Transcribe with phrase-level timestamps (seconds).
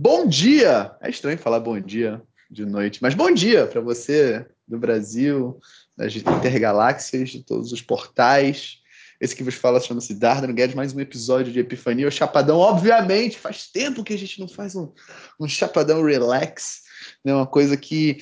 [0.00, 0.96] Bom dia!
[1.00, 2.20] É estranho falar bom dia
[2.50, 5.60] de noite, mas bom dia para você do Brasil,
[5.96, 8.80] das intergaláxias, de todos os portais.
[9.20, 12.58] Esse que vos fala chama-se Dardano Guedes, mais um episódio de Epifania, o Chapadão.
[12.58, 14.92] Obviamente, faz tempo que a gente não faz um,
[15.38, 16.82] um Chapadão relax,
[17.24, 17.32] né?
[17.32, 18.16] uma coisa que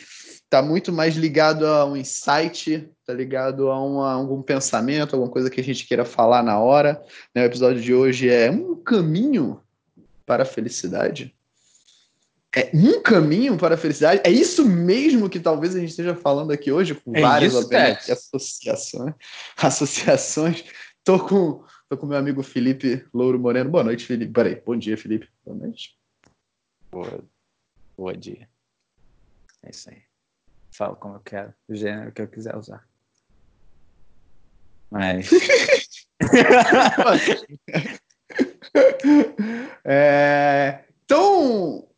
[0.44, 5.32] está muito mais ligado a um insight, está ligado a, um, a, algum pensamento, alguma
[5.32, 7.02] coisa que a gente queira falar na hora.
[7.34, 7.42] Né?
[7.42, 9.58] O episódio de hoje é um caminho
[10.26, 11.34] para a felicidade
[12.54, 14.20] é um caminho para a felicidade?
[14.24, 17.54] É isso mesmo que talvez a gente esteja falando aqui hoje, com é várias
[18.10, 19.14] associações.
[19.56, 20.64] associações.
[21.02, 23.70] Tô com, tô com meu amigo Felipe Louro Moreno.
[23.70, 24.32] Boa noite, Felipe.
[24.32, 25.28] Peraí, bom dia, Felipe.
[25.44, 25.98] Boa noite.
[26.90, 27.24] Boa,
[27.96, 28.46] boa dia.
[29.62, 30.02] É isso aí.
[30.70, 32.86] Falo como eu quero, o gênero que eu quiser usar.
[34.90, 35.30] Mas.
[39.84, 41.88] é, então,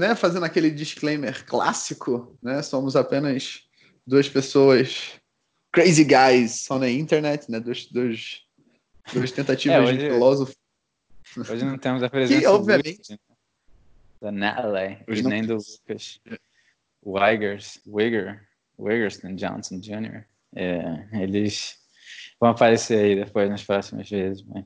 [0.00, 3.68] né, fazendo aquele disclaimer clássico, né, somos apenas
[4.06, 5.20] duas pessoas
[5.70, 7.60] crazy guys só na internet, né,
[9.30, 10.54] tentativas é, hoje, de filósofo.
[11.36, 13.20] Hoje não temos a presença que, obviamente,
[14.20, 16.18] da Natalie e nem do Lucas
[17.04, 18.48] Wigers, Wigger,
[18.78, 20.24] Wiggerston Johnson Jr.
[20.56, 21.76] É, eles
[22.40, 24.64] vão aparecer aí depois nas próximas vezes, mas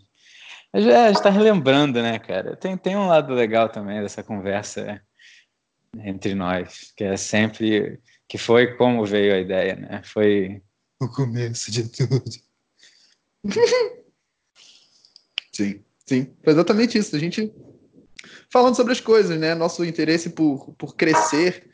[0.73, 2.57] mas é, a gente está relembrando, né, cara?
[2.57, 5.01] Tem, tem um lado legal também dessa conversa
[6.03, 10.03] entre nós, que é sempre que foi como veio a ideia, né?
[10.05, 10.63] Foi
[11.01, 12.23] o começo de tudo.
[15.53, 17.15] Sim, sim, foi exatamente isso.
[17.15, 17.55] A gente
[18.51, 19.55] falando sobre as coisas, né?
[19.55, 21.71] Nosso interesse por, por crescer,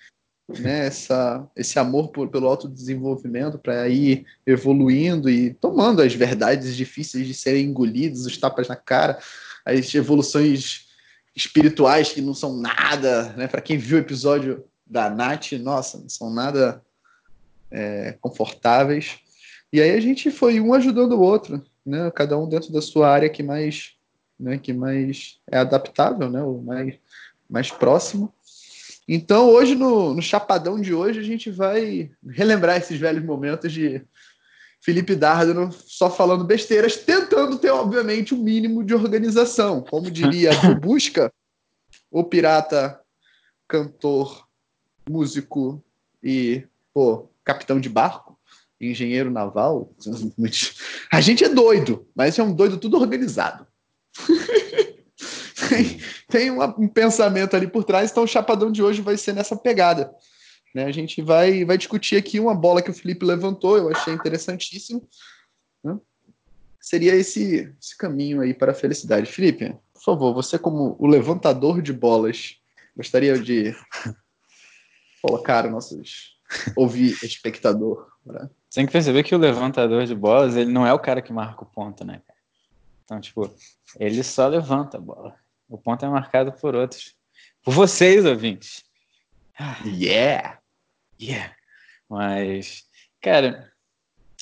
[0.46, 0.86] né?
[0.86, 7.32] Essa, esse amor por, pelo autodesenvolvimento para ir evoluindo e tomando as verdades difíceis de
[7.32, 9.18] serem engolidas, os tapas na cara,
[9.64, 10.89] as evoluções
[11.34, 13.46] espirituais que não são nada, né?
[13.46, 16.82] Para quem viu o episódio da Nath, nossa, não são nada
[17.70, 19.18] é, confortáveis.
[19.72, 22.10] E aí a gente foi um ajudando o outro, né?
[22.10, 23.94] Cada um dentro da sua área que mais,
[24.38, 24.58] né?
[24.58, 26.42] Que mais é adaptável, né?
[26.42, 26.94] O mais,
[27.48, 28.32] mais próximo.
[29.06, 34.02] Então hoje no, no chapadão de hoje a gente vai relembrar esses velhos momentos de
[34.82, 39.82] Felipe Dardano só falando besteiras, tentando ter, obviamente, o um mínimo de organização.
[39.82, 41.30] Como diria o Busca,
[42.10, 42.98] o pirata,
[43.68, 44.46] cantor,
[45.08, 45.82] músico
[46.22, 48.38] e, pô, capitão de barco,
[48.80, 49.92] engenheiro naval.
[51.12, 53.66] A gente é doido, mas é um doido tudo organizado.
[55.68, 59.54] tem, tem um pensamento ali por trás, então o chapadão de hoje vai ser nessa
[59.56, 60.10] pegada.
[60.74, 60.84] Né?
[60.84, 65.06] A gente vai, vai discutir aqui uma bola que o Felipe levantou, eu achei interessantíssimo.
[65.82, 65.98] Né?
[66.80, 69.30] Seria esse, esse caminho aí para a felicidade.
[69.30, 72.56] Felipe, por favor, você como o levantador de bolas,
[72.96, 73.74] gostaria de
[75.22, 76.38] colocar nossos
[76.76, 78.08] ouvir espectador.
[78.24, 78.48] Né?
[78.72, 81.62] Tem que perceber que o levantador de bolas, ele não é o cara que marca
[81.62, 82.22] o ponto, né?
[83.04, 83.52] Então, tipo,
[83.98, 85.34] ele só levanta a bola.
[85.68, 87.14] O ponto é marcado por outros.
[87.62, 88.84] Por vocês, ouvintes.
[89.84, 90.59] Yeah!
[91.20, 91.54] Yeah.
[92.08, 92.84] Mas,
[93.20, 93.70] cara,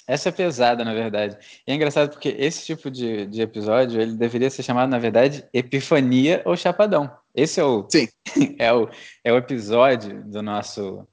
[0.09, 1.37] essa é pesada, na verdade.
[1.67, 5.45] E é engraçado porque esse tipo de, de episódio, ele deveria ser chamado, na verdade,
[5.53, 7.11] Epifania ou Chapadão.
[7.35, 8.09] Esse é o, Sim.
[8.59, 8.89] é o,
[9.23, 11.07] é o episódio do nosso,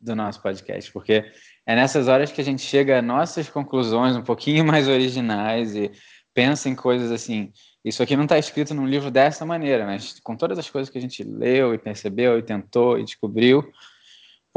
[0.00, 1.30] do nosso podcast, porque
[1.66, 5.92] é nessas horas que a gente chega a nossas conclusões um pouquinho mais originais e
[6.32, 7.52] pensa em coisas assim.
[7.84, 10.96] Isso aqui não está escrito num livro dessa maneira, mas com todas as coisas que
[10.96, 13.70] a gente leu e percebeu e tentou e descobriu,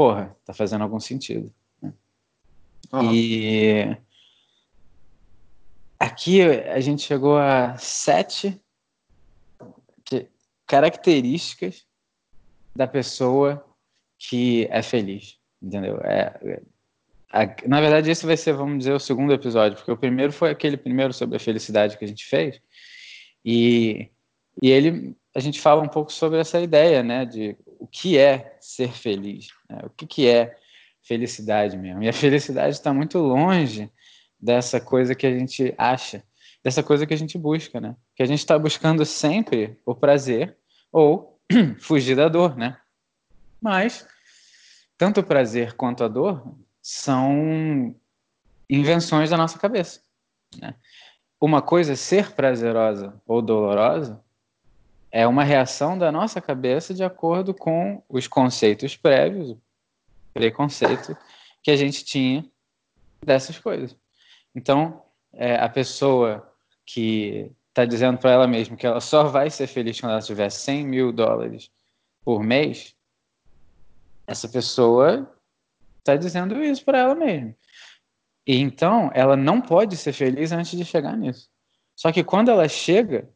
[0.02, 1.54] porra, tá fazendo algum sentido.
[1.80, 1.92] Né?
[2.92, 3.14] Uhum.
[3.14, 3.96] E
[5.96, 8.60] aqui a gente chegou a sete
[10.66, 11.86] características
[12.74, 13.64] da pessoa
[14.18, 15.98] que é feliz, entendeu?
[15.98, 16.60] É,
[17.30, 20.50] a, na verdade, esse vai ser, vamos dizer, o segundo episódio, porque o primeiro foi
[20.50, 22.60] aquele primeiro sobre a felicidade que a gente fez,
[23.44, 24.10] e,
[24.60, 28.56] e ele, a gente fala um pouco sobre essa ideia, né, de o que é
[28.60, 29.80] ser feliz, né?
[29.82, 30.56] o que, que é
[31.02, 32.00] felicidade mesmo.
[32.00, 33.90] E a felicidade está muito longe
[34.38, 36.22] dessa coisa que a gente acha,
[36.62, 37.96] dessa coisa que a gente busca, né?
[38.14, 40.56] Que a gente está buscando sempre o prazer
[40.92, 41.40] ou
[41.80, 42.78] fugir da dor, né?
[43.60, 44.06] Mas
[44.96, 47.96] tanto o prazer quanto a dor são
[48.70, 50.00] invenções da nossa cabeça.
[50.60, 50.72] Né?
[51.40, 54.22] Uma coisa é ser prazerosa ou dolorosa
[55.12, 59.54] é uma reação da nossa cabeça de acordo com os conceitos prévios,
[60.32, 61.14] preconceito
[61.62, 62.42] que a gente tinha
[63.22, 63.94] dessas coisas.
[64.54, 65.02] Então,
[65.34, 66.50] é, a pessoa
[66.86, 70.48] que está dizendo para ela mesma que ela só vai ser feliz quando ela tiver
[70.48, 71.70] 100 mil dólares
[72.24, 72.94] por mês,
[74.26, 75.30] essa pessoa
[75.98, 77.54] está dizendo isso para ela mesma.
[78.46, 81.50] E então ela não pode ser feliz antes de chegar nisso.
[81.94, 83.28] Só que quando ela chega,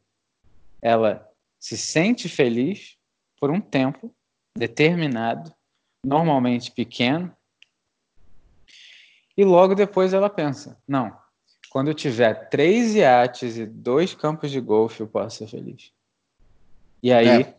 [0.81, 1.26] ela
[1.67, 2.95] se sente feliz
[3.41, 4.15] por um tempo
[4.55, 5.53] determinado,
[6.01, 7.35] normalmente pequeno,
[9.35, 11.13] e logo depois ela pensa: não,
[11.69, 15.91] quando eu tiver três iates e dois campos de golfe, eu posso ser feliz.
[17.03, 17.55] E aí é.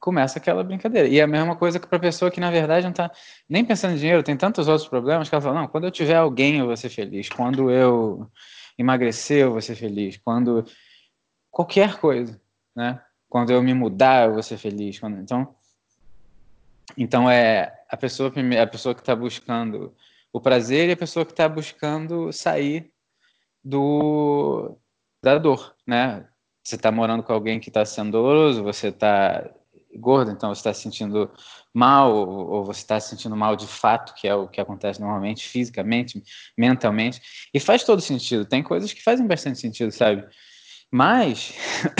[0.00, 1.06] começa aquela brincadeira.
[1.06, 3.12] E é a mesma coisa que para a pessoa que, na verdade, não está
[3.48, 6.16] nem pensando em dinheiro, tem tantos outros problemas que ela fala: não, quando eu tiver
[6.16, 7.28] alguém, eu vou ser feliz.
[7.28, 8.28] Quando eu
[8.76, 10.16] emagrecer, eu vou ser feliz.
[10.16, 10.64] Quando.
[11.48, 12.40] qualquer coisa,
[12.74, 13.00] né?
[13.28, 14.98] Quando eu me mudar, eu vou ser feliz.
[14.98, 15.20] Quando...
[15.20, 15.54] Então,
[16.96, 18.32] então é a pessoa,
[18.62, 19.94] a pessoa que está buscando
[20.32, 22.90] o prazer e a pessoa que está buscando sair
[23.64, 24.78] do
[25.22, 26.26] da dor, né?
[26.62, 29.48] Você está morando com alguém que está sendo doloroso, você está
[29.96, 31.30] gordo, então você está se sentindo
[31.72, 35.00] mal, ou, ou você está se sentindo mal de fato, que é o que acontece
[35.00, 36.22] normalmente, fisicamente,
[36.56, 37.20] mentalmente,
[37.52, 38.44] e faz todo sentido.
[38.44, 40.26] Tem coisas que fazem bastante sentido, sabe?
[40.90, 41.54] Mas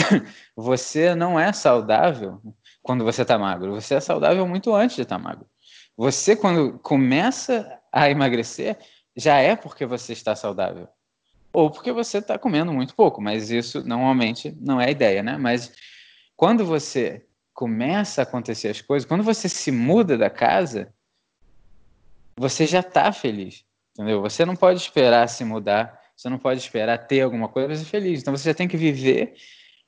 [0.55, 2.41] você não é saudável
[2.81, 3.73] quando você está magro.
[3.73, 5.45] Você é saudável muito antes de estar tá magro.
[5.97, 8.77] Você, quando começa a emagrecer,
[9.15, 10.87] já é porque você está saudável.
[11.51, 15.37] Ou porque você está comendo muito pouco, mas isso normalmente não é a ideia, né?
[15.37, 15.73] Mas
[16.35, 20.93] quando você começa a acontecer as coisas, quando você se muda da casa,
[22.37, 24.21] você já está feliz, entendeu?
[24.21, 27.85] Você não pode esperar se mudar, você não pode esperar ter alguma coisa para ser
[27.85, 28.21] feliz.
[28.21, 29.35] Então você já tem que viver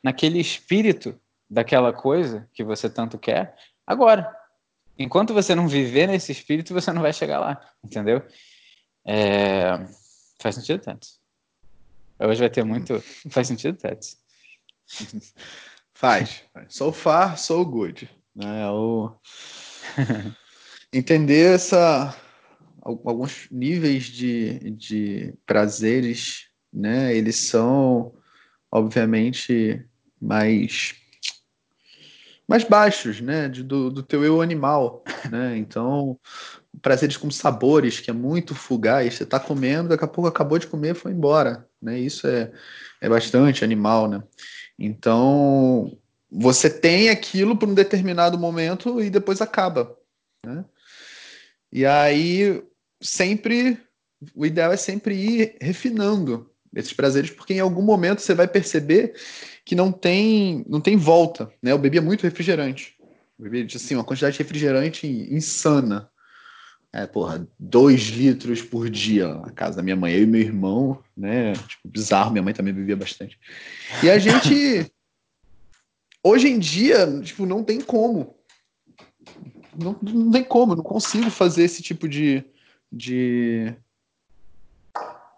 [0.03, 3.55] naquele espírito daquela coisa que você tanto quer
[3.85, 4.31] agora.
[4.95, 8.21] Enquanto você não viver nesse espírito, você não vai chegar lá, entendeu?
[9.07, 9.71] É...
[10.39, 11.19] Faz sentido, Tets?
[12.19, 13.01] Hoje vai ter muito.
[13.31, 14.17] Faz sentido, Tets?
[15.93, 16.43] Faz.
[16.67, 18.09] So far, so good.
[18.35, 18.61] Né?
[18.61, 19.15] É o...
[20.93, 22.15] Entender essa
[23.05, 27.15] alguns níveis de, de prazeres, né?
[27.15, 28.13] Eles são
[28.71, 29.85] obviamente
[30.21, 30.95] mais
[32.47, 35.55] mais baixos, né, de, do, do teu eu animal, né?
[35.55, 36.19] Então,
[36.81, 39.13] prazeres com sabores, que é muito fugaz.
[39.13, 41.99] Você está comendo, daqui a pouco acabou de comer, foi embora, né?
[41.99, 42.51] Isso é,
[42.99, 44.23] é bastante animal, né?
[44.79, 45.95] Então,
[46.31, 49.95] você tem aquilo por um determinado momento e depois acaba,
[50.43, 50.65] né?
[51.71, 52.63] E aí,
[53.01, 53.77] sempre,
[54.35, 59.13] o ideal é sempre ir refinando esses prazeres, porque em algum momento você vai perceber
[59.65, 61.71] que não tem, não tem volta, né?
[61.71, 62.95] Eu bebia muito refrigerante.
[63.37, 66.09] Eu bebia, assim, uma quantidade de refrigerante insana.
[66.91, 71.03] É, porra, dois litros por dia na casa da minha mãe, eu e meu irmão,
[71.15, 71.53] né?
[71.53, 73.39] Tipo, bizarro, minha mãe também bebia bastante.
[74.03, 74.91] E a gente,
[76.23, 78.35] hoje em dia, tipo, não tem como.
[79.77, 82.43] Não, não tem como, não consigo fazer esse tipo de,
[82.91, 83.75] de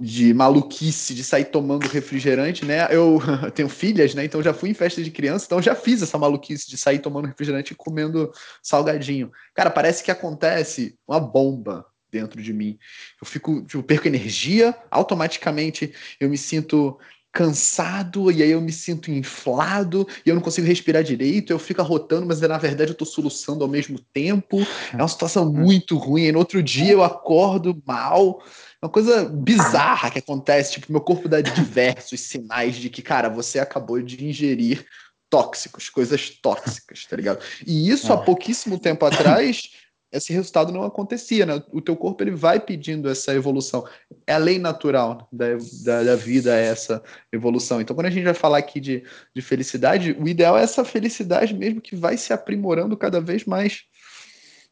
[0.01, 2.88] de maluquice de sair tomando refrigerante, né?
[2.89, 3.19] Eu
[3.53, 4.25] tenho filhas, né?
[4.25, 7.27] Então já fui em festa de criança, então já fiz essa maluquice de sair tomando
[7.27, 8.31] refrigerante e comendo
[8.63, 9.31] salgadinho.
[9.53, 12.80] Cara, parece que acontece uma bomba dentro de mim.
[13.21, 17.00] Eu fico, tipo, perco energia, automaticamente eu me sinto
[17.31, 21.81] cansado e aí eu me sinto inflado e eu não consigo respirar direito, eu fico
[21.81, 24.60] arrotando, mas na verdade eu tô soluçando ao mesmo tempo.
[24.91, 26.24] É uma situação muito ruim.
[26.24, 28.41] E no outro dia eu acordo mal
[28.82, 33.60] uma coisa bizarra que acontece, tipo, meu corpo dá diversos sinais de que, cara, você
[33.60, 34.86] acabou de ingerir
[35.29, 37.41] tóxicos, coisas tóxicas, tá ligado?
[37.65, 38.25] E isso há é.
[38.25, 39.70] pouquíssimo tempo atrás,
[40.12, 41.63] esse resultado não acontecia, né?
[41.72, 43.88] O teu corpo ele vai pedindo essa evolução.
[44.27, 45.46] É a lei natural da,
[45.84, 47.01] da, da vida, é essa
[47.32, 47.80] evolução.
[47.80, 49.03] Então, quando a gente vai falar aqui de,
[49.34, 53.84] de felicidade, o ideal é essa felicidade mesmo que vai se aprimorando cada vez mais.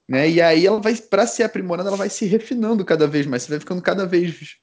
[0.07, 0.29] Né?
[0.29, 3.43] E aí ela vai, para se aprimorando, ela vai se refinando cada vez mais.
[3.43, 4.57] Você vai ficando cada vez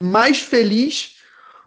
[0.00, 1.16] mais feliz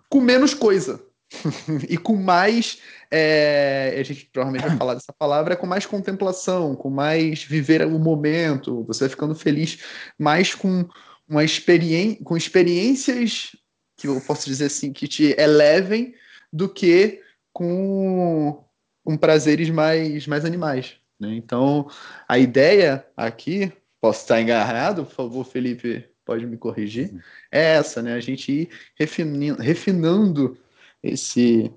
[0.10, 1.04] com menos coisa.
[1.90, 2.80] e com mais.
[3.12, 8.00] É, a gente provavelmente vai falar dessa palavra, com mais contemplação, com mais viver o
[8.00, 8.84] momento.
[8.86, 9.80] Você vai ficando feliz
[10.20, 10.88] mais com
[11.28, 13.56] uma experiência, com experiências
[13.98, 16.14] que eu posso dizer assim, que te elevem
[16.54, 17.22] do que
[17.52, 18.64] com,
[19.04, 20.96] com prazeres mais, mais animais.
[21.20, 21.34] Né?
[21.36, 21.90] Então,
[22.28, 27.12] a ideia aqui, posso estar engarrado, por favor, Felipe, pode me corrigir,
[27.52, 28.14] é essa, né?
[28.14, 30.58] A gente ir refinando, refinando
[31.02, 31.72] esse,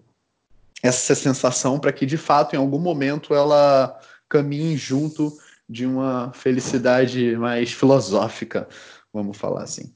[0.83, 5.33] essa sensação para que, de fato, em algum momento ela caminhe junto
[5.69, 8.69] de uma felicidade mais filosófica,
[9.13, 9.95] vamos falar assim.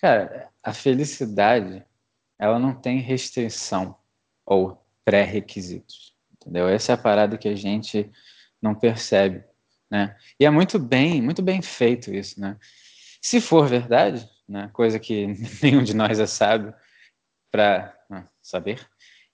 [0.00, 1.84] Cara, a felicidade,
[2.38, 3.96] ela não tem restrição.
[4.44, 6.14] ou pré-requisitos.
[6.32, 6.68] Entendeu?
[6.68, 8.10] Essa é a parada que a gente
[8.60, 9.44] não percebe,
[9.90, 10.16] né?
[10.38, 12.56] E é muito bem, muito bem feito isso, né?
[13.20, 15.28] Se for verdade, né, coisa que
[15.62, 16.74] nenhum de nós é sábio
[17.50, 18.80] para né, saber,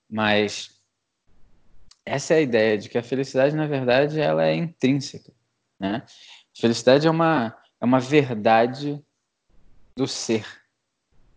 [0.09, 0.81] mas
[2.05, 5.31] essa é a ideia de que a felicidade, na verdade, ela é intrínseca,
[5.79, 6.03] né?
[6.57, 9.01] Felicidade é uma é uma verdade
[9.95, 10.45] do ser,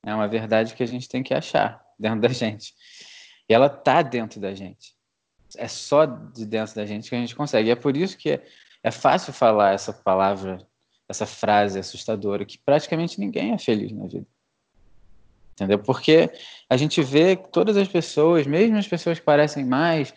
[0.02, 2.74] é uma verdade que a gente tem que achar dentro da gente.
[3.48, 4.94] E ela tá dentro da gente.
[5.56, 7.68] É só de dentro da gente que a gente consegue.
[7.68, 8.46] E é por isso que é,
[8.82, 10.66] é fácil falar essa palavra,
[11.08, 14.26] essa frase assustadora, que praticamente ninguém é feliz na vida.
[15.52, 15.78] Entendeu?
[15.78, 16.30] Porque
[16.68, 20.14] a gente vê que todas as pessoas, mesmo as pessoas que parecem mais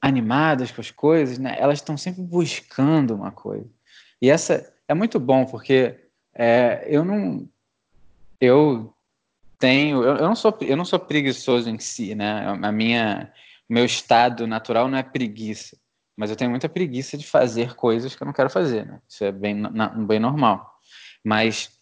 [0.00, 3.68] animadas com as coisas, né, elas estão sempre buscando uma coisa.
[4.20, 5.98] E essa é muito bom, porque
[6.34, 7.48] é, eu não.
[8.40, 8.94] Eu
[9.58, 10.02] tenho.
[10.02, 12.46] Eu, eu, não sou, eu não sou preguiçoso em si, né?
[12.62, 13.32] A minha,
[13.68, 15.76] meu estado natural não é preguiça.
[16.16, 19.00] Mas eu tenho muita preguiça de fazer coisas que eu não quero fazer, né?
[19.08, 20.78] Isso é bem, na, bem normal.
[21.24, 21.73] Mas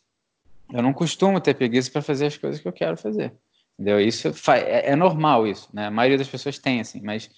[0.73, 3.33] eu não costumo ter preguiça para fazer as coisas que eu quero fazer.
[3.79, 4.01] Entendeu?
[4.01, 5.87] Isso é, é, normal isso, né?
[5.87, 7.31] A maioria das pessoas tem assim, mas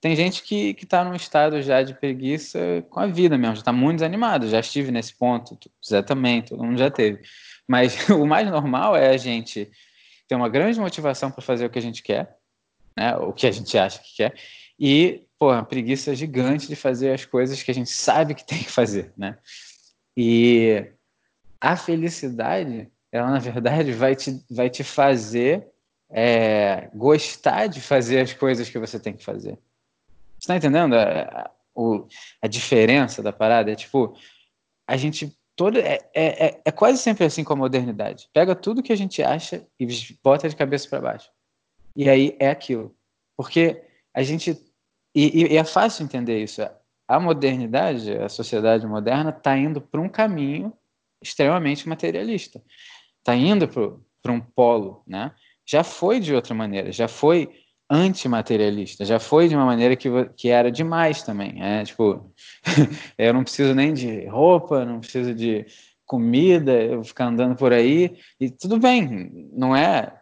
[0.00, 3.72] tem gente que está num estado já de preguiça com a vida mesmo, já está
[3.72, 4.48] muito desanimado.
[4.48, 7.22] Já estive nesse ponto, Zé também, todo mundo já teve.
[7.68, 9.70] Mas o mais normal é a gente
[10.26, 12.36] ter uma grande motivação para fazer o que a gente quer,
[12.96, 13.16] né?
[13.16, 14.34] O que a gente acha que quer,
[14.78, 18.58] e, pô, uma preguiça gigante de fazer as coisas que a gente sabe que tem
[18.58, 19.38] que fazer, né?
[20.16, 20.86] E
[21.62, 25.68] a felicidade, ela na verdade vai te, vai te fazer
[26.10, 29.56] é, gostar de fazer as coisas que você tem que fazer.
[30.38, 31.50] Você tá entendendo a, a,
[32.42, 33.70] a diferença da parada?
[33.70, 34.14] É tipo,
[34.88, 38.28] a gente todo é, é, é, é quase sempre assim com a modernidade.
[38.34, 39.86] Pega tudo que a gente acha e
[40.22, 41.30] bota de cabeça para baixo.
[41.94, 42.94] E aí é aquilo.
[43.36, 44.60] Porque a gente.
[45.14, 46.62] E, e é fácil entender isso.
[47.06, 50.72] A modernidade, a sociedade moderna, está indo para um caminho
[51.22, 52.62] extremamente materialista.
[53.18, 55.02] Está indo para um polo.
[55.06, 55.32] Né?
[55.64, 56.90] Já foi de outra maneira.
[56.92, 57.48] Já foi
[57.92, 61.62] antimaterialista, já foi de uma maneira que, que era demais também.
[61.62, 62.32] É, tipo,
[63.18, 65.66] eu não preciso nem de roupa, não preciso de
[66.06, 70.20] comida, eu vou ficar andando por aí, e tudo bem, não é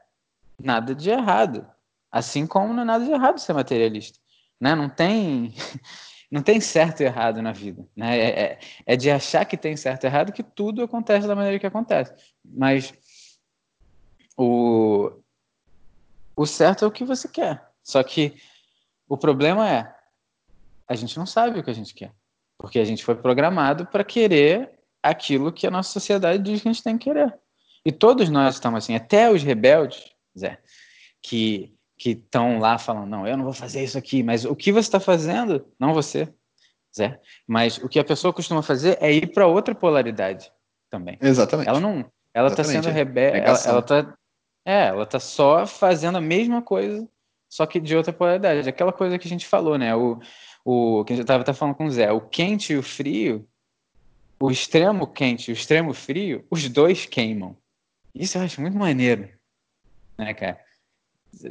[0.60, 1.66] nada de errado.
[2.10, 4.18] Assim como não é nada de errado ser materialista.
[4.60, 4.74] Né?
[4.74, 5.54] Não tem.
[6.30, 7.86] Não tem certo e errado na vida.
[7.96, 8.18] Né?
[8.18, 11.58] É, é, é de achar que tem certo e errado que tudo acontece da maneira
[11.58, 12.14] que acontece.
[12.44, 12.94] Mas
[14.36, 15.10] o,
[16.36, 17.68] o certo é o que você quer.
[17.82, 18.40] Só que
[19.08, 19.94] o problema é
[20.86, 22.12] a gente não sabe o que a gente quer,
[22.58, 26.72] porque a gente foi programado para querer aquilo que a nossa sociedade diz que a
[26.72, 27.32] gente tem que querer.
[27.84, 30.60] E todos nós estamos assim, até os rebeldes, Zé,
[31.22, 34.72] que que estão lá falando, não, eu não vou fazer isso aqui, mas o que
[34.72, 36.32] você está fazendo, não você,
[36.96, 40.50] Zé, mas o que a pessoa costuma fazer é ir para outra polaridade
[40.88, 41.18] também.
[41.20, 41.68] Exatamente.
[41.68, 44.14] Ela não, ela está sendo rebelde, ela, ela tá
[44.64, 47.06] é, ela tá só fazendo a mesma coisa,
[47.50, 48.66] só que de outra polaridade.
[48.66, 49.94] Aquela coisa que a gente falou, né?
[49.94, 50.18] O,
[50.64, 53.46] o que a gente estava até falando com o Zé, o quente e o frio,
[54.40, 57.54] o extremo quente e o extremo frio, os dois queimam.
[58.14, 59.28] Isso eu acho muito maneiro,
[60.16, 60.58] né, cara?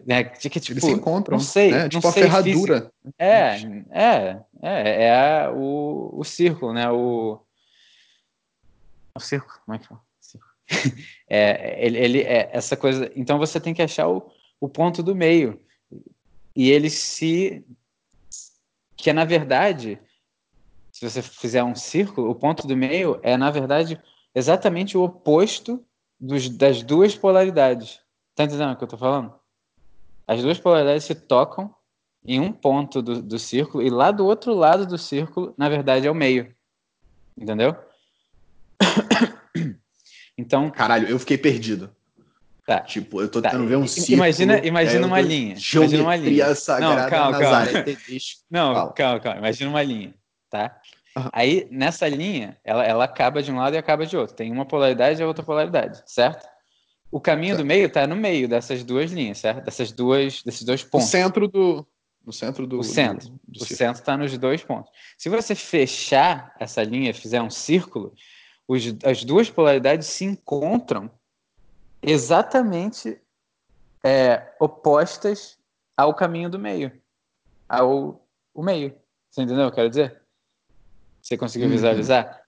[0.08, 1.84] É, que, tipo, Eles se encontram, não sei, né?
[1.84, 2.92] não tipo sei a ferradura.
[3.18, 3.56] É,
[3.90, 6.90] é, é, é o, o círculo, né?
[6.92, 7.40] O,
[9.16, 10.02] o círculo, como é que fala?
[11.28, 13.12] é, ele, ele é essa coisa.
[13.16, 15.60] Então você tem que achar o, o ponto do meio.
[16.56, 17.66] E ele se.
[18.96, 20.00] Que é, na verdade,
[20.92, 24.00] se você fizer um círculo, o ponto do meio é, na verdade,
[24.36, 25.84] exatamente o oposto
[26.20, 28.02] dos, das duas polaridades.
[28.36, 29.39] Tá entendendo o que eu tô falando?
[30.30, 31.74] As duas polaridades se tocam
[32.24, 36.06] em um ponto do, do círculo, e lá do outro lado do círculo, na verdade,
[36.06, 36.54] é o meio.
[37.36, 37.76] Entendeu?
[40.38, 40.70] Então.
[40.70, 41.94] Caralho, eu fiquei perdido.
[42.66, 42.80] Tá.
[42.80, 43.68] Tipo, eu tô tentando tá.
[43.68, 44.16] ver um círculo.
[44.16, 45.58] Imagina, imagina uma linha.
[45.74, 46.46] Imagina uma linha.
[46.80, 47.66] Não, calma, calma.
[48.50, 49.38] Não, calma, calma.
[49.40, 50.14] Imagina uma linha,
[50.50, 50.80] tá?
[51.18, 51.30] Uhum.
[51.34, 54.34] Aí, nessa linha, ela, ela acaba de um lado e acaba de outro.
[54.34, 56.48] Tem uma polaridade e outra polaridade, certo?
[57.12, 57.64] O caminho certo.
[57.64, 59.66] do meio tá no meio dessas duas linhas, certo?
[59.66, 61.08] Dessas duas, desses dois pontos.
[61.08, 61.88] O centro do.
[62.26, 62.80] No centro do.
[62.80, 63.30] O centro.
[63.30, 64.92] Do, do o centro está nos dois pontos.
[65.18, 68.14] Se você fechar essa linha, fizer um círculo,
[68.68, 71.10] os, as duas polaridades se encontram
[72.02, 73.20] exatamente
[74.04, 75.58] é, opostas
[75.98, 76.92] ao caminho do meio,
[77.68, 78.96] ao o meio.
[79.30, 80.22] Você entendeu o que eu quero dizer?
[81.22, 81.74] Você conseguiu uhum.
[81.74, 82.42] visualizar?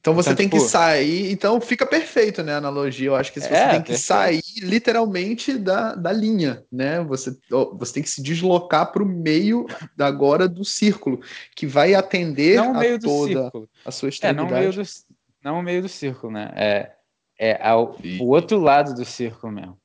[0.00, 1.30] Então você Então, tem que tipo- sair.
[1.30, 2.54] Então fica perfeito, né?
[2.54, 3.08] A analogia.
[3.08, 3.98] Eu acho que você É, tem que perfeito.
[4.00, 7.02] sair literalmente da, da linha, né?
[7.04, 7.36] Você,
[7.78, 9.66] você tem que se deslocar para o meio
[9.98, 11.20] agora do círculo,
[11.54, 13.52] que vai atender Não a toda
[13.84, 14.76] a sua É, não o meio extremidade.
[14.76, 15.14] do,
[15.44, 16.50] não o meio do círculo, né?
[16.56, 16.92] É,
[17.38, 19.76] é ao, E- o outro lado do círculo mesmo.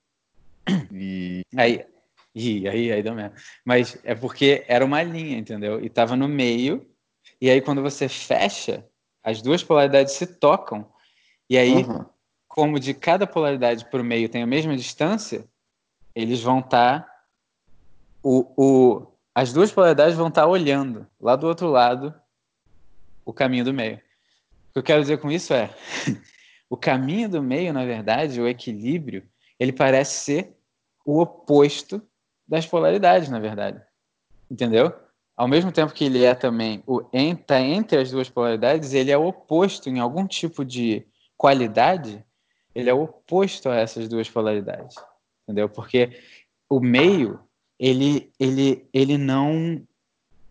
[0.94, 1.86] E- Aí,
[2.34, 3.34] ih, aí, aí deu mesmo.
[3.66, 5.84] Mas é porque era uma linha, entendeu?
[5.84, 6.86] E tava no meio.
[7.42, 8.86] E aí, quando você fecha,
[9.26, 10.88] as duas polaridades se tocam.
[11.50, 12.08] E aí, Aham.
[12.48, 15.50] como de cada polaridade para o meio tem a mesma distância,
[16.14, 17.10] eles vão estar.
[18.22, 22.14] o, o, as duas polaridades vão estar olhando lá do outro lado
[23.26, 23.98] o caminho do meio.
[23.98, 25.76] O que eu quero dizer com isso é:
[26.70, 29.28] o caminho do meio, na verdade, o equilíbrio,
[29.60, 30.56] ele parece ser
[31.04, 32.00] o oposto
[32.48, 33.84] das polaridades, na verdade.
[34.52, 34.94] Entendeu?
[35.36, 39.18] Ao mesmo tempo que ele é também o está entre as duas polaridades, ele é
[39.18, 41.06] o oposto em algum tipo de
[41.38, 42.24] qualidade,
[42.74, 44.96] ele é o oposto a essas duas polaridades.
[45.44, 45.68] Entendeu?
[45.68, 46.18] Porque
[46.70, 47.40] o meio,
[47.78, 49.86] ele ele ele não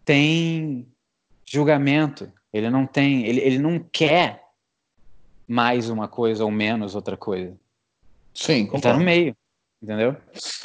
[0.04, 0.86] tem
[1.44, 4.44] julgamento, ele não tem, ele, ele não quer
[5.46, 7.56] mais uma coisa ou menos outra coisa.
[8.34, 8.98] Sim, Ele tá concordo.
[8.98, 9.36] no meio,
[9.82, 10.16] entendeu?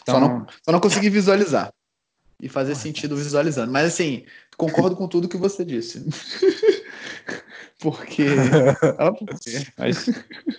[0.05, 1.73] Só, não, só não consegui visualizar.
[2.41, 3.71] E fazer sentido visualizando.
[3.71, 4.23] Mas assim,
[4.57, 6.05] concordo com tudo que você disse.
[7.81, 8.25] porque.
[8.97, 10.05] Ah, porque- Mas,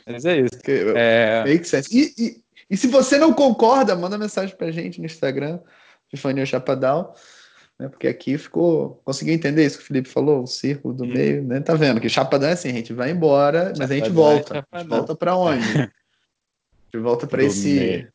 [0.07, 0.51] mas é isso.
[0.57, 1.89] porque É, Make sense.
[1.97, 5.59] E, e, e se você não concorda, manda mensagem pra gente no Instagram,
[6.09, 7.15] Epifania Chapadal,
[7.79, 7.89] né?
[7.89, 9.01] Porque aqui ficou.
[9.05, 10.43] Conseguiu entender isso que o Felipe falou?
[10.43, 11.09] O círculo do Hum.
[11.15, 11.61] meio, né?
[11.61, 12.01] Tá vendo?
[12.01, 14.53] Que Chapadão é assim, a gente vai embora, mas a gente Chapadão é volta.
[14.53, 14.97] A gente Chapadão.
[14.99, 15.65] volta pra onde?
[16.93, 17.69] A gente volta pra do esse.
[17.73, 18.09] meio.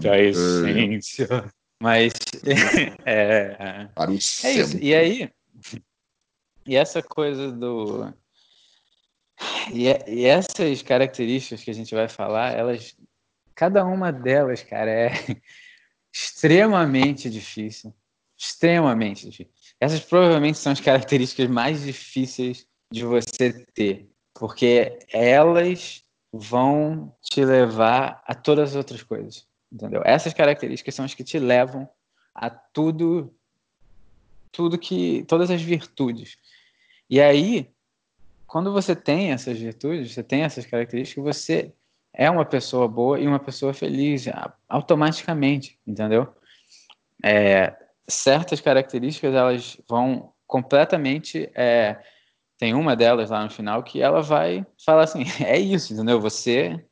[0.00, 1.28] Da essência.
[1.84, 2.14] Mas
[3.04, 4.78] é, Para o é isso.
[4.78, 5.30] E aí,
[6.66, 8.10] e essa coisa do.
[9.70, 12.96] E, é- e essas características que a gente vai falar, elas.
[13.54, 15.10] Cada uma delas, cara, é
[16.10, 17.94] extremamente difícil.
[18.34, 19.52] Extremamente difícil.
[19.78, 24.08] Essas provavelmente são as características mais difíceis de você ter.
[24.32, 29.46] Porque elas vão te levar a todas as outras coisas.
[29.74, 30.02] Entendeu?
[30.04, 31.88] Essas características são as que te levam
[32.32, 33.34] a tudo
[34.52, 36.38] tudo que todas as virtudes.
[37.10, 37.68] E aí,
[38.46, 41.72] quando você tem essas virtudes, você tem essas características, você
[42.12, 44.26] é uma pessoa boa e uma pessoa feliz
[44.68, 46.32] automaticamente, entendeu?
[47.24, 47.74] É,
[48.06, 52.00] certas características elas vão completamente é,
[52.58, 56.84] tem uma delas lá no final que ela vai falar assim é isso entendeu você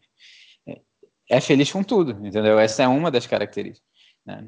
[1.32, 2.58] é feliz com tudo entendeu?
[2.58, 3.88] Essa é uma das características
[4.24, 4.46] né?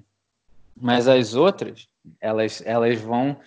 [0.76, 1.88] mas as outras
[2.20, 3.38] elas elas vão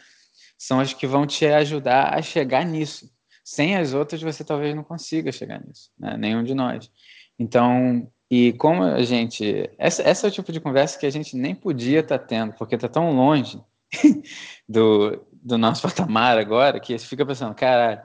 [0.58, 3.12] são as que vão te ajudar a chegar nisso.
[3.43, 6.17] Sem as outras você talvez não consiga chegar nisso né?
[6.17, 6.91] nenhum de nós.
[7.38, 11.36] Então e como a gente essa, essa é o tipo de conversa que a gente
[11.38, 13.62] nem podia estar tendo porque está tão longe
[14.67, 18.04] do, do nosso patamar agora que você fica pensando cara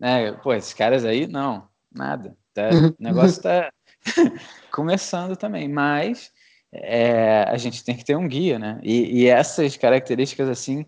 [0.00, 2.36] né, pô esses caras aí não nada.
[2.54, 3.72] Tá, o negócio está
[4.70, 6.32] começando também mas
[6.72, 8.80] é, a gente tem que ter um guia, né?
[8.82, 10.86] E, e, essas características, assim,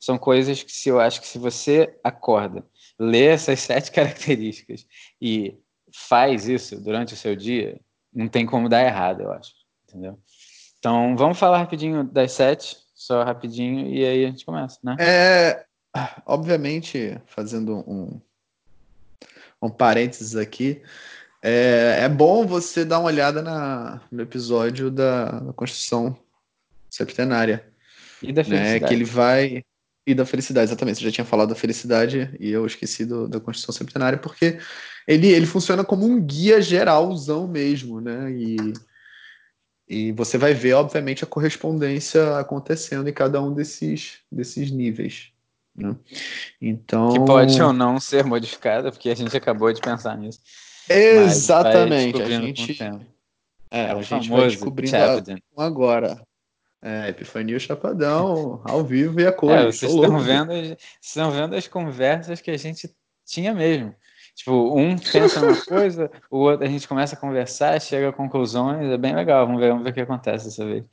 [0.00, 2.64] são coisas que se eu acho que se você acorda,
[2.98, 4.86] lê essas sete características
[5.20, 5.54] e
[5.92, 7.78] faz isso durante o seu dia,
[8.12, 9.52] não tem como dar errado, eu acho.
[9.86, 10.18] Entendeu?
[10.78, 14.96] Então, vamos falar rapidinho das sete, só rapidinho, e aí a gente começa, né?
[14.98, 15.66] É,
[16.24, 18.20] obviamente, fazendo um,
[19.60, 20.82] um parênteses aqui,
[21.48, 26.18] é, é, bom você dar uma olhada na, no episódio da, da Constituição
[26.90, 27.64] Septenária.
[28.20, 28.80] E da felicidade.
[28.80, 29.62] Né, que ele vai.
[30.04, 30.98] E da felicidade, exatamente.
[30.98, 34.58] Você já tinha falado da felicidade e eu esqueci do, da Constituição Septenária, porque
[35.06, 38.32] ele, ele funciona como um guia geralzão mesmo, né?
[38.32, 38.56] E,
[39.88, 45.30] e você vai ver, obviamente, a correspondência acontecendo em cada um desses, desses níveis.
[45.76, 45.94] Né?
[46.60, 47.12] Então.
[47.12, 50.40] Que pode ou não ser modificada, porque a gente acabou de pensar nisso.
[50.88, 52.22] Exatamente.
[52.22, 52.78] A gente,
[53.70, 54.96] é, a gente vai descobrindo
[55.56, 56.20] agora.
[56.82, 59.50] É, Epifania Chapadão, ao vivo e a cor.
[59.50, 62.94] É, vocês estão vendo, as, estão vendo as conversas que a gente
[63.24, 63.94] tinha mesmo.
[64.36, 68.86] Tipo, um pensa numa coisa, o outro a gente começa a conversar, chega a conclusões,
[68.90, 69.46] é bem legal.
[69.46, 70.84] Vamos ver, vamos ver o que acontece dessa vez.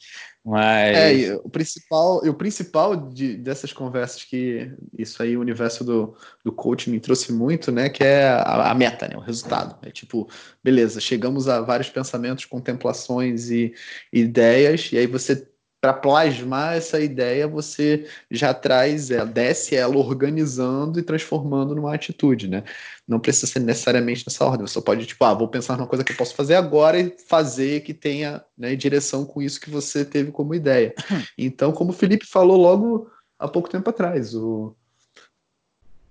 [0.45, 6.17] Mas é, o principal, o principal de, dessas conversas que isso aí o universo do,
[6.43, 9.77] do coaching me trouxe muito, né, que é a, a meta, né, o resultado.
[9.81, 10.27] É tipo,
[10.61, 13.73] beleza, chegamos a vários pensamentos, contemplações e
[14.11, 15.47] ideias, e aí você
[15.83, 22.47] para plasmar essa ideia, você já traz, ela, desce ela organizando e transformando numa atitude,
[22.47, 22.63] né?
[23.05, 24.65] Não precisa ser necessariamente nessa ordem.
[24.65, 27.81] Você pode, tipo, ah, vou pensar numa coisa que eu posso fazer agora e fazer
[27.81, 30.95] que tenha né, direção com isso que você teve como ideia.
[31.37, 34.73] Então, como o Felipe falou logo há pouco tempo atrás, o...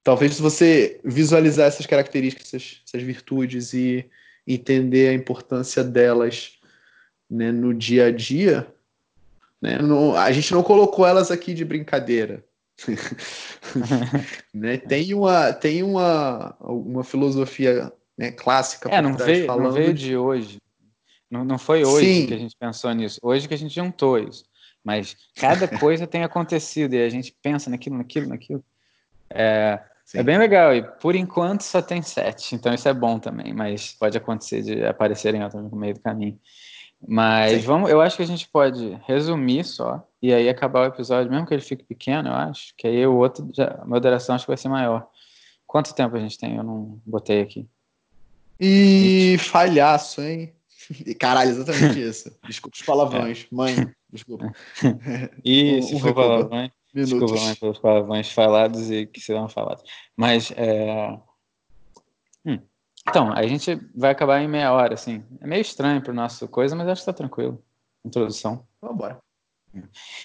[0.04, 4.04] talvez se você visualizar essas características, essas, essas virtudes e
[4.46, 6.58] entender a importância delas
[7.30, 8.70] né, no dia a dia,
[9.62, 9.78] né,
[10.18, 12.44] a gente não colocou elas aqui de brincadeira.
[14.52, 18.88] né, tem uma, tem uma, uma filosofia né, clássica.
[18.90, 20.58] É, não veio, falando não veio de hoje.
[21.30, 22.26] Não, não foi hoje Sim.
[22.26, 23.20] que a gente pensou nisso.
[23.22, 24.44] Hoje que a gente juntou isso.
[24.82, 28.64] Mas cada coisa tem acontecido e a gente pensa naquilo, naquilo, naquilo.
[29.30, 29.80] É,
[30.12, 30.74] é bem legal.
[30.74, 32.56] E por enquanto só tem sete.
[32.56, 33.54] Então isso é bom também.
[33.54, 36.38] Mas pode acontecer de aparecerem outras no meio do caminho.
[37.06, 37.66] Mas Sim.
[37.66, 41.46] vamos, eu acho que a gente pode resumir só e aí acabar o episódio, mesmo
[41.46, 44.50] que ele fique pequeno, eu acho, que aí o outro, já, a moderação acho que
[44.50, 45.08] vai ser maior.
[45.66, 46.56] Quanto tempo a gente tem?
[46.56, 47.66] Eu não botei aqui.
[48.60, 50.52] E falhaço, hein?
[51.18, 52.30] Caralho, exatamente isso.
[52.46, 53.44] Desculpa os palavrões.
[53.50, 53.54] É.
[53.54, 53.74] Mãe,
[54.12, 54.52] desculpa.
[55.44, 59.82] E se um, for palavrões, desculpa mãe pelos palavrões falados e que serão falados.
[60.16, 61.18] Mas, é...
[63.08, 65.24] Então, a gente vai acabar em meia hora, assim.
[65.40, 67.62] É meio estranho para o nosso coisa, mas acho que está tranquilo.
[68.04, 68.66] Introdução.
[68.80, 69.20] Vamos embora.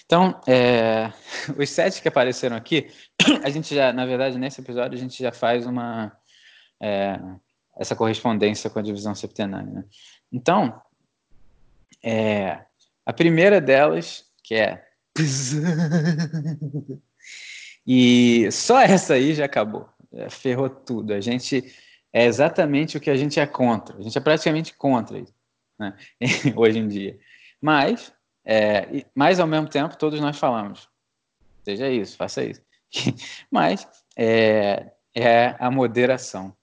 [0.04, 1.12] Então, é,
[1.58, 2.88] os sete que apareceram aqui,
[3.42, 6.12] a gente já, na verdade, nesse episódio, a gente já faz uma
[6.80, 7.18] é,
[7.76, 9.70] essa correspondência com a divisão septenária.
[9.70, 9.84] Né?
[10.32, 10.80] Então,
[12.02, 12.64] é,
[13.06, 14.84] a primeira delas, que é.
[17.86, 19.88] e só essa aí já acabou.
[20.12, 21.12] Já ferrou tudo.
[21.12, 21.72] A gente
[22.12, 23.96] é exatamente o que a gente é contra.
[23.98, 25.34] A gente é praticamente contra isso,
[25.78, 25.96] né?
[26.56, 27.18] hoje em dia.
[27.60, 28.12] Mas,
[28.44, 30.88] é, mas ao mesmo tempo, todos nós falamos:
[31.64, 32.62] seja isso, faça isso.
[33.50, 36.56] mas é, é a moderação.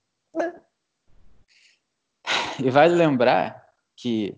[2.58, 4.36] E vale lembrar que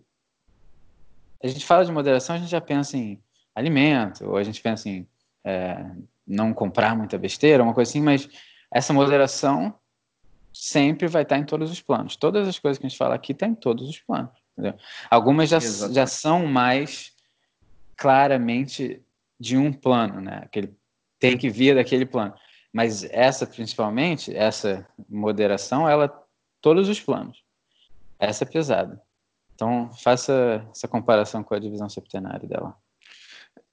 [1.41, 3.22] a gente fala de moderação, a gente já pensa em
[3.56, 5.08] alimento, ou a gente pensa em
[5.43, 5.86] é,
[6.26, 8.28] não comprar muita besteira, uma coisa assim, mas
[8.74, 9.74] essa moderação
[10.60, 12.15] sempre vai estar em todos os planos.
[12.15, 14.32] Todas as coisas que a gente fala aqui estão tá em todos os planos.
[14.54, 14.78] Entendeu?
[15.10, 17.13] Algumas já, já são mais
[17.96, 19.02] claramente
[19.39, 20.41] de um plano, né?
[20.43, 20.76] Aquele,
[21.20, 22.34] tem que vir daquele plano.
[22.74, 26.12] Mas essa, principalmente, essa moderação, ela
[26.60, 27.43] todos os planos.
[28.20, 29.02] Essa é pesada.
[29.54, 32.76] Então, faça essa comparação com a divisão septenária dela.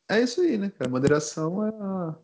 [0.08, 2.14] É isso aí, né, A Moderação é a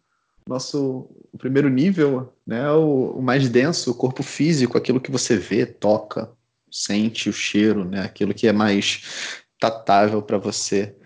[0.51, 1.09] nosso
[1.39, 6.29] primeiro nível, né, o, o, mais denso, o corpo físico, aquilo que você vê, toca,
[6.69, 10.97] sente o cheiro, né, aquilo que é mais tatável para você.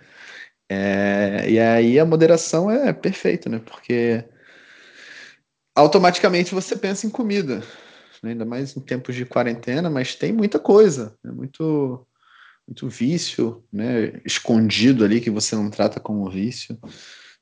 [0.66, 4.24] É, e aí a moderação é perfeita, né, porque
[5.76, 7.62] automaticamente você pensa em comida,
[8.22, 12.06] né, ainda mais em tempos de quarentena, mas tem muita coisa, né, muito
[12.66, 16.78] muito vício, né, escondido ali que você não trata como vício.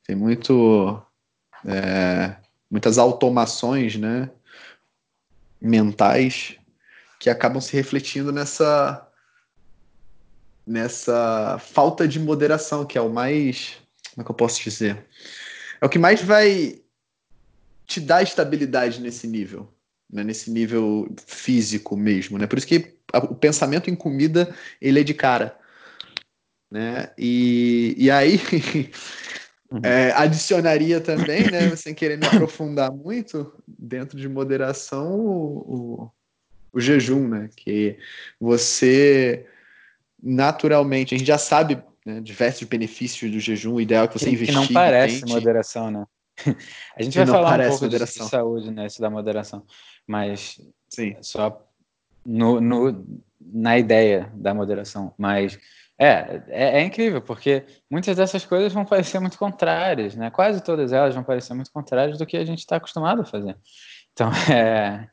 [0.04, 1.00] Tem muito
[1.66, 2.36] é,
[2.70, 4.30] muitas automações né,
[5.60, 6.56] mentais
[7.18, 9.08] que acabam se refletindo nessa
[10.66, 13.76] nessa falta de moderação, que é o mais.
[14.10, 15.06] Como é que eu posso dizer?
[15.80, 16.80] É o que mais vai
[17.86, 19.72] te dar estabilidade nesse nível,
[20.10, 20.22] né?
[20.22, 22.38] nesse nível físico mesmo.
[22.38, 22.46] Né?
[22.46, 25.58] Por isso que o pensamento em comida ele é de cara.
[26.70, 27.10] Né?
[27.18, 28.40] E, e aí.
[29.82, 36.10] É, adicionaria também, né, sem querer me aprofundar muito, dentro de moderação, o, o,
[36.72, 37.48] o, jejum, né?
[37.56, 37.98] Que
[38.40, 39.46] você
[40.22, 44.26] naturalmente, a gente já sabe né, diversos benefícios do jejum, o ideal é que você
[44.26, 44.68] que, investigue.
[44.68, 46.04] Que não parece moderação, né?
[46.96, 49.64] A gente vai falar um pouco de saúde, né, isso da moderação,
[50.06, 51.14] mas Sim.
[51.20, 51.66] só
[52.24, 53.06] no, no,
[53.40, 55.58] na ideia da moderação, mas
[56.02, 60.30] é, é, é, incrível, porque muitas dessas coisas vão parecer muito contrárias, né?
[60.30, 63.56] Quase todas elas vão parecer muito contrárias do que a gente está acostumado a fazer.
[64.12, 65.08] Então, é,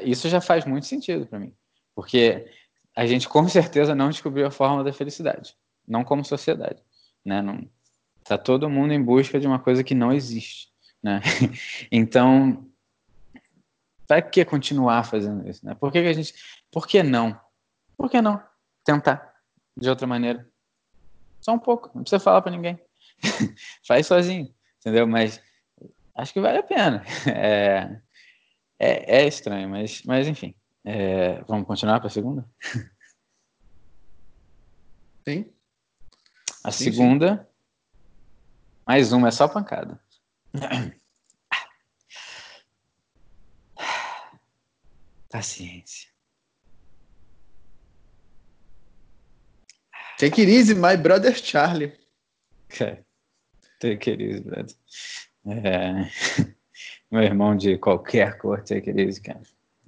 [0.00, 1.52] isso já faz muito sentido para mim,
[1.92, 2.48] porque
[2.94, 6.80] a gente com certeza não descobriu a fórmula da felicidade, não como sociedade,
[7.24, 7.42] né?
[7.42, 7.68] Não,
[8.22, 10.68] tá todo mundo em busca de uma coisa que não existe,
[11.02, 11.20] né?
[11.90, 12.64] Então,
[14.06, 15.74] para que continuar fazendo isso, né?
[15.74, 16.32] Por que, que a gente,
[16.70, 17.38] por que não?
[17.96, 18.40] Por que não
[18.84, 19.37] tentar?
[19.78, 20.48] De outra maneira.
[21.40, 22.78] Só um pouco, não precisa falar para ninguém.
[23.86, 25.06] Faz sozinho, entendeu?
[25.06, 25.42] Mas
[26.14, 27.04] acho que vale a pena.
[27.26, 28.00] É,
[28.80, 30.54] é, é estranho, mas, mas enfim.
[30.84, 32.48] É, vamos continuar para a segunda?
[35.28, 35.52] Sim.
[36.64, 37.44] A sim, segunda, sim.
[38.86, 40.02] Mais uma, é só pancada.
[45.30, 46.08] Paciência.
[50.18, 51.92] Take it easy, my brother Charlie.
[52.66, 52.98] Okay.
[53.78, 54.74] Take it easy, brother.
[55.46, 56.10] É...
[57.10, 59.40] Meu irmão de qualquer cor, take it easy, cara.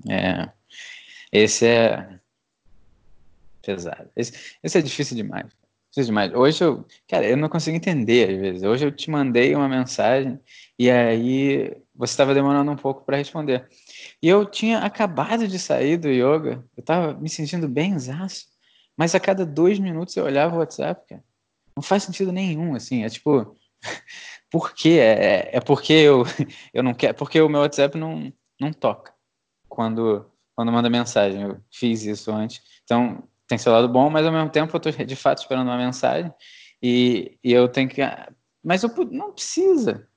[0.08, 0.48] É...
[1.32, 2.20] Esse é
[3.60, 4.08] pesado.
[4.16, 5.46] Esse, esse é difícil demais.
[5.90, 6.32] Difícil demais.
[6.32, 8.62] Hoje eu, cara, eu não consigo entender às vezes.
[8.62, 10.38] Hoje eu te mandei uma mensagem
[10.78, 13.68] e aí você estava demorando um pouco para responder.
[14.22, 18.48] E eu tinha acabado de sair do yoga, eu estava me sentindo bem exausto.
[18.96, 21.24] Mas a cada dois minutos eu olhava o WhatsApp, cara.
[21.76, 23.04] Não faz sentido nenhum, assim.
[23.04, 23.56] É tipo,
[24.50, 24.98] por quê?
[25.00, 26.24] É, é porque eu,
[26.74, 27.14] eu não quero.
[27.14, 29.14] Porque o meu WhatsApp não, não toca
[29.68, 31.42] quando, quando manda mensagem.
[31.42, 32.62] Eu fiz isso antes.
[32.84, 35.76] Então, tem seu lado bom, mas ao mesmo tempo eu estou de fato esperando uma
[35.76, 36.32] mensagem
[36.80, 38.00] e, e eu tenho que.
[38.62, 40.08] Mas eu não precisa,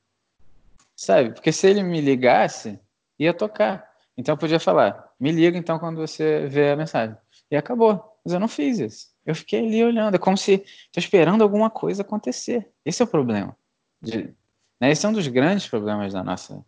[0.96, 1.34] sabe?
[1.34, 2.80] Porque se ele me ligasse,
[3.18, 3.92] ia tocar.
[4.16, 7.18] Então eu podia falar: me liga então quando você vê a mensagem.
[7.50, 8.13] E acabou.
[8.24, 9.08] Mas eu não fiz isso.
[9.26, 12.70] Eu fiquei ali olhando, é como se estou esperando alguma coisa acontecer.
[12.86, 13.56] Esse é o problema.
[14.02, 14.34] De,
[14.80, 14.92] né?
[14.92, 16.64] Esse é um dos grandes problemas da nossa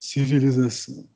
[0.00, 1.08] civilização.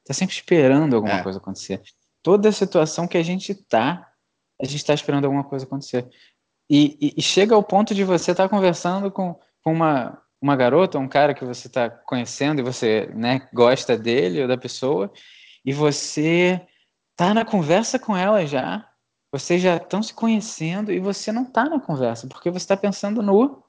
[0.00, 1.22] Está sempre esperando alguma é.
[1.22, 1.82] coisa acontecer.
[2.22, 4.12] Toda a situação que a gente está,
[4.60, 6.08] a gente está esperando alguma coisa acontecer.
[6.68, 10.56] E, e, e, chega ao ponto de você estar tá conversando com, com uma, uma
[10.56, 15.12] garota, um cara que você está conhecendo e você né, gosta dele ou da pessoa,
[15.64, 16.60] e você
[17.16, 18.88] tá na conversa com ela já,
[19.32, 23.22] vocês já estão se conhecendo e você não está na conversa, porque você está pensando
[23.22, 23.64] no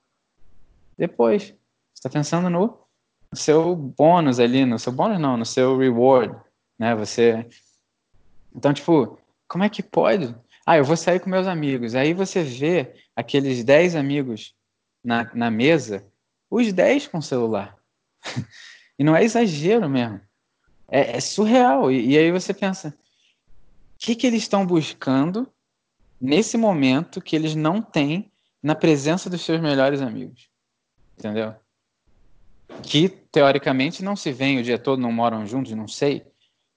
[0.97, 1.43] depois.
[1.43, 1.55] Você
[1.95, 2.77] está pensando no
[3.33, 6.35] seu bônus ali, no seu bônus não, no seu reward,
[6.77, 6.93] né?
[6.95, 7.47] Você
[8.53, 10.35] Então, tipo, como é que pode?
[10.65, 11.95] Ah, eu vou sair com meus amigos.
[11.95, 14.53] Aí você vê aqueles 10 amigos
[15.03, 16.05] na, na mesa,
[16.49, 17.77] os 10 com celular.
[18.99, 20.19] e não é exagero mesmo.
[20.89, 21.91] É, é surreal.
[21.91, 22.93] E, e, aí você pensa, o
[23.97, 25.51] que, que eles estão buscando
[26.23, 28.31] nesse momento que eles não têm
[28.61, 30.47] na presença dos seus melhores amigos.
[31.19, 31.53] Entendeu?
[32.81, 36.25] Que teoricamente não se veem o dia todo, não moram juntos, não sei.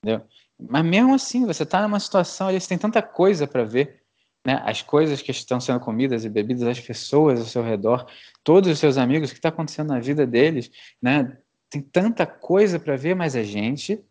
[0.02, 0.26] Entendeu?
[0.58, 4.02] Mas mesmo assim, você está numa situação, eles têm tanta coisa para ver,
[4.44, 4.60] né?
[4.64, 8.04] As coisas que estão sendo comidas e bebidas, as pessoas ao seu redor,
[8.42, 11.38] todos os seus amigos, o que está acontecendo na vida deles, né?
[11.70, 14.04] Tem tanta coisa para ver, mas a gente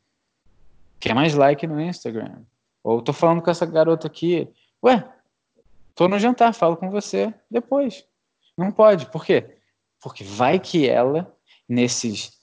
[0.97, 2.41] quer mais like no Instagram.
[2.81, 4.47] Ou tô falando com essa garota aqui,
[4.81, 5.03] ué,
[5.95, 8.05] Tô no jantar, falo com você depois.
[8.57, 9.09] Não pode.
[9.09, 9.57] Por quê?
[10.01, 11.33] Porque vai que ela,
[11.67, 12.33] nesses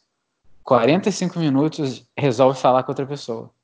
[0.64, 3.54] 45 minutos, resolve falar com outra pessoa.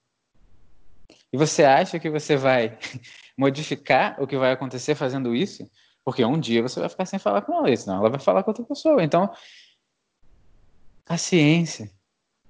[1.33, 2.79] E você acha que você vai
[3.37, 5.69] modificar o que vai acontecer fazendo isso?
[6.05, 8.51] Porque um dia você vai ficar sem falar com ela, senão ela vai falar com
[8.51, 9.03] outra pessoa.
[9.03, 9.31] Então,
[11.05, 11.91] paciência,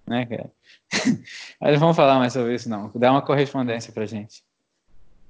[0.07, 0.53] né, cara?
[1.61, 2.90] Mas vamos falar mais sobre isso, não.
[2.94, 4.44] Dá uma correspondência pra gente.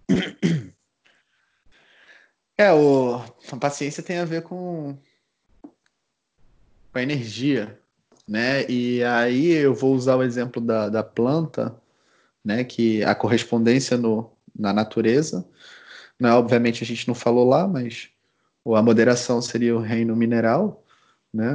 [2.61, 3.19] É, o,
[3.53, 4.99] a paciência tem a ver com,
[5.63, 7.81] com a energia,
[8.27, 8.69] né?
[8.69, 11.81] E aí eu vou usar o exemplo da, da planta,
[12.45, 12.65] né?
[12.65, 15.49] Que a correspondência no, na natureza,
[16.19, 16.33] né?
[16.33, 18.11] obviamente a gente não falou lá, mas
[18.67, 20.85] a moderação seria o reino mineral,
[21.33, 21.55] né?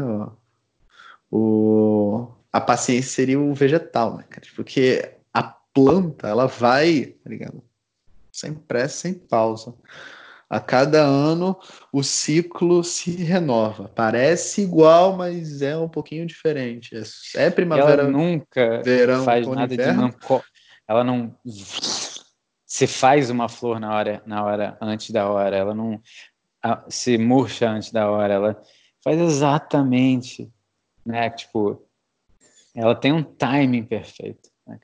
[1.29, 7.61] O, a paciência seria o vegetal, né, Porque a planta, ela vai, tá ligado?
[8.31, 9.75] Sem pressa, sem pausa.
[10.49, 11.57] A cada ano
[11.91, 13.89] o ciclo se renova.
[13.95, 16.95] Parece igual, mas é um pouquinho diferente.
[17.35, 18.03] É, é primavera.
[18.03, 20.09] Ela nunca verão, faz nada inverno.
[20.09, 20.43] de não.
[20.87, 21.35] Ela não
[22.65, 25.55] se faz uma flor na hora, na hora antes da hora.
[25.55, 26.01] Ela não
[26.89, 28.33] se murcha antes da hora.
[28.33, 28.61] Ela
[29.03, 30.51] faz exatamente,
[31.05, 31.29] né?
[31.29, 31.87] Tipo,
[32.75, 34.49] ela tem um timing perfeito.
[34.67, 34.79] Né,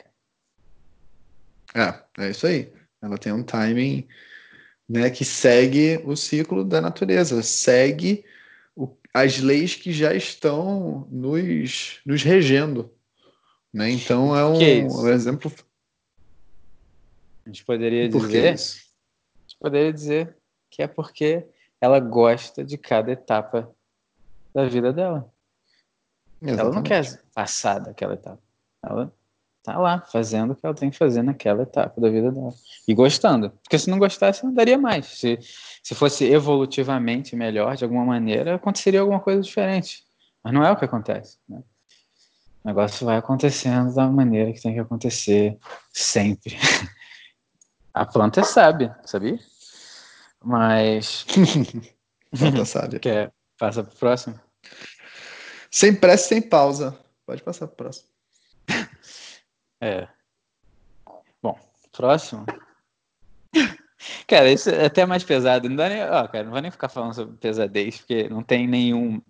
[1.75, 2.71] é, é isso aí.
[3.01, 4.07] Ela tem um timing
[4.89, 8.25] né, que segue o ciclo da natureza, segue
[8.75, 12.91] o, as leis que já estão nos, nos regendo.
[13.71, 13.91] Né?
[13.91, 15.53] Então é um, é um exemplo.
[17.45, 18.47] A gente poderia dizer.
[18.47, 20.35] A gente poderia dizer
[20.71, 21.45] que é porque
[21.79, 23.71] ela gosta de cada etapa
[24.53, 25.31] da vida dela.
[26.41, 26.59] Exatamente.
[26.61, 28.41] Ela não quer passar daquela etapa.
[28.83, 29.13] Ela
[29.73, 32.53] tá lá fazendo o que ela tem que fazer naquela etapa da vida dela.
[32.87, 33.51] E gostando.
[33.51, 35.05] Porque se não gostasse, não daria mais.
[35.05, 35.37] Se,
[35.83, 40.03] se fosse evolutivamente melhor, de alguma maneira, aconteceria alguma coisa diferente.
[40.43, 41.37] Mas não é o que acontece.
[41.47, 41.61] Né?
[42.63, 45.57] O negócio vai acontecendo da maneira que tem que acontecer
[45.93, 46.57] sempre.
[47.93, 49.39] A planta é sábia, sabia?
[50.43, 51.25] Mas.
[52.37, 52.99] planta sábia.
[52.99, 54.39] Quer, passa pro próximo?
[55.69, 56.97] Sem pressa, sem pausa.
[57.25, 58.08] Pode passar para o próximo.
[59.81, 60.07] É.
[61.41, 61.57] Bom,
[61.91, 62.45] próximo.
[64.27, 65.67] Cara, isso é até mais pesado.
[65.67, 66.03] Não dá nem.
[66.03, 69.21] Ó, cara, não vou nem ficar falando sobre pesadez, porque não tem nenhum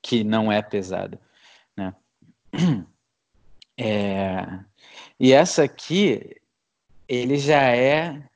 [0.00, 1.18] que não é pesado.
[1.76, 1.94] Né?
[3.78, 4.64] É...
[5.20, 6.40] E essa aqui,
[7.06, 8.26] ele já é.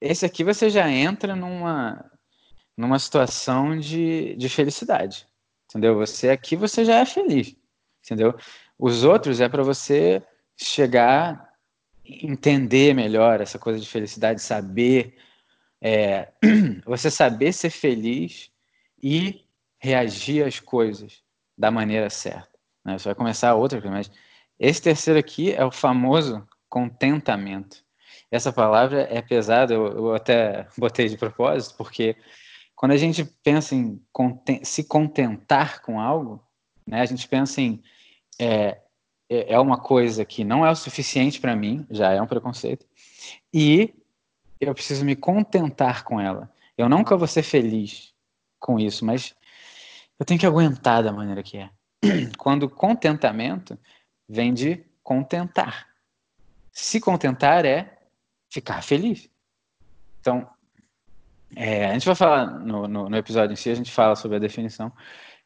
[0.00, 2.08] Esse aqui você já entra numa,
[2.76, 5.26] numa situação de, de felicidade.
[5.68, 5.96] Entendeu?
[5.96, 7.56] Você aqui você já é feliz.
[8.04, 8.38] Entendeu?
[8.78, 10.22] Os outros é para você
[10.56, 11.54] chegar
[12.04, 15.16] entender melhor essa coisa de felicidade, saber
[15.80, 16.32] é,
[16.84, 18.50] você saber ser feliz
[19.02, 19.44] e
[19.78, 21.22] reagir às coisas
[21.56, 22.58] da maneira certa.
[22.84, 22.98] Né?
[22.98, 24.10] Você vai começar outra mas
[24.58, 27.84] esse terceiro aqui é o famoso contentamento.
[28.30, 32.16] Essa palavra é pesada, eu, eu até botei de propósito, porque
[32.74, 34.00] quando a gente pensa em
[34.62, 36.42] se contentar com algo,
[36.86, 37.82] né, a gente pensa em
[38.40, 38.78] é,
[39.34, 42.86] é, é uma coisa que não é o suficiente para mim, já é um preconceito,
[43.52, 43.94] e
[44.60, 46.50] eu preciso me contentar com ela.
[46.76, 48.12] Eu nunca vou ser feliz
[48.58, 49.34] com isso, mas
[50.18, 51.70] eu tenho que aguentar da maneira que é.
[52.38, 53.78] Quando contentamento
[54.28, 55.88] vem de contentar.
[56.72, 57.98] Se contentar é
[58.50, 59.28] ficar feliz.
[60.20, 60.48] Então,
[61.54, 64.36] é, a gente vai falar no, no, no, episódio em si, a gente fala sobre
[64.36, 64.92] a definição.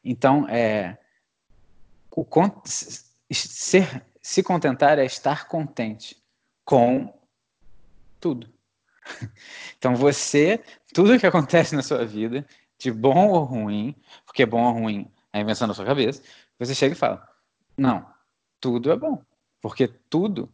[0.03, 0.97] Então, é,
[2.11, 2.25] o,
[3.35, 6.21] ser, se contentar é estar contente
[6.65, 7.13] com
[8.19, 8.49] tudo.
[9.77, 10.61] Então você,
[10.93, 12.45] tudo que acontece na sua vida,
[12.77, 16.21] de bom ou ruim, porque bom ou ruim é invenção da sua cabeça,
[16.59, 17.27] você chega e fala:
[17.77, 18.05] não,
[18.59, 19.21] tudo é bom,
[19.61, 20.51] porque tudo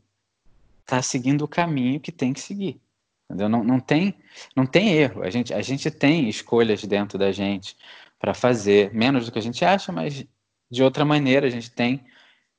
[0.81, 2.79] está seguindo o caminho que tem que seguir.
[3.25, 3.49] Entendeu?
[3.49, 4.15] Não, não, tem,
[4.55, 5.23] não tem erro.
[5.23, 7.75] A gente, a gente tem escolhas dentro da gente
[8.19, 10.23] para fazer, menos do que a gente acha, mas
[10.69, 12.05] de outra maneira a gente tem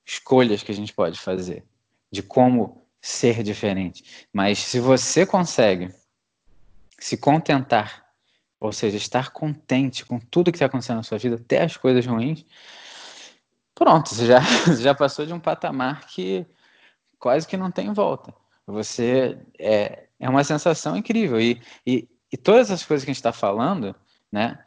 [0.06, 1.64] escolhas que a gente pode fazer
[2.10, 4.26] de como ser diferente.
[4.32, 5.92] Mas se você consegue
[6.98, 8.06] se contentar,
[8.58, 12.06] ou seja, estar contente com tudo que está acontecendo na sua vida, até as coisas
[12.06, 12.46] ruins,
[13.74, 14.40] pronto, você já,
[14.80, 16.46] já passou de um patamar que
[17.18, 18.32] quase que não tem volta.
[18.66, 21.40] Você é, é uma sensação incrível.
[21.40, 23.94] E, e, e todas as coisas que a gente está falando,
[24.32, 24.58] né?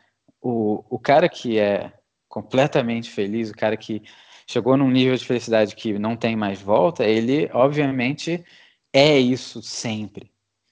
[0.42, 1.92] O, o cara que é
[2.30, 4.04] completamente feliz, o cara que
[4.50, 8.44] chegou num nível de felicidade que não tem mais volta, ele obviamente
[8.92, 10.32] é isso sempre.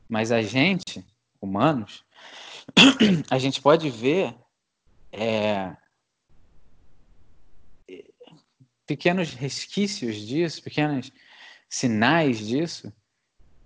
[0.09, 1.05] Mas a gente,
[1.39, 2.03] humanos,
[3.29, 4.33] a gente pode ver
[5.11, 5.77] é,
[8.87, 11.11] pequenos resquícios disso, pequenos
[11.69, 12.91] sinais disso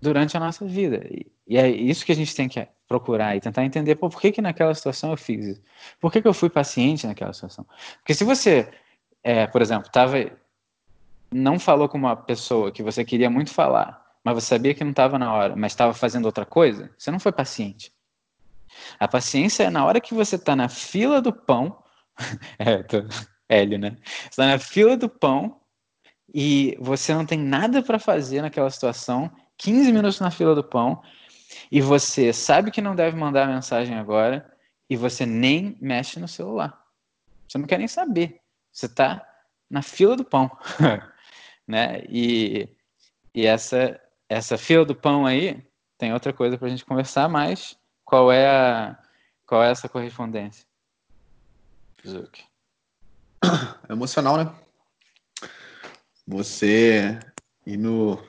[0.02, 1.08] durante a nossa vida.
[1.10, 4.41] E, é isso que a gente tem que procurar e tentar entender por que, que
[4.41, 5.63] naquela situação eu fiz isso.
[6.02, 7.65] Por que, que eu fui paciente naquela situação?
[8.00, 8.69] Porque se você
[9.24, 10.18] é, por exemplo, tava,
[11.32, 14.92] não falou com uma pessoa que você queria muito falar, mas você sabia que não
[14.92, 17.94] estava na hora, mas estava fazendo outra coisa, você não foi paciente.
[19.00, 21.84] A paciência é na hora que você está na fila do pão,
[22.58, 22.98] é, tô,
[23.48, 23.98] Hélio, né?
[24.04, 25.60] Você está na fila do pão
[26.34, 31.02] e você não tem nada para fazer naquela situação, 15 minutos na fila do pão,
[31.70, 34.50] e você sabe que não deve mandar a mensagem agora,
[34.90, 36.82] e você nem mexe no celular.
[37.48, 38.41] Você não quer nem saber.
[38.72, 39.26] Você está
[39.70, 40.50] na fila do pão,
[41.68, 42.04] né?
[42.10, 42.70] E,
[43.34, 45.62] e essa essa fila do pão aí
[45.98, 47.78] tem outra coisa para a gente conversar mais.
[48.06, 48.98] Qual é a
[49.46, 50.66] qual é essa correspondência?
[52.08, 52.40] Zuc.
[53.90, 54.56] É emocional, né?
[56.26, 57.20] Você
[57.66, 58.24] ir no,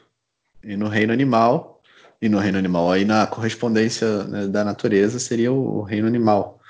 [0.65, 1.73] ir no reino animal,
[2.23, 6.61] e no reino animal, aí na correspondência né, da natureza seria o, o reino animal.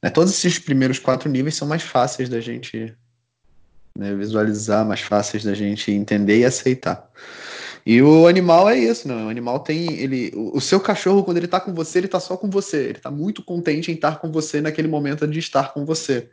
[0.00, 0.08] Né?
[0.08, 2.96] Todos esses primeiros quatro níveis são mais fáceis da gente
[3.96, 7.10] né, visualizar, mais fáceis da gente entender e aceitar.
[7.86, 9.14] E o animal é isso, né?
[9.14, 12.36] O animal tem ele, o, seu cachorro quando ele tá com você, ele tá só
[12.36, 12.88] com você.
[12.88, 16.30] Ele tá muito contente em estar com você naquele momento de estar com você.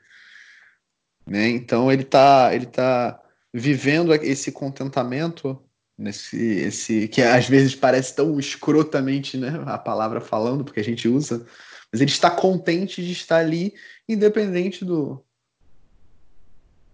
[1.28, 1.50] Né?
[1.50, 3.22] Então ele tá, ele tá
[3.54, 5.62] vivendo esse contentamento
[5.98, 11.08] nesse esse que às vezes parece tão escrotamente, né, a palavra falando, porque a gente
[11.08, 11.46] usa,
[11.92, 13.74] mas ele está contente de estar ali
[14.08, 15.24] independente do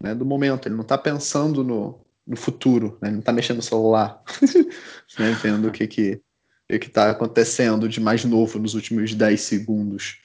[0.01, 3.57] né, do momento, ele não está pensando no, no futuro, né, ele não está mexendo
[3.57, 4.21] no celular,
[5.17, 6.21] né, vendo o que que
[6.69, 10.19] o que está acontecendo de mais novo nos últimos 10 segundos.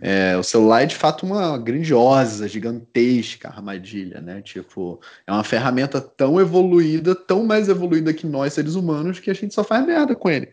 [0.00, 4.40] É, o celular é de fato uma grandiosa, gigantesca armadilha, né?
[4.40, 9.34] Tipo, é uma ferramenta tão evoluída, tão mais evoluída que nós, seres humanos, que a
[9.34, 10.48] gente só faz merda com ele.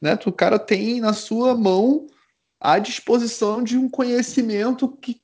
[0.00, 0.18] Né?
[0.26, 2.06] O cara tem na sua mão
[2.60, 5.14] a disposição de um conhecimento que,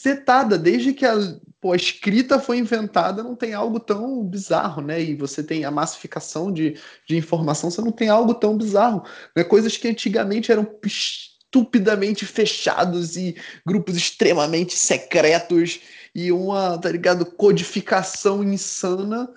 [0.00, 0.56] setada.
[0.56, 1.14] Desde que a,
[1.60, 5.00] pô, a escrita foi inventada, não tem algo tão bizarro, né?
[5.00, 6.76] E você tem a massificação de,
[7.06, 9.04] de informação, você não tem algo tão bizarro.
[9.36, 9.44] Né?
[9.44, 13.36] Coisas que antigamente eram estupidamente fechados e
[13.66, 15.80] grupos extremamente secretos
[16.14, 19.28] e uma, tá ligado, codificação insana.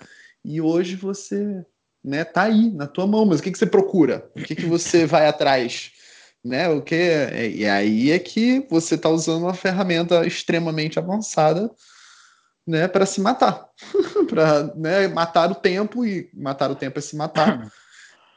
[0.45, 1.65] E hoje você,
[2.03, 4.29] né, tá aí na tua mão, mas o que, que você procura?
[4.35, 5.91] O que, que você vai atrás?
[6.43, 6.95] Né, o que
[7.55, 11.71] e aí é que você está usando uma ferramenta extremamente avançada
[12.67, 13.65] né, para se matar,
[14.27, 17.71] para né, matar o tempo e matar o tempo é se matar.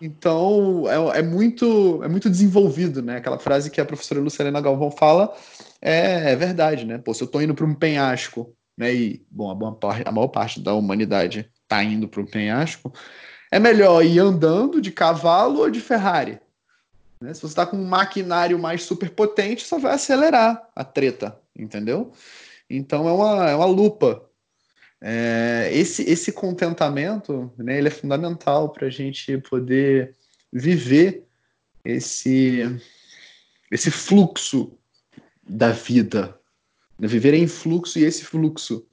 [0.01, 3.17] Então é, é, muito é muito desenvolvido, né?
[3.17, 5.35] Aquela frase que a professora Luciana Galvão fala
[5.81, 6.99] é, é verdade, né?
[6.99, 8.95] Pô, se eu estou indo para um penhasco, né?
[8.95, 12.93] E bom, a, boa a maior parte da humanidade está indo para um penhasco,
[13.51, 16.39] é melhor ir andando de cavalo ou de Ferrari.
[17.21, 17.33] Né?
[17.33, 22.13] Se você está com um maquinário mais super potente, só vai acelerar a treta, entendeu?
[22.69, 24.29] Então é uma, é uma lupa.
[25.01, 30.17] É, esse, esse contentamento, né, ele é fundamental para a gente poder
[30.53, 31.25] viver
[31.85, 32.63] esse,
[33.71, 34.77] esse fluxo
[35.43, 36.39] da vida.
[36.99, 37.07] Né?
[37.07, 38.87] Viver em fluxo e esse fluxo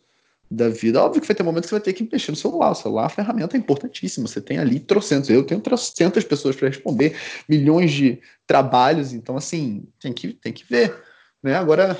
[0.53, 1.01] da vida.
[1.01, 2.71] Óbvio que vai ter momentos que você vai ter que mexer no celular.
[2.71, 4.27] O celular é uma ferramenta importantíssima.
[4.27, 5.29] Você tem ali trocentos.
[5.29, 7.15] Eu tenho trocentas pessoas para responder,
[7.49, 9.13] milhões de trabalhos.
[9.13, 10.95] Então, assim, tem que, tem que ver.
[11.41, 11.55] Né?
[11.55, 11.97] Agora,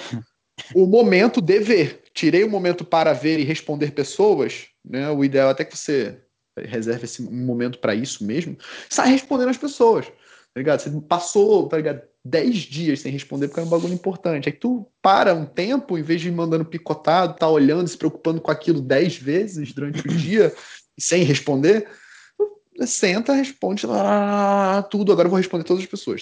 [0.75, 2.03] o momento de ver.
[2.13, 5.09] Tirei o momento para ver e responder pessoas, né?
[5.09, 6.19] O ideal é até que você
[6.55, 8.55] reserve esse momento para isso mesmo.
[8.87, 10.13] Sai respondendo as pessoas, tá
[10.57, 10.79] ligado?
[10.79, 12.03] Você passou, tá ligado?
[12.25, 14.47] 10 dias sem responder porque é um bagulho importante.
[14.47, 18.39] Aí tu para um tempo, em vez de ir mandando picotado, tá olhando, se preocupando
[18.39, 20.53] com aquilo 10 vezes durante o dia
[20.97, 21.87] sem responder,
[22.85, 25.11] senta, responde lá tudo.
[25.11, 26.21] Agora eu vou responder todas as pessoas.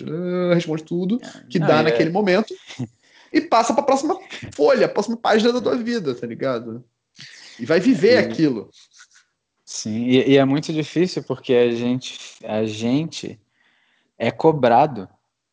[0.54, 1.84] Responde tudo que dá é...
[1.84, 2.54] naquele momento
[3.32, 4.20] e passa para a próxima
[4.54, 6.84] folha, a próxima página da tua vida, tá ligado?
[7.60, 8.70] E vai viver aquilo.
[9.64, 13.40] Sim, e, e, é muito difícil porque a gente, a gente
[14.18, 15.08] é cobrado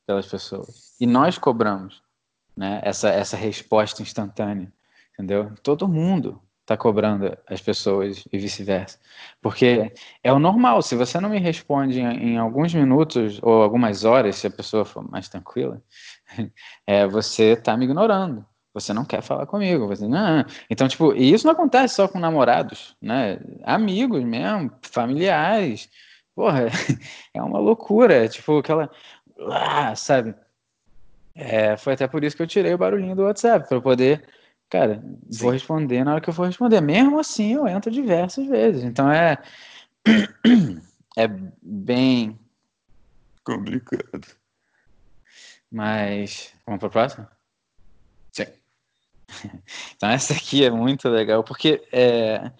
[0.08, 2.02] pelas pessoas e nós cobramos,
[2.56, 2.80] né?
[2.82, 4.72] Essa essa resposta instantânea,
[5.12, 5.52] entendeu?
[5.62, 8.98] Todo mundo está cobrando as pessoas e vice-versa.
[9.42, 9.92] Porque
[10.24, 14.36] é o normal, se você não me responde em, em, alguns minutos ou algumas horas,
[14.36, 15.82] se a pessoa for mais tranquila,
[16.86, 18.46] é, você está me ignorando.
[18.72, 19.88] Você não quer falar comigo.
[19.88, 20.44] Você, não.
[20.70, 23.40] Então, tipo, e isso não acontece só com namorados, né?
[23.64, 25.88] Amigos mesmo, familiares.
[26.38, 26.66] Porra,
[27.34, 28.28] é uma loucura.
[28.28, 28.88] Tipo, aquela.
[29.50, 30.34] Ah, sabe?
[31.34, 34.26] É, foi até por isso que eu tirei o barulhinho do WhatsApp, para poder
[34.70, 35.42] Cara, Sim.
[35.42, 36.80] vou responder na hora que eu for responder.
[36.80, 38.84] Mesmo assim, eu entro diversas vezes.
[38.84, 39.36] Então é.
[41.16, 41.26] É
[41.60, 42.38] bem
[43.42, 44.28] complicado.
[45.68, 46.54] Mas.
[46.64, 47.30] Vamos para a próxima?
[48.30, 48.46] Sim.
[49.96, 52.52] Então essa aqui é muito legal, porque é,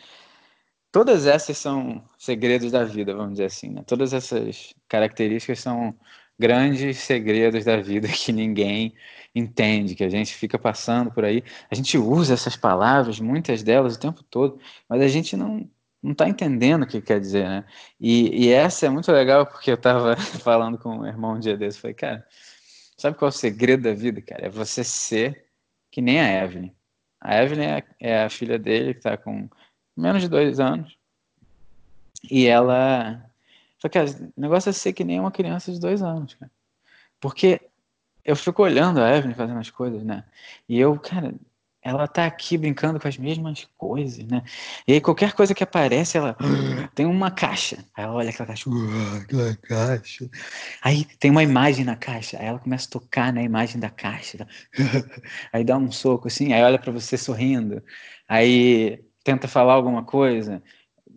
[0.90, 3.70] todas essas são segredos da vida, vamos dizer assim.
[3.70, 3.84] Né?
[3.86, 5.96] Todas essas características são
[6.38, 8.94] grandes segredos da vida que ninguém
[9.34, 11.42] entende, que a gente fica passando por aí.
[11.70, 15.68] A gente usa essas palavras, muitas delas, o tempo todo, mas a gente não
[16.00, 17.64] não está entendendo o que quer dizer, né?
[18.00, 21.56] E, e, essa é muito legal porque eu estava falando com o irmão um dia
[21.56, 22.26] desse, falei, cara,
[22.96, 24.46] sabe qual é o segredo da vida, cara?
[24.46, 25.46] É você ser
[25.90, 26.70] que nem a Evelyn.
[27.20, 29.48] A Evelyn é, é a filha dele que está com
[29.96, 30.96] menos de dois anos
[32.30, 33.27] e ela,
[33.80, 36.50] falei, cara, o negócio é ser que nem uma criança de dois anos, cara.
[37.20, 37.60] Porque
[38.24, 40.24] eu fico olhando a Evelyn fazendo as coisas, né?
[40.68, 41.34] E eu, cara,
[41.82, 44.42] ela tá aqui brincando com as mesmas coisas, né?
[44.86, 46.36] E aí qualquer coisa que aparece, ela
[46.94, 47.84] tem uma caixa.
[47.96, 48.70] Aí ela olha aquela caixa,
[49.22, 50.28] aquela caixa.
[50.82, 52.38] Aí tem uma imagem na caixa.
[52.38, 54.38] Aí ela começa a tocar na imagem da caixa.
[54.38, 54.46] Tá?
[55.52, 57.82] Aí dá um soco assim, aí olha para você sorrindo.
[58.28, 60.62] Aí tenta falar alguma coisa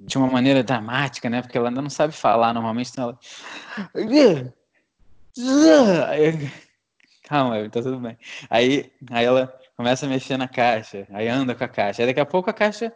[0.06, 1.42] de uma maneira dramática, né?
[1.42, 3.20] Porque ela ainda não sabe falar normalmente, então ela
[7.24, 8.18] calma, tá tudo bem.
[8.50, 9.48] Aí, aí ela
[9.78, 12.54] começa a mexer na caixa, aí anda com a caixa, aí daqui a pouco a
[12.54, 12.94] caixa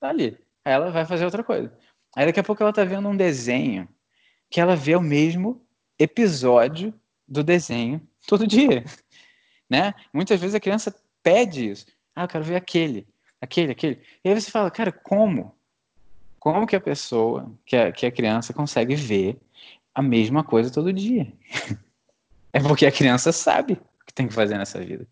[0.00, 0.36] tá ali.
[0.64, 1.72] Aí ela vai fazer outra coisa.
[2.16, 3.88] Aí daqui a pouco ela tá vendo um desenho
[4.50, 5.64] que ela vê o mesmo
[5.98, 6.92] episódio
[7.28, 8.84] do desenho todo dia,
[9.68, 9.94] né?
[10.12, 11.86] Muitas vezes a criança pede isso.
[12.14, 13.06] Ah, eu quero ver aquele,
[13.40, 14.02] aquele, aquele.
[14.24, 15.54] E aí você fala, cara, como?
[16.46, 19.36] Como que a pessoa, que a, que a criança consegue ver
[19.92, 21.32] a mesma coisa todo dia?
[22.52, 25.06] É porque a criança sabe o que tem que fazer nessa vida.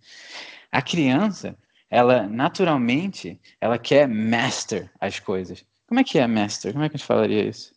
[0.72, 1.58] A criança,
[1.90, 5.62] ela naturalmente, ela quer master as coisas.
[5.86, 6.72] Como é que é master?
[6.72, 7.74] Como é que a gente falaria isso?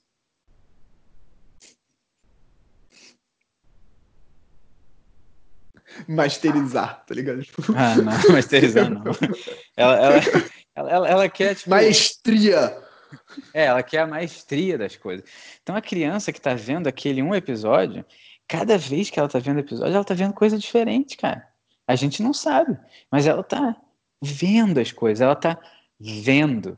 [6.08, 7.43] masterizar, tá ligado?
[7.43, 7.64] Tipo...
[7.76, 9.03] Ah, não, masterizar não.
[9.76, 10.16] Ela, ela,
[10.76, 11.72] ela, ela, ela quer, tipo...
[11.72, 12.87] Maestria!
[13.53, 15.28] É, ela quer a maestria das coisas.
[15.62, 18.05] Então a criança que tá vendo aquele um episódio,
[18.47, 21.47] cada vez que ela tá vendo episódio, ela tá vendo coisa diferente, cara.
[21.88, 22.78] A gente não sabe,
[23.12, 23.76] mas ela tá
[24.22, 25.58] vendo as coisas, ela tá
[25.99, 26.78] vendo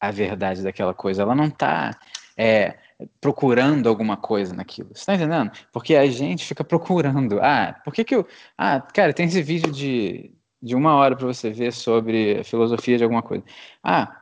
[0.00, 1.22] a verdade daquela coisa.
[1.22, 1.98] Ela não tá
[2.36, 2.76] é,
[3.20, 4.90] procurando alguma coisa naquilo.
[4.94, 5.50] Você tá entendendo?
[5.72, 7.38] Porque a gente fica procurando.
[7.40, 8.26] Ah, por que que eu.
[8.56, 12.98] Ah, cara, tem esse vídeo de, de uma hora para você ver sobre a filosofia
[12.98, 13.44] de alguma coisa.
[13.82, 14.21] Ah,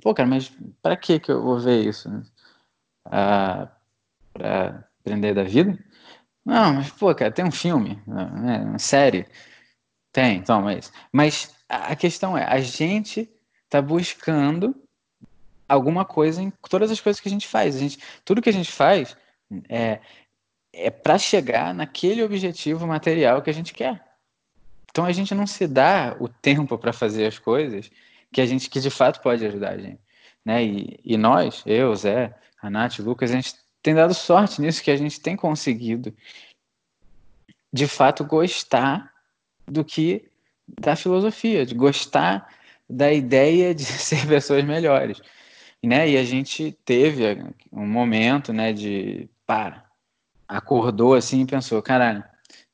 [0.00, 2.08] pô, cara, mas para que que eu vou ver isso?
[3.04, 3.68] Ah,
[4.32, 5.78] para aprender da vida?
[6.44, 9.26] Não, mas, pô, cara, tem um filme, né, uma série.
[10.12, 10.92] Tem, então, mas.
[11.12, 13.28] Mas a questão é, a gente
[13.68, 14.74] tá buscando
[15.68, 17.76] alguma coisa em todas as coisas que a gente faz.
[17.76, 19.16] A gente, tudo que a gente faz
[19.68, 20.00] é,
[20.72, 24.04] é para chegar naquele objetivo material que a gente quer.
[24.90, 27.90] Então a gente não se dá o tempo para fazer as coisas
[28.34, 30.00] que a gente que de fato pode ajudar a gente,
[30.44, 30.64] né?
[30.64, 34.82] E, e nós, eu, Zé, a Nath, o Lucas, a gente tem dado sorte nisso
[34.82, 36.14] que a gente tem conseguido
[37.72, 39.12] de fato gostar
[39.66, 40.30] do que
[40.80, 42.48] da filosofia, de gostar
[42.88, 45.20] da ideia de ser pessoas melhores
[45.86, 46.08] né?
[46.08, 49.84] E a gente teve um momento, né, de pá,
[50.48, 52.24] acordou assim e pensou, caralho,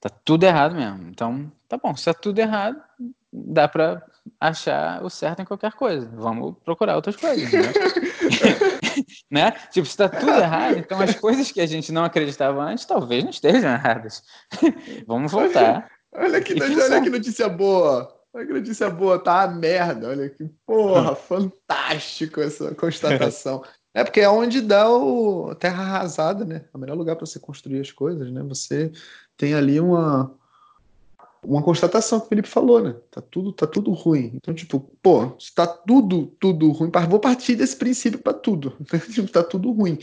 [0.01, 1.09] tá tudo errado mesmo.
[1.09, 2.81] Então, tá bom, se tá tudo errado,
[3.33, 4.05] dá para
[4.39, 6.11] achar o certo em qualquer coisa.
[6.15, 7.61] Vamos procurar outras coisas, né?
[9.31, 9.53] né?
[9.71, 13.23] Tipo, se tá tudo errado, então as coisas que a gente não acreditava antes talvez
[13.25, 14.23] não estejam erradas.
[15.07, 15.91] Vamos voltar.
[16.13, 18.17] Olha que, olha que notícia boa.
[18.33, 20.09] Olha que notícia boa, tá a merda.
[20.09, 23.63] Olha que porra, fantástico essa constatação.
[23.93, 26.65] É porque é onde dá o terra arrasada, né?
[26.73, 28.43] É o melhor lugar para você construir as coisas, né?
[28.45, 28.93] Você
[29.37, 30.33] tem ali uma
[31.43, 32.95] uma constatação que o Felipe falou, né?
[33.11, 34.33] Tá tudo, tá tudo ruim.
[34.35, 38.77] Então, tipo, pô, está tudo, tudo ruim, vou partir desse princípio para tudo.
[39.13, 39.99] Tipo, tá tudo ruim.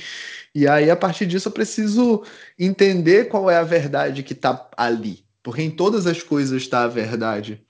[0.53, 2.23] E aí, a partir disso, eu preciso
[2.57, 5.23] entender qual é a verdade que tá ali.
[5.43, 7.63] Porque em todas as coisas está a verdade.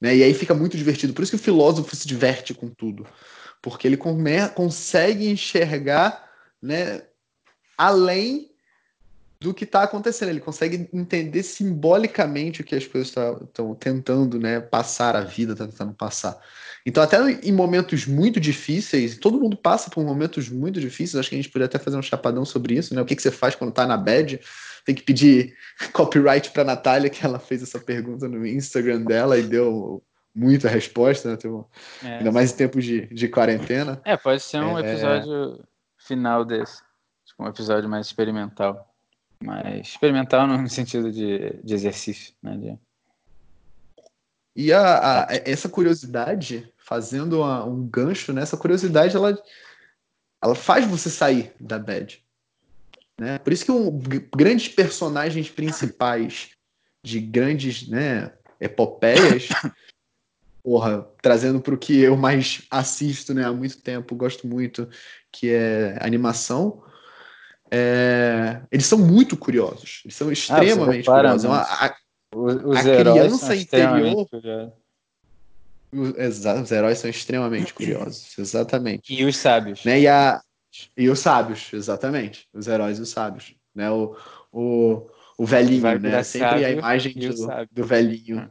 [0.00, 0.16] Né?
[0.16, 1.12] E aí fica muito divertido.
[1.12, 3.06] Por isso que o filósofo se diverte com tudo.
[3.62, 6.28] Porque ele come, consegue enxergar
[6.62, 7.02] né,
[7.76, 8.50] além
[9.40, 10.30] do que está acontecendo.
[10.30, 15.66] Ele consegue entender simbolicamente o que as coisas estão tentando né, passar a vida, tá
[15.66, 16.38] tentando passar.
[16.84, 21.16] Então, até em momentos muito difíceis, todo mundo passa por momentos muito difíceis.
[21.16, 23.02] Acho que a gente poderia até fazer um chapadão sobre isso, né?
[23.02, 24.40] O que, que você faz quando está na bad?
[24.84, 25.56] Tem que pedir
[25.92, 30.00] copyright para Natália, que ela fez essa pergunta no Instagram dela e deu
[30.32, 31.38] muita resposta, né?
[32.04, 32.18] É.
[32.18, 34.00] Ainda mais em tempos de, de quarentena.
[34.04, 34.82] É, pode ser um é...
[34.82, 35.64] episódio
[35.98, 36.82] final desse.
[37.24, 38.95] Tipo, um episódio mais experimental.
[39.42, 42.56] Mas experimental no sentido de, de exercício, né?
[42.56, 42.78] De...
[44.54, 48.42] E a, a, essa curiosidade, fazendo uma, um gancho, né?
[48.42, 49.38] Essa curiosidade, ela,
[50.42, 52.24] ela faz você sair da bad.
[53.18, 53.38] Né?
[53.38, 53.98] Por isso que um,
[54.34, 56.50] grandes personagens principais
[57.02, 59.48] de grandes né, epopeias,
[60.62, 64.88] porra, trazendo para o que eu mais assisto né, há muito tempo, gosto muito,
[65.30, 66.82] que é animação,
[67.70, 71.44] é, eles são muito curiosos, eles são ah, extremamente ah, curiosos.
[71.44, 71.96] É uma, a,
[72.34, 74.26] os, a criança interior.
[76.18, 79.12] Exato, os heróis são extremamente curiosos, exatamente.
[79.12, 79.84] E os sábios.
[79.84, 80.00] Né?
[80.00, 80.40] E a,
[80.96, 82.48] e os sábios, exatamente.
[82.52, 83.54] Os heróis e os sábios.
[83.74, 83.90] Né?
[83.90, 84.16] O,
[84.52, 85.08] o,
[85.38, 86.22] o velhinho, né?
[86.22, 88.50] Sempre a imagem do, do velhinho.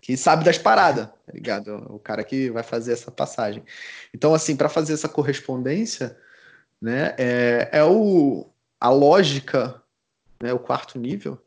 [0.00, 1.76] Que sabe das paradas, tá ligado?
[1.88, 3.62] O cara que vai fazer essa passagem.
[4.12, 6.16] Então, assim, para fazer essa correspondência,
[6.84, 7.14] né?
[7.16, 8.46] É, é o,
[8.78, 9.82] a lógica,
[10.42, 10.52] né?
[10.52, 11.42] O quarto nível,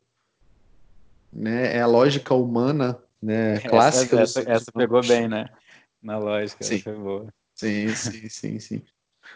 [1.32, 1.76] né?
[1.78, 3.60] É a lógica humana, né?
[3.60, 4.22] Clássica.
[4.22, 5.48] Essa, essa, essa pegou bem, né?
[6.02, 6.80] Na lógica, Sim.
[6.80, 7.28] foi boa.
[7.54, 8.82] Sim, sim, sim, sim.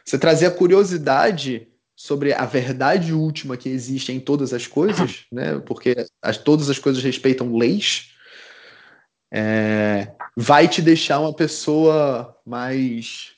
[0.03, 5.59] Você trazia curiosidade sobre a verdade última que existe em todas as coisas, né?
[5.59, 8.15] Porque as, todas as coisas respeitam leis.
[9.31, 13.35] É, vai te deixar uma pessoa mais,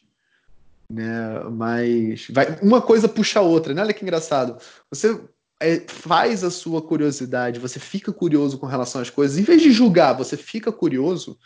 [0.94, 1.40] né?
[1.52, 3.82] Mais, vai, uma coisa puxa a outra, né?
[3.82, 4.58] Olha que engraçado.
[4.90, 5.20] Você
[5.60, 9.72] é, faz a sua curiosidade, você fica curioso com relação às coisas, em vez de
[9.72, 11.38] julgar, você fica curioso.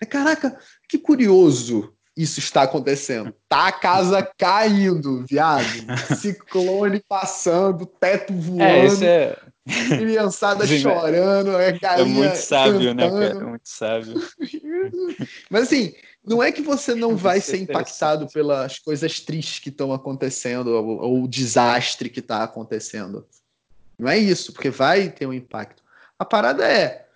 [0.00, 0.58] É, caraca,
[0.88, 3.34] que curioso isso está acontecendo.
[3.48, 5.66] Tá a casa caindo, viado.
[6.18, 8.62] Ciclone passando, teto voando.
[8.62, 9.36] É, isso é...
[9.88, 13.20] Criançada Sim, chorando, é É muito sábio, né, cantando.
[13.20, 13.46] né, cara?
[13.46, 14.14] Muito sábio.
[15.50, 15.92] Mas assim,
[16.26, 21.00] não é que você não vai ser impactado pelas coisas tristes que estão acontecendo ou,
[21.00, 23.26] ou o desastre que está acontecendo.
[23.98, 25.82] Não é isso, porque vai ter um impacto.
[26.18, 27.06] A parada é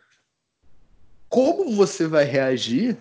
[1.28, 2.96] como você vai reagir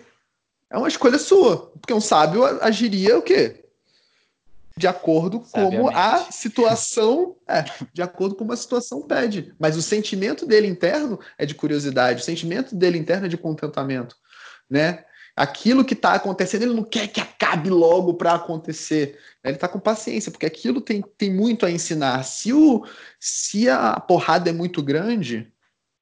[0.70, 1.72] é uma escolha sua.
[1.80, 3.64] Porque um sábio agiria o quê?
[4.76, 7.36] De acordo com como a situação.
[7.46, 9.52] É, de acordo com a situação pede.
[9.58, 14.16] Mas o sentimento dele interno é de curiosidade, o sentimento dele interno é de contentamento.
[14.70, 15.04] Né?
[15.40, 19.18] Aquilo que está acontecendo, ele não quer que acabe logo para acontecer.
[19.42, 22.22] Ele está com paciência, porque aquilo tem, tem muito a ensinar.
[22.24, 22.84] Se, o,
[23.18, 25.50] se a porrada é muito grande,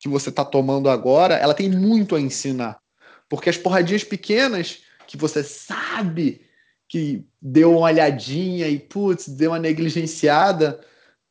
[0.01, 2.81] que você está tomando agora, ela tem muito a ensinar.
[3.29, 6.45] Porque as porradinhas pequenas, que você sabe
[6.89, 10.81] que deu uma olhadinha e, putz, deu uma negligenciada,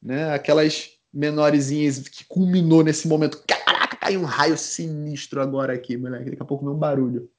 [0.02, 0.34] né?
[0.34, 3.44] Aquelas menorzinhas que culminou nesse momento.
[3.46, 6.30] Caraca, caiu um raio sinistro agora aqui, moleque.
[6.30, 7.30] Daqui a pouco veio um barulho.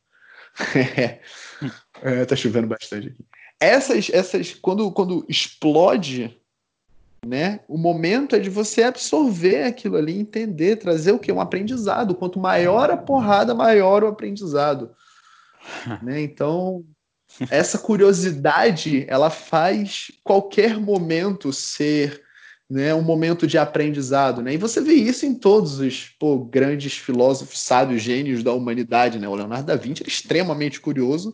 [2.03, 3.24] é, tá chovendo bastante aqui.
[3.61, 6.38] Essas, essas, quando, quando explode
[7.26, 7.61] né?
[7.68, 11.32] O momento é de você absorver aquilo ali, entender, trazer o que?
[11.32, 12.14] Um aprendizado.
[12.14, 14.94] Quanto maior a porrada, maior o aprendizado.
[16.03, 16.20] né?
[16.20, 16.84] Então,
[17.51, 22.22] essa curiosidade, ela faz qualquer momento ser
[22.69, 24.43] né, um momento de aprendizado.
[24.43, 24.55] Né?
[24.55, 29.19] E você vê isso em todos os pô, grandes filósofos, sábios, gênios da humanidade.
[29.19, 29.29] Né?
[29.29, 31.33] O Leonardo da Vinci era extremamente curioso,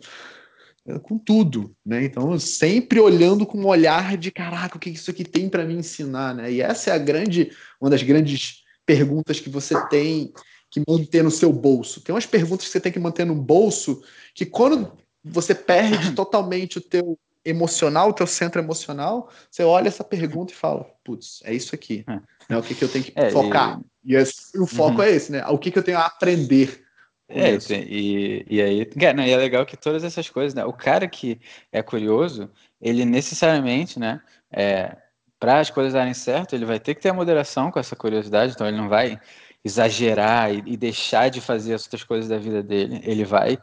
[1.02, 2.04] com tudo, né?
[2.04, 5.72] Então, sempre olhando com um olhar de caraca, o que isso aqui tem para me
[5.72, 6.52] ensinar, né?
[6.52, 10.30] E essa é a grande, uma das grandes perguntas que você tem
[10.70, 12.02] que manter no seu bolso.
[12.02, 14.02] Tem umas perguntas que você tem que manter no bolso
[14.34, 14.92] que quando
[15.24, 20.56] você perde totalmente o teu emocional, o teu centro emocional, você olha essa pergunta e
[20.56, 22.20] fala, putz, é isso aqui, é.
[22.48, 22.58] né?
[22.58, 23.80] O que, que eu tenho que é, focar?
[24.04, 25.02] E, e esse, o foco uhum.
[25.02, 25.46] é esse, né?
[25.46, 26.84] O que, que eu tenho a aprender
[27.26, 27.56] é,
[27.88, 30.64] e, e aí, cara, e é legal que todas essas coisas, né?
[30.64, 31.40] O cara que
[31.72, 34.20] é curioso, ele necessariamente, né?
[34.52, 34.96] É,
[35.40, 38.52] para as coisas darem certo, ele vai ter que ter a moderação com essa curiosidade,
[38.52, 39.18] então ele não vai
[39.64, 43.00] exagerar e, e deixar de fazer as outras coisas da vida dele.
[43.02, 43.58] Ele vai.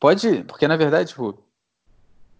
[0.00, 0.42] Pode.
[0.44, 1.45] Porque, na verdade, tipo,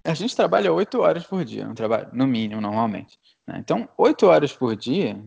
[0.06, 3.18] a gente trabalha oito horas por dia, no, trabalho, no mínimo, normalmente.
[3.46, 3.56] Né?
[3.58, 5.18] Então, oito horas por dia,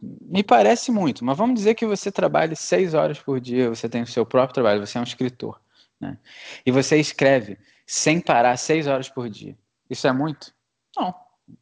[0.00, 4.02] me parece muito, mas vamos dizer que você trabalhe seis horas por dia, você tem
[4.02, 5.60] o seu próprio trabalho, você é um escritor,
[6.00, 6.18] né?
[6.66, 9.56] E você escreve sem parar seis horas por dia.
[9.88, 10.52] Isso é muito?
[10.96, 11.14] Não.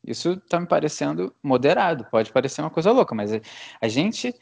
[0.07, 2.07] Isso está me parecendo moderado.
[2.11, 3.31] Pode parecer uma coisa louca, mas
[3.81, 4.35] a gente,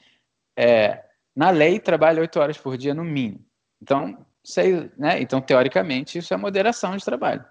[0.56, 3.44] é, na lei, trabalha oito horas por dia no mínimo.
[3.82, 5.20] Então, seis, né?
[5.20, 7.44] Então, teoricamente, isso é moderação de trabalho.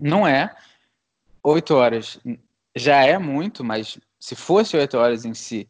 [0.00, 0.54] Não é
[1.42, 2.18] oito horas.
[2.74, 5.68] Já é muito, mas se fosse oito horas em si,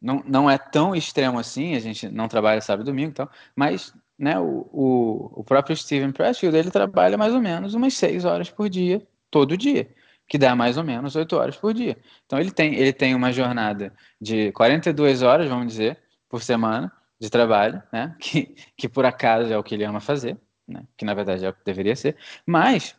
[0.00, 3.30] não, não é tão extremo assim, a gente não trabalha sábado e domingo e tal,
[3.54, 8.24] mas né, o, o, o próprio Steven Pressfield, ele trabalha mais ou menos umas seis
[8.24, 9.88] horas por dia, todo dia,
[10.26, 11.96] que dá mais ou menos oito horas por dia.
[12.26, 15.98] Então ele tem, ele tem uma jornada de 42 horas, vamos dizer,
[16.28, 20.36] por semana de trabalho, né, que, que por acaso é o que ele ama fazer,
[20.66, 22.16] né, que na verdade é o que deveria ser,
[22.46, 22.96] mas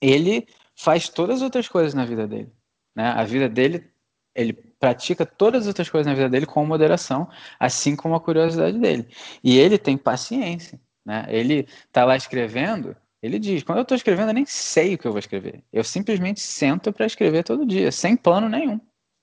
[0.00, 2.52] ele faz todas as outras coisas na vida dele.
[2.94, 3.08] Né?
[3.08, 3.90] A vida dele
[4.34, 7.28] ele pratica todas as outras coisas na vida dele com moderação,
[7.58, 9.08] assim como a curiosidade dele.
[9.42, 11.24] E ele tem paciência, né?
[11.28, 15.06] Ele tá lá escrevendo, ele diz: quando eu estou escrevendo, eu nem sei o que
[15.06, 15.64] eu vou escrever.
[15.72, 18.78] Eu simplesmente sento para escrever todo dia, sem plano nenhum.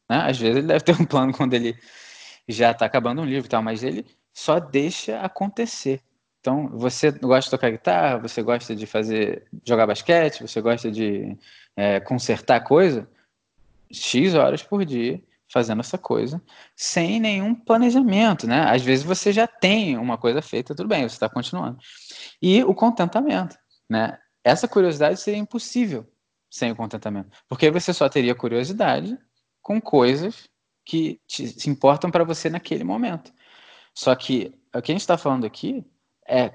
[0.10, 0.18] Né?
[0.18, 1.78] Às vezes ele deve ter um plano quando ele
[2.48, 6.02] já está acabando um livro e tal, mas ele só deixa acontecer.
[6.44, 11.38] Então, você gosta de tocar guitarra, você gosta de fazer, jogar basquete, você gosta de
[11.74, 13.10] é, consertar coisa,
[13.90, 16.44] X horas por dia fazendo essa coisa
[16.76, 18.64] sem nenhum planejamento, né?
[18.70, 21.78] Às vezes você já tem uma coisa feita, tudo bem, você está continuando.
[22.42, 23.58] E o contentamento,
[23.90, 24.20] né?
[24.44, 26.06] Essa curiosidade seria impossível
[26.50, 29.18] sem o contentamento, porque você só teria curiosidade
[29.62, 30.50] com coisas
[30.84, 33.32] que te, se importam para você naquele momento.
[33.96, 35.86] Só que o que a gente está falando aqui
[36.28, 36.52] é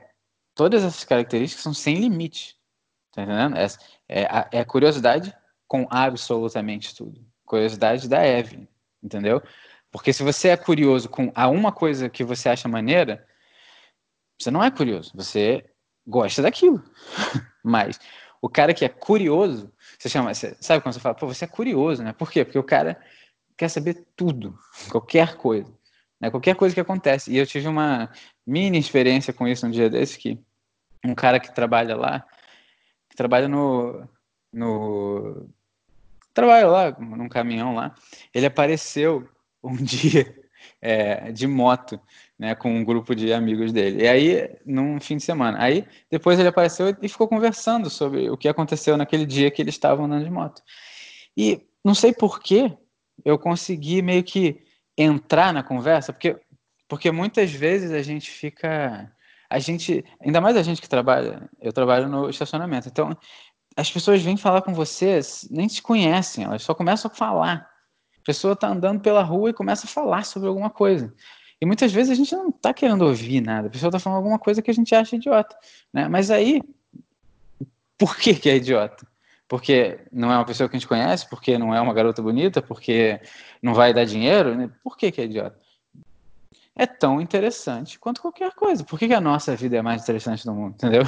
[0.54, 2.56] todas essas características são sem limite,
[3.12, 3.56] tá entendendo?
[3.56, 3.66] É,
[4.08, 5.34] é, é curiosidade
[5.66, 8.68] com absolutamente tudo curiosidade da Evelyn,
[9.02, 9.42] entendeu?
[9.90, 13.26] Porque se você é curioso com a uma coisa que você acha maneira,
[14.38, 15.64] você não é curioso, você
[16.06, 16.84] gosta daquilo.
[17.64, 17.98] Mas
[18.40, 21.48] o cara que é curioso, você chama, você, sabe quando você fala, pô, você é
[21.48, 22.12] curioso, né?
[22.12, 22.44] Por quê?
[22.44, 23.00] Porque o cara
[23.56, 24.56] quer saber tudo,
[24.90, 25.72] qualquer coisa,
[26.20, 26.30] né?
[26.30, 27.32] Qualquer coisa que acontece.
[27.32, 28.10] E eu tive uma
[28.46, 30.38] mini experiência com isso um dia desse que
[31.04, 32.24] um cara que trabalha lá,
[33.08, 34.08] que trabalha no
[34.52, 35.48] no
[36.34, 37.94] trabalha lá num caminhão lá.
[38.34, 39.28] Ele apareceu
[39.62, 40.34] um dia
[40.80, 42.00] é, de moto,
[42.38, 44.04] né, com um grupo de amigos dele.
[44.04, 45.58] E aí, num fim de semana.
[45.60, 49.74] Aí, depois ele apareceu e ficou conversando sobre o que aconteceu naquele dia que eles
[49.74, 50.62] estavam andando de moto.
[51.36, 52.72] E não sei por que
[53.24, 54.60] eu consegui meio que
[54.98, 56.36] entrar na conversa, porque,
[56.88, 59.10] porque muitas vezes a gente fica.
[59.48, 63.16] A gente, ainda mais a gente que trabalha, eu trabalho no estacionamento, então
[63.74, 65.20] as pessoas vêm falar com você,
[65.50, 67.70] nem se conhecem, elas só começam a falar.
[68.18, 71.14] A pessoa está andando pela rua e começa a falar sobre alguma coisa.
[71.60, 74.38] E muitas vezes a gente não está querendo ouvir nada, a pessoa está falando alguma
[74.38, 75.56] coisa que a gente acha idiota.
[75.94, 76.08] Né?
[76.08, 76.60] Mas aí,
[77.96, 79.06] por que, que é idiota?
[79.48, 82.60] Porque não é uma pessoa que a gente conhece, porque não é uma garota bonita,
[82.60, 83.18] porque
[83.62, 84.54] não vai dar dinheiro?
[84.54, 84.70] Né?
[84.84, 85.58] Por que, que é idiota?
[86.76, 88.84] É tão interessante quanto qualquer coisa.
[88.84, 90.74] Por que, que a nossa vida é mais interessante do mundo?
[90.74, 91.02] Entendeu?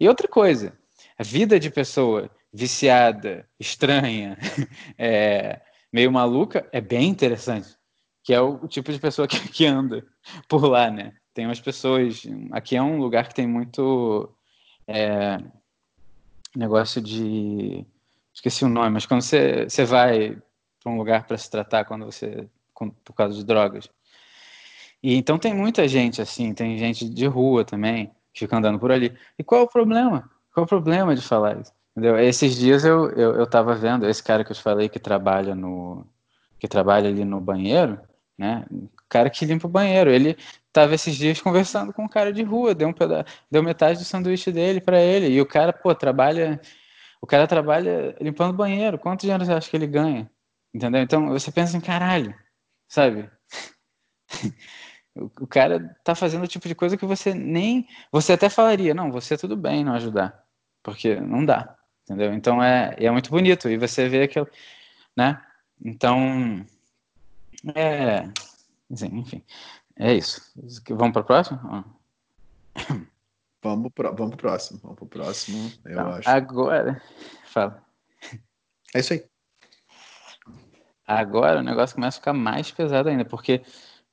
[0.00, 0.72] E outra coisa,
[1.18, 4.36] a vida de pessoa viciada, estranha,
[4.98, 5.60] é,
[5.92, 7.76] meio maluca, é bem interessante.
[8.24, 10.04] Que é o, tipo de pessoa que, que anda
[10.48, 11.12] por lá, né?
[11.32, 12.22] Tem umas pessoas.
[12.50, 14.34] Aqui é um lugar que tem muito
[14.88, 15.38] é,
[16.56, 17.84] negócio de.
[18.32, 20.36] Esqueci o nome, mas quando você, você vai
[20.82, 22.48] para um lugar para se tratar, quando você.
[22.74, 23.88] por causa de drogas.
[25.02, 28.90] E então tem muita gente assim, tem gente de rua também, que fica andando por
[28.90, 29.16] ali.
[29.38, 30.30] E qual é o problema?
[30.52, 31.72] Qual o problema de falar isso?
[31.92, 32.18] Entendeu?
[32.18, 36.06] Esses dias eu, eu, eu vendo, esse cara que eu te falei que trabalha no.
[36.58, 38.00] que trabalha ali no banheiro,
[38.36, 38.66] né?
[39.08, 40.10] Cara que limpa o banheiro.
[40.10, 40.36] Ele
[40.72, 44.04] tava esses dias conversando com um cara de rua, deu, um peda deu metade do
[44.04, 45.28] sanduíche dele para ele.
[45.28, 46.60] E o cara, pô, trabalha.
[47.20, 48.98] O cara trabalha limpando o banheiro.
[48.98, 50.30] Quanto dinheiro você acha que ele ganha?
[50.74, 51.02] Entendeu?
[51.02, 52.34] Então você pensa em caralho,
[52.88, 53.30] sabe?
[55.40, 57.86] o cara tá fazendo o tipo de coisa que você nem.
[58.12, 60.46] Você até falaria, não, você tudo bem não ajudar
[60.86, 62.32] porque não dá, entendeu?
[62.32, 64.48] Então é, é muito bonito e você vê aquilo,
[65.16, 65.42] né?
[65.84, 66.64] Então,
[67.74, 68.28] é,
[68.90, 69.42] enfim,
[69.96, 70.40] é isso.
[70.90, 71.84] Vamos para o próximo?
[73.62, 76.28] Vamos para vamos pro próximo, vamos pro próximo, eu então, acho.
[76.28, 77.02] Agora,
[77.46, 77.82] fala.
[78.94, 79.24] É isso aí.
[81.06, 83.62] Agora o negócio começa a ficar mais pesado ainda, porque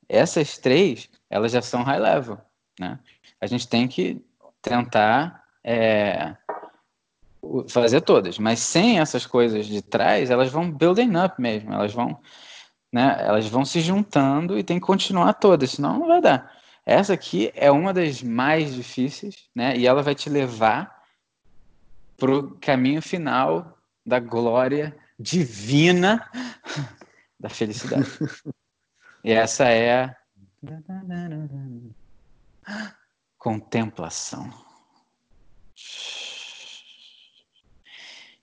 [0.08, 2.38] essas três, elas já são high level,
[2.78, 2.98] né?
[3.40, 4.24] A gente tem que
[4.62, 6.36] tentar é,
[7.68, 12.18] fazer todas, mas sem essas coisas de trás, elas vão building up mesmo, elas vão,
[12.94, 16.56] né, elas vão se juntando e tem que continuar todas, senão não vai dar.
[16.86, 21.02] Essa aqui é uma das mais difíceis, né, e ela vai te levar
[22.16, 23.76] para o caminho final
[24.06, 26.30] da glória divina
[27.40, 28.06] da felicidade.
[29.24, 30.16] e essa é a
[33.36, 34.48] contemplação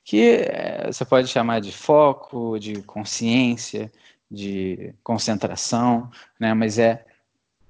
[0.03, 3.89] que é, você pode chamar de foco, de consciência,
[4.31, 6.09] de concentração,
[6.39, 6.53] né?
[6.53, 7.05] mas é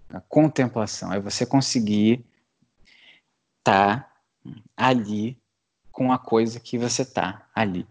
[0.09, 2.24] a contemplação, é você conseguir
[3.59, 4.12] estar tá
[4.78, 5.38] ali
[5.91, 7.88] com a coisa que você está ali.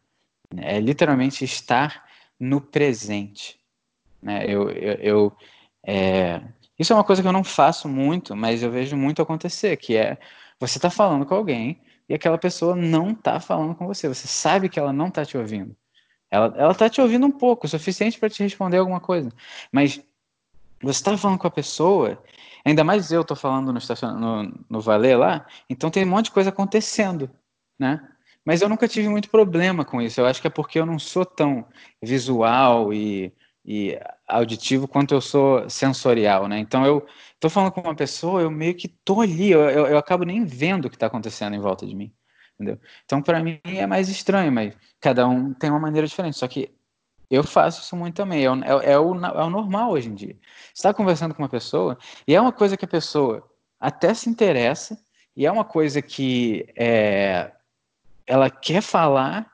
[0.56, 2.08] É literalmente estar
[2.38, 3.58] no presente.
[4.22, 4.44] Né?
[4.46, 5.36] Eu, eu, eu
[5.84, 6.40] é...
[6.78, 9.96] Isso é uma coisa que eu não faço muito, mas eu vejo muito acontecer, que
[9.96, 10.18] é
[10.58, 14.08] você está falando com alguém e aquela pessoa não está falando com você.
[14.08, 15.76] Você sabe que ela não está te ouvindo.
[16.30, 19.32] Ela está te ouvindo um pouco, o suficiente para te responder alguma coisa.
[19.72, 20.00] Mas
[20.80, 22.22] você está falando com a pessoa,
[22.64, 24.12] ainda mais eu estou falando no, estacion...
[24.12, 27.30] no, no Valer lá, então tem um monte de coisa acontecendo,
[27.78, 28.06] né?
[28.44, 30.20] Mas eu nunca tive muito problema com isso.
[30.20, 31.66] Eu acho que é porque eu não sou tão
[32.02, 36.58] visual e, e auditivo quanto eu sou sensorial, né?
[36.58, 37.06] Então eu
[37.38, 40.44] tô falando com uma pessoa, eu meio que tô ali, eu, eu, eu acabo nem
[40.44, 42.12] vendo o que está acontecendo em volta de mim,
[42.60, 42.78] entendeu?
[43.04, 46.36] Então para mim é mais estranho, mas cada um tem uma maneira diferente.
[46.36, 46.70] Só que
[47.30, 50.14] eu faço isso muito também, é o, é, é o, é o normal hoje em
[50.14, 50.36] dia.
[50.74, 51.96] Você está conversando com uma pessoa
[52.26, 53.48] e é uma coisa que a pessoa
[53.78, 55.00] até se interessa
[55.36, 57.52] e é uma coisa que é,
[58.26, 59.50] ela quer falar,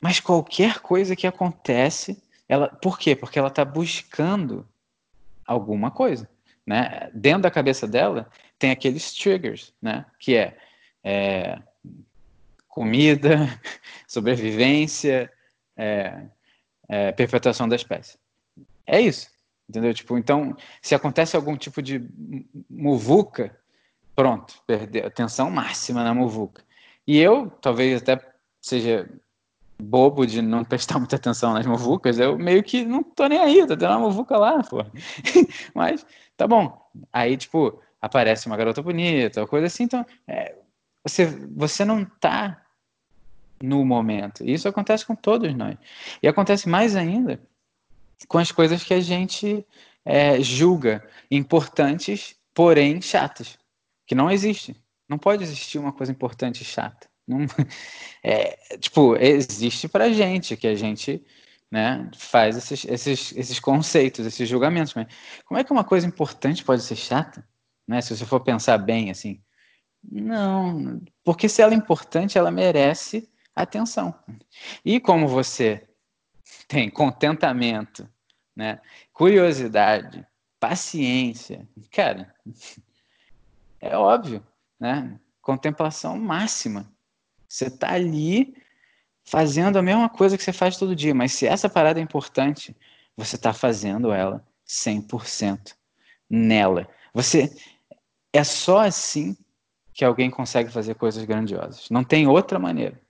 [0.00, 3.16] mas qualquer coisa que acontece ela, por quê?
[3.16, 4.68] Porque ela está buscando
[5.46, 6.28] alguma coisa,
[6.66, 7.10] né?
[7.14, 10.04] Dentro da cabeça dela tem aqueles triggers, né?
[10.18, 10.58] Que é,
[11.02, 11.58] é
[12.74, 13.36] comida,
[14.06, 15.30] sobrevivência,
[15.76, 16.26] é,
[16.88, 18.18] é, perpetuação da espécie.
[18.84, 19.28] É isso,
[19.68, 19.94] entendeu?
[19.94, 22.04] Tipo, então, se acontece algum tipo de
[22.68, 23.56] muvuca,
[24.16, 26.64] pronto, perdeu atenção máxima na muvuca.
[27.06, 28.20] E eu, talvez até
[28.60, 29.08] seja
[29.80, 33.66] bobo de não prestar muita atenção nas muvucas, eu meio que não tô nem aí,
[33.66, 34.78] tô tendo uma muvuca lá, pô.
[35.74, 36.04] Mas
[36.36, 36.76] tá bom.
[37.12, 40.56] Aí, tipo, aparece uma garota bonita, uma coisa assim, então é,
[41.04, 42.63] você, você não tá
[43.64, 44.44] no momento.
[44.44, 45.76] Isso acontece com todos nós.
[46.22, 47.40] E acontece mais ainda
[48.28, 49.66] com as coisas que a gente
[50.04, 53.58] é, julga importantes, porém chatas,
[54.06, 54.76] que não existe.
[55.08, 57.08] Não pode existir uma coisa importante e chata.
[57.26, 57.38] Não,
[58.22, 61.24] é, tipo, existe pra gente, que a gente
[61.70, 64.94] né, faz esses, esses, esses conceitos, esses julgamentos.
[64.94, 65.06] Mas
[65.44, 67.46] como é que uma coisa importante pode ser chata?
[67.86, 69.42] Né, se você for pensar bem, assim.
[70.02, 74.14] Não, porque se ela é importante, ela merece atenção.
[74.84, 75.86] E como você
[76.66, 78.08] tem contentamento,
[78.54, 78.80] né,
[79.12, 80.26] curiosidade,
[80.58, 82.34] paciência, cara,
[83.80, 84.44] é óbvio,
[84.80, 85.18] né?
[85.42, 86.90] Contemplação máxima.
[87.46, 88.56] Você está ali
[89.24, 92.74] fazendo a mesma coisa que você faz todo dia, mas se essa parada é importante,
[93.16, 95.74] você está fazendo ela 100%
[96.28, 96.88] nela.
[97.12, 97.54] Você
[98.32, 99.36] é só assim
[99.92, 101.88] que alguém consegue fazer coisas grandiosas.
[101.90, 103.00] Não tem outra maneira.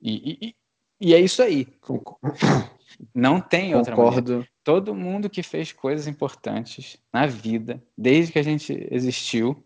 [0.00, 0.56] E, e,
[1.00, 1.66] e é isso aí.
[3.14, 4.32] Não tem outra Concordo.
[4.32, 4.50] maneira.
[4.64, 9.64] Todo mundo que fez coisas importantes na vida, desde que a gente existiu,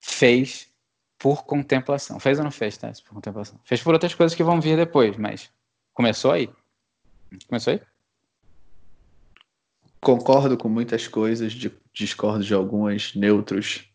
[0.00, 0.68] fez
[1.18, 2.18] por contemplação.
[2.18, 2.92] Fez ou não fez, tá?
[3.04, 3.58] Por contemplação.
[3.64, 5.50] Fez por outras coisas que vão vir depois, mas
[5.92, 6.50] começou aí.
[7.48, 7.80] Começou aí?
[10.00, 11.54] Concordo com muitas coisas,
[11.92, 13.88] discordo de algumas, neutros,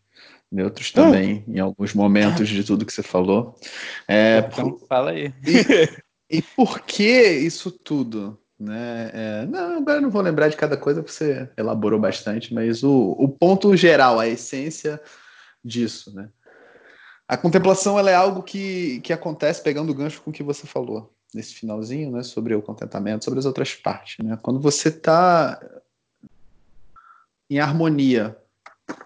[0.52, 1.54] neutros também, hum.
[1.56, 3.56] em alguns momentos de tudo que você falou.
[4.08, 4.88] É, então, por...
[4.88, 5.34] fala aí.
[6.30, 8.40] E, e, por que isso tudo?
[8.60, 9.12] Né?
[9.14, 13.16] É, não, agora não vou lembrar de cada coisa, porque você elaborou bastante, mas o,
[13.18, 15.00] o ponto geral, a essência
[15.64, 16.30] disso, né?
[17.28, 20.66] A contemplação ela é algo que, que acontece pegando o gancho com o que você
[20.66, 24.38] falou nesse finalzinho, né, sobre o contentamento, sobre as outras partes, né?
[24.42, 25.60] Quando você está
[27.50, 28.36] em harmonia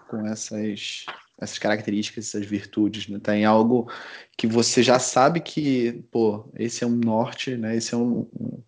[0.08, 1.04] com essas
[1.44, 3.18] essas características, essas virtudes, né?
[3.22, 3.90] Tá em algo
[4.36, 7.76] que você já sabe que, pô, esse é um norte, né?
[7.76, 8.62] Esse é um, um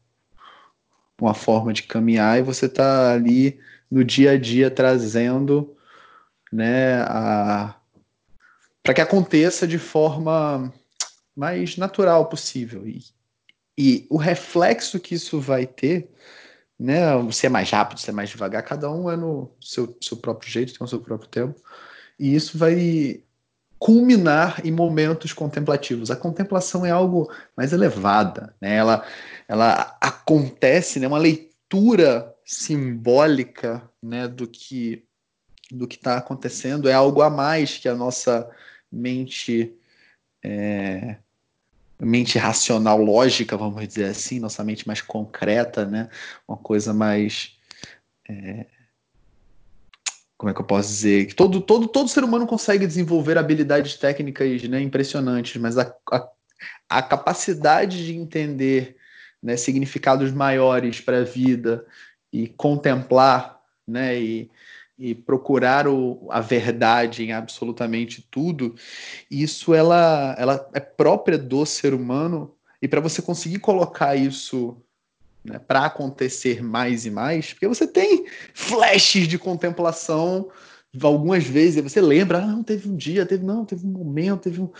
[1.20, 3.58] uma forma de caminhar e você tá ali
[3.90, 5.74] no dia a dia trazendo,
[6.52, 7.74] né, a
[8.82, 10.72] para que aconteça de forma
[11.34, 12.86] mais natural possível.
[12.86, 13.02] E,
[13.76, 16.08] e o reflexo que isso vai ter,
[16.78, 17.02] né,
[17.32, 20.48] se é mais rápido, se é mais devagar, cada um é no seu, seu próprio
[20.48, 21.60] jeito, tem o seu próprio tempo.
[22.18, 23.22] E isso vai
[23.78, 26.10] culminar em momentos contemplativos.
[26.10, 28.76] A contemplação é algo mais elevada, né?
[28.76, 29.04] ela,
[29.46, 31.06] ela acontece, né?
[31.06, 34.26] uma leitura simbólica né?
[34.28, 35.04] do que
[35.68, 38.48] do que está acontecendo é algo a mais que a nossa
[38.90, 39.74] mente
[40.40, 41.16] é,
[41.98, 46.08] mente racional, lógica, vamos dizer assim, nossa mente mais concreta, né?
[46.46, 47.56] Uma coisa mais
[48.28, 48.66] é,
[50.36, 51.26] como é que eu posso dizer?
[51.26, 56.28] Que todo, todo, todo ser humano consegue desenvolver habilidades técnicas né, impressionantes, mas a, a,
[56.88, 58.96] a capacidade de entender
[59.42, 61.86] né, significados maiores para a vida
[62.32, 64.50] e contemplar né, e,
[64.98, 68.74] e procurar o, a verdade em absolutamente tudo,
[69.30, 74.82] isso ela, ela é própria do ser humano e para você conseguir colocar isso
[75.46, 80.50] né, para acontecer mais e mais, porque você tem flashes de contemplação
[81.02, 84.62] algumas vezes, você lembra, ah, não, teve um dia, teve não, teve um momento, teve
[84.62, 84.70] um,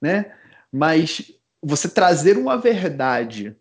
[0.00, 0.32] né?
[0.70, 3.56] Mas você trazer uma verdade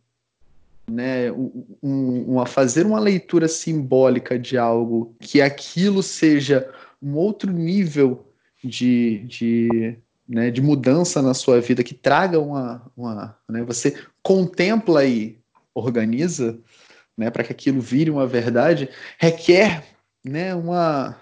[0.89, 6.69] né, um, uma, fazer uma leitura simbólica de algo que aquilo seja
[7.01, 8.27] um outro nível
[8.63, 9.97] de, de,
[10.27, 12.91] né, de mudança na sua vida, que traga uma.
[12.95, 15.37] uma né, você contempla e
[15.73, 16.59] organiza
[17.17, 19.83] né, para que aquilo vire uma verdade, requer
[20.23, 21.15] né, uma,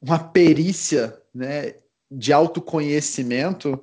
[0.00, 1.74] uma perícia né,
[2.10, 3.82] de autoconhecimento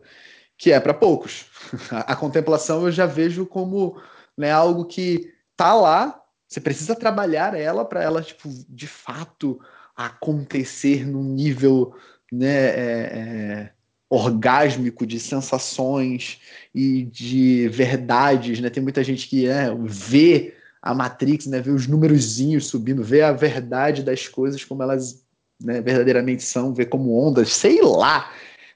[0.57, 1.45] que é para poucos.
[1.91, 4.01] A, contemplação eu já vejo como
[4.37, 4.51] né?
[4.51, 9.59] Algo que tá lá, você precisa trabalhar ela para ela, tipo, de fato
[9.95, 11.95] acontecer num nível,
[12.31, 13.73] né, é, é,
[14.09, 16.39] orgásmico de sensações
[16.73, 18.69] e de verdades, né?
[18.69, 23.33] Tem muita gente que é, vê a Matrix, né, vê os númerozinhos subindo, vê a
[23.33, 25.25] verdade das coisas como elas
[25.61, 28.31] né, verdadeiramente são, vê como ondas, sei lá,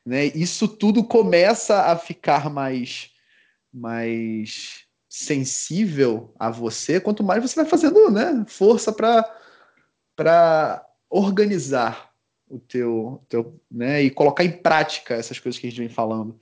[0.06, 0.26] né?
[0.26, 3.12] Isso tudo começa a ficar mais
[3.74, 8.92] mais sensível a você, quanto mais você vai fazendo né, força
[10.16, 12.11] para organizar
[12.52, 16.38] o teu, teu né, e colocar em prática essas coisas que a gente vem falando,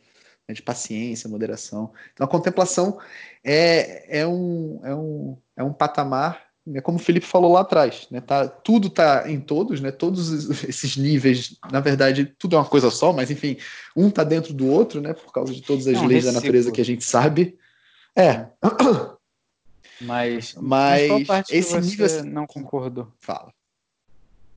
[0.47, 1.93] né, de paciência, moderação.
[2.13, 2.99] Então a contemplação
[3.43, 8.07] é, é, um, é, um, é um patamar, né, como o Felipe falou lá atrás,
[8.09, 12.65] né, tá, tudo está em todos, né, todos esses níveis, na verdade, tudo é uma
[12.65, 13.57] coisa só, mas enfim,
[13.95, 16.71] um está dentro do outro, né, por causa de todas as Não, leis da natureza
[16.71, 17.57] que a gente sabe.
[18.15, 18.47] É.
[20.01, 23.11] Mas, mas, mas esse nível você não concordou?
[23.19, 23.53] Fala.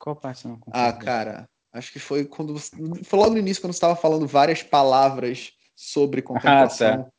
[0.03, 0.89] Qual parte você não concordou?
[0.89, 4.61] Ah, cara, acho que foi quando foi logo no início quando você estava falando várias
[4.61, 6.93] palavras sobre contemplação.
[6.93, 7.11] Ah, tá.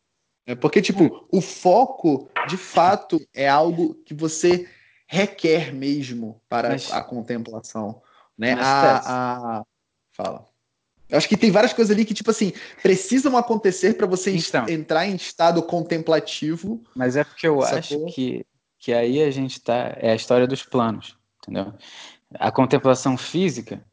[0.46, 4.70] É porque, tipo, o foco, de fato, é algo que você
[5.08, 6.92] requer mesmo para Mas...
[6.92, 8.02] a contemplação.
[8.38, 8.52] Né?
[8.60, 9.64] A, a...
[10.12, 10.46] Fala.
[11.08, 14.68] Eu acho que tem várias coisas ali que, tipo assim, precisam acontecer para você então,
[14.68, 16.84] entrar em estado contemplativo.
[16.94, 17.78] Mas é porque eu sacou?
[17.78, 18.46] acho que,
[18.78, 19.96] que aí a gente tá.
[20.02, 21.74] É a história dos planos, entendeu?
[22.40, 23.84] A contemplação física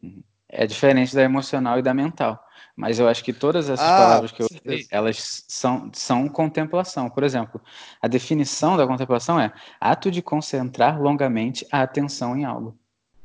[0.48, 2.42] é diferente da emocional e da mental.
[2.76, 7.10] Mas eu acho que todas essas ah, palavras que eu usei, elas são, são contemplação.
[7.10, 7.60] Por exemplo,
[8.00, 12.78] a definição da contemplação é ato de concentrar longamente a atenção em algo.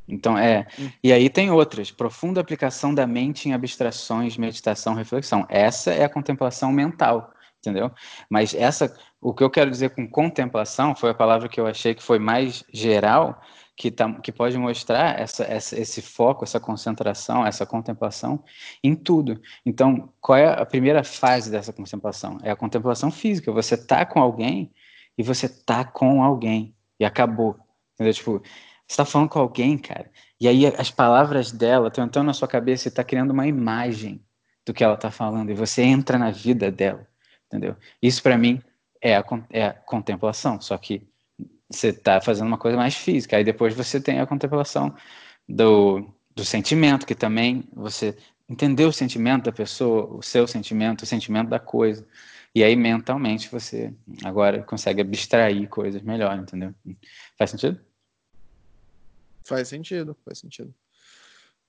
[0.08, 0.68] Então, é.
[0.80, 0.90] Hum.
[1.04, 1.90] E aí tem outras.
[1.90, 5.46] Profunda aplicação da mente em abstrações, meditação, reflexão.
[5.50, 7.92] Essa é a contemplação mental, entendeu?
[8.30, 11.96] Mas essa, o que eu quero dizer com contemplação foi a palavra que eu achei
[11.96, 13.42] que foi mais geral,
[13.76, 18.44] que, tá, que pode mostrar essa, essa, esse foco, essa concentração, essa contemplação
[18.84, 19.42] em tudo.
[19.66, 22.38] Então, qual é a primeira fase dessa contemplação?
[22.42, 23.52] É a contemplação física.
[23.52, 24.72] Você tá com alguém
[25.18, 26.74] e você tá com alguém.
[27.00, 27.58] E acabou.
[27.94, 28.14] Entendeu?
[28.14, 28.42] Tipo,
[28.88, 32.48] você tá falando com alguém, cara, e aí as palavras dela estão entrando na sua
[32.48, 34.24] cabeça e tá criando uma imagem
[34.66, 37.08] do que ela tá falando, e você entra na vida dela,
[37.48, 37.76] entendeu?
[38.02, 38.62] Isso para mim
[39.02, 41.08] é a, é a contemplação, só que
[41.70, 44.96] você tá fazendo uma coisa mais física, aí depois você tem a contemplação
[45.48, 51.06] do, do sentimento, que também você entendeu o sentimento da pessoa, o seu sentimento, o
[51.06, 52.08] sentimento da coisa.
[52.54, 53.94] E aí, mentalmente, você
[54.24, 56.74] agora consegue abstrair coisas melhor, entendeu?
[57.38, 57.80] Faz sentido?
[59.46, 60.74] Faz sentido, faz sentido.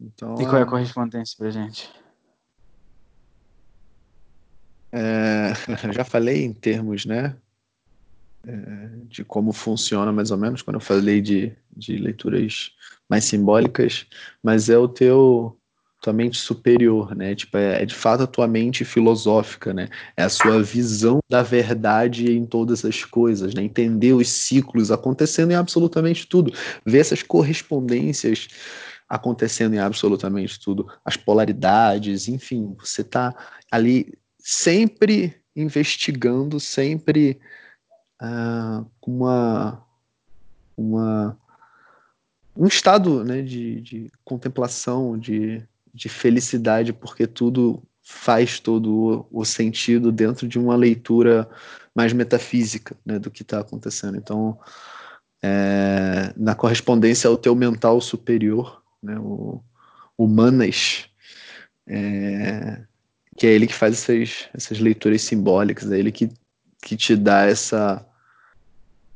[0.00, 1.90] Então, e qual é a correspondência pra gente?
[4.92, 5.52] É,
[5.92, 7.36] já falei em termos, né?
[8.46, 12.70] É, de como funciona mais ou menos quando eu falei de, de leituras
[13.08, 14.06] mais simbólicas,
[14.40, 15.58] mas é o teu
[16.00, 17.34] tua mente superior, né?
[17.34, 19.88] Tipo, é, é, de fato a tua mente filosófica, né?
[20.16, 23.62] É a sua visão da verdade em todas as coisas, né?
[23.62, 26.52] Entender os ciclos acontecendo em absolutamente tudo,
[26.84, 28.46] ver essas correspondências
[29.08, 33.34] acontecendo em absolutamente tudo, as polaridades, enfim, você está
[33.70, 37.40] ali sempre investigando, sempre
[39.00, 39.82] com uma,
[40.76, 41.38] uma
[42.56, 50.12] um estado né, de, de contemplação, de de felicidade, porque tudo faz todo o, sentido
[50.12, 51.48] dentro de uma leitura
[51.94, 54.18] mais metafísica né, do que está acontecendo.
[54.18, 54.58] Então,
[55.42, 59.62] é, na correspondência ao teu mental superior, né, o,
[60.18, 61.06] o Manas,
[61.86, 62.82] é,
[63.34, 66.28] que é ele que faz essas, essas leituras simbólicas, é ele que,
[66.82, 68.05] que te dá essa,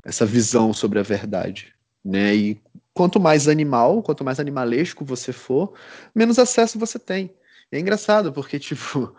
[0.03, 1.73] essa visão sobre a verdade.
[2.03, 2.35] Né?
[2.35, 2.61] E
[2.93, 5.73] quanto mais animal, quanto mais animalesco você for,
[6.13, 7.33] menos acesso você tem.
[7.71, 9.15] E é engraçado, porque, tipo,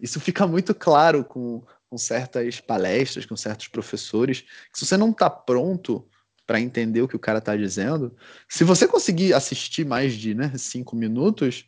[0.00, 5.10] isso fica muito claro com, com certas palestras, com certos professores, que se você não
[5.10, 6.06] está pronto
[6.46, 8.14] para entender o que o cara está dizendo,
[8.48, 11.66] se você conseguir assistir mais de né, cinco minutos,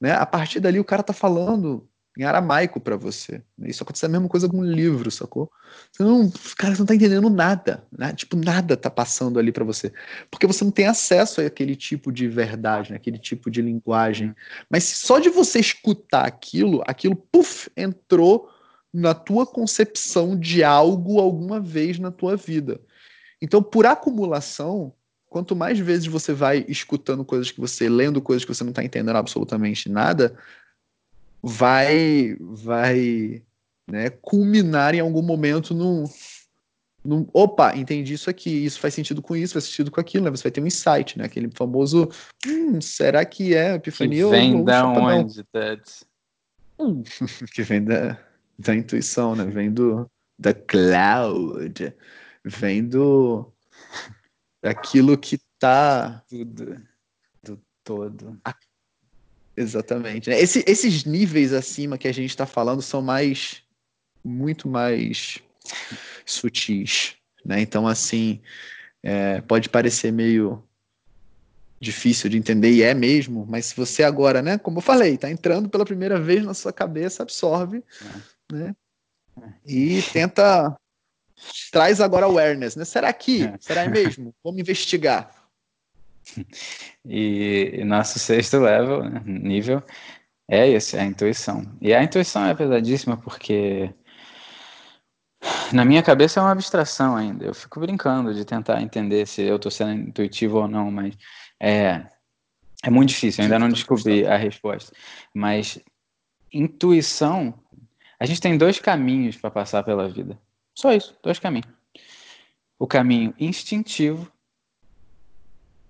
[0.00, 1.88] né, a partir dali o cara está falando
[2.18, 3.40] em aramaico para você.
[3.60, 5.48] Isso acontece a mesma coisa com livro, sacou?
[5.92, 8.12] Você não, cara, você não tá entendendo nada, né?
[8.12, 9.92] Tipo, nada tá passando ali para você.
[10.28, 12.96] Porque você não tem acesso àquele tipo de verdade, né?
[12.96, 14.34] aquele tipo de linguagem.
[14.68, 18.50] Mas só de você escutar aquilo, aquilo, puf, entrou
[18.92, 22.80] na tua concepção de algo alguma vez na tua vida.
[23.40, 24.92] Então, por acumulação,
[25.28, 28.82] quanto mais vezes você vai escutando coisas que você, lendo coisas que você não está
[28.82, 30.36] entendendo absolutamente nada,
[31.42, 33.42] vai vai
[33.88, 36.04] né, culminar em algum momento num,
[37.04, 40.30] num, opa, entendi isso aqui, isso faz sentido com isso, faz sentido com aquilo, né?
[40.30, 41.24] Você vai ter um insight, né?
[41.24, 42.08] Aquele famoso,
[42.46, 45.82] hum, será que é epifania que vem ou, da onde, Ted?
[46.78, 47.02] Hum.
[47.54, 48.18] que vem da,
[48.58, 49.44] da intuição, né?
[49.44, 50.08] Vem do
[50.38, 51.94] da cloud,
[52.44, 53.50] vem do
[54.62, 56.80] daquilo que tá tudo
[57.42, 58.38] do todo.
[58.44, 58.54] A
[59.58, 60.30] Exatamente.
[60.30, 60.40] Né?
[60.40, 63.62] Esse, esses níveis acima que a gente está falando são mais,
[64.24, 65.38] muito mais
[66.24, 67.60] sutis, né?
[67.60, 68.40] Então, assim,
[69.02, 70.62] é, pode parecer meio
[71.80, 75.30] difícil de entender e é mesmo, mas se você agora, né, como eu falei, está
[75.30, 77.84] entrando pela primeira vez na sua cabeça, absorve,
[78.52, 78.54] é.
[78.54, 78.76] né?
[79.64, 80.76] E tenta
[81.70, 82.84] traz agora awareness, né?
[82.84, 83.44] Será que?
[83.44, 83.54] É.
[83.60, 84.34] Será mesmo?
[84.42, 85.37] Vamos investigar.
[87.04, 89.82] E, e nosso sexto level, né, nível,
[90.48, 91.64] é esse, é a intuição.
[91.80, 93.94] E a intuição é pesadíssima porque
[95.72, 97.44] na minha cabeça é uma abstração ainda.
[97.46, 101.16] Eu fico brincando de tentar entender se eu estou sendo intuitivo ou não, mas
[101.60, 102.06] é,
[102.84, 103.42] é muito difícil.
[103.42, 104.92] Eu ainda não descobri a resposta.
[105.34, 105.78] Mas
[106.52, 107.54] intuição,
[108.20, 110.38] A gente tem dois caminhos para passar pela vida.
[110.74, 111.68] Só isso, dois caminhos.
[112.78, 114.30] O caminho instintivo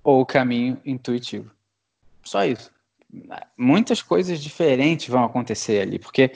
[0.09, 1.51] ou o caminho intuitivo.
[2.25, 2.73] Só isso.
[3.59, 6.33] Muitas coisas diferentes vão acontecer ali, porque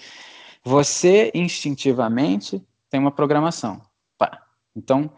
[0.62, 3.80] você instintivamente tem uma programação.
[4.18, 4.42] Pá.
[4.76, 5.10] Então,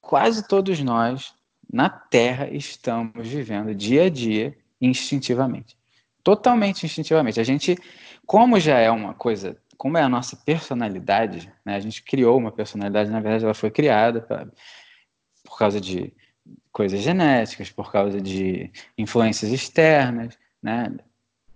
[0.00, 1.34] quase todos nós
[1.72, 5.76] na Terra estamos vivendo dia a dia instintivamente.
[6.22, 7.40] Totalmente instintivamente.
[7.40, 7.76] A gente,
[8.24, 11.74] como já é uma coisa, como é a nossa personalidade, né?
[11.74, 14.46] a gente criou uma personalidade, na verdade ela foi criada pra,
[15.42, 16.12] por causa de
[16.72, 20.94] coisas genéticas, por causa de influências externas, né?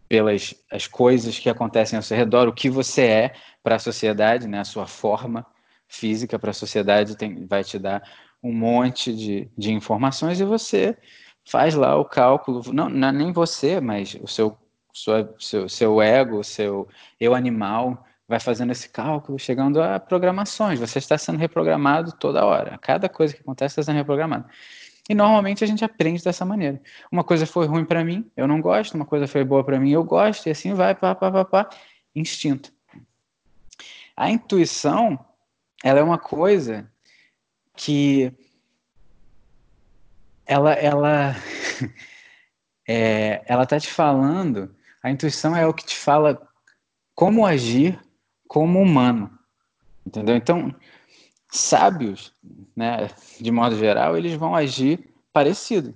[0.08, 4.46] pelas as coisas que acontecem ao seu redor, o que você é para a sociedade,
[4.46, 4.60] né?
[4.60, 5.46] a sua forma
[5.88, 8.02] física para a sociedade tem, vai te dar
[8.42, 10.96] um monte de, de informações e você
[11.44, 14.56] faz lá o cálculo, não, não é nem você, mas o seu,
[14.92, 16.88] sua, seu, seu ego, seu
[17.20, 20.80] eu animal vai fazendo esse cálculo, chegando a programações.
[20.80, 22.78] Você está sendo reprogramado toda hora.
[22.78, 24.46] Cada coisa que acontece está sendo reprogramada.
[25.08, 26.80] E normalmente a gente aprende dessa maneira.
[27.10, 28.94] Uma coisa foi ruim para mim, eu não gosto.
[28.94, 30.46] Uma coisa foi boa para mim, eu gosto.
[30.46, 31.70] E assim vai, pá, pá, pá, pá.
[32.14, 32.72] Instinto.
[34.16, 35.18] A intuição,
[35.82, 36.88] ela é uma coisa
[37.76, 38.32] que
[40.46, 41.34] ela ela
[42.86, 46.46] é, ela tá te falando a intuição é o que te fala
[47.14, 47.98] como agir
[48.46, 49.30] como humano
[50.06, 50.74] entendeu então
[51.52, 52.32] sábios
[52.74, 53.08] né
[53.40, 55.94] de modo geral eles vão agir parecido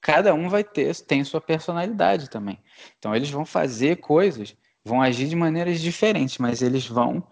[0.00, 2.58] cada um vai ter tem sua personalidade também
[2.98, 7.26] então eles vão fazer coisas vão agir de maneiras diferentes mas eles vão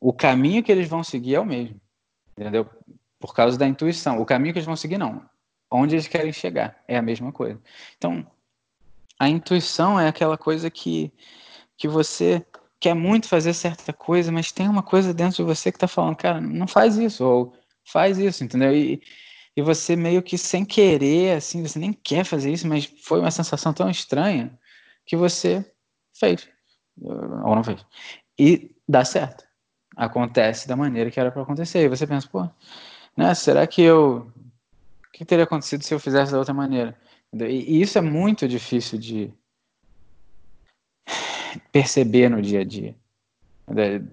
[0.00, 1.80] o caminho que eles vão seguir é o mesmo
[2.40, 2.68] entendeu?
[3.18, 4.20] Por causa da intuição.
[4.20, 5.22] O caminho que eles vão seguir, não.
[5.70, 7.60] Onde eles querem chegar é a mesma coisa.
[7.96, 8.26] Então,
[9.18, 11.12] a intuição é aquela coisa que,
[11.76, 12.44] que você
[12.80, 16.16] quer muito fazer certa coisa, mas tem uma coisa dentro de você que está falando,
[16.16, 17.54] cara, não faz isso, ou
[17.84, 18.74] faz isso, entendeu?
[18.74, 19.02] E,
[19.56, 23.30] e você meio que sem querer, assim, você nem quer fazer isso, mas foi uma
[23.30, 24.58] sensação tão estranha
[25.06, 25.64] que você
[26.18, 26.48] fez,
[27.00, 27.84] ou não fez.
[28.38, 29.50] E dá certo
[29.96, 31.84] acontece da maneira que era para acontecer.
[31.84, 32.48] E você pensa, pô,
[33.16, 34.32] né, será que eu.
[35.06, 36.96] O que teria acontecido se eu fizesse da outra maneira?
[37.32, 39.32] E isso é muito difícil de
[41.72, 42.94] perceber no dia a dia.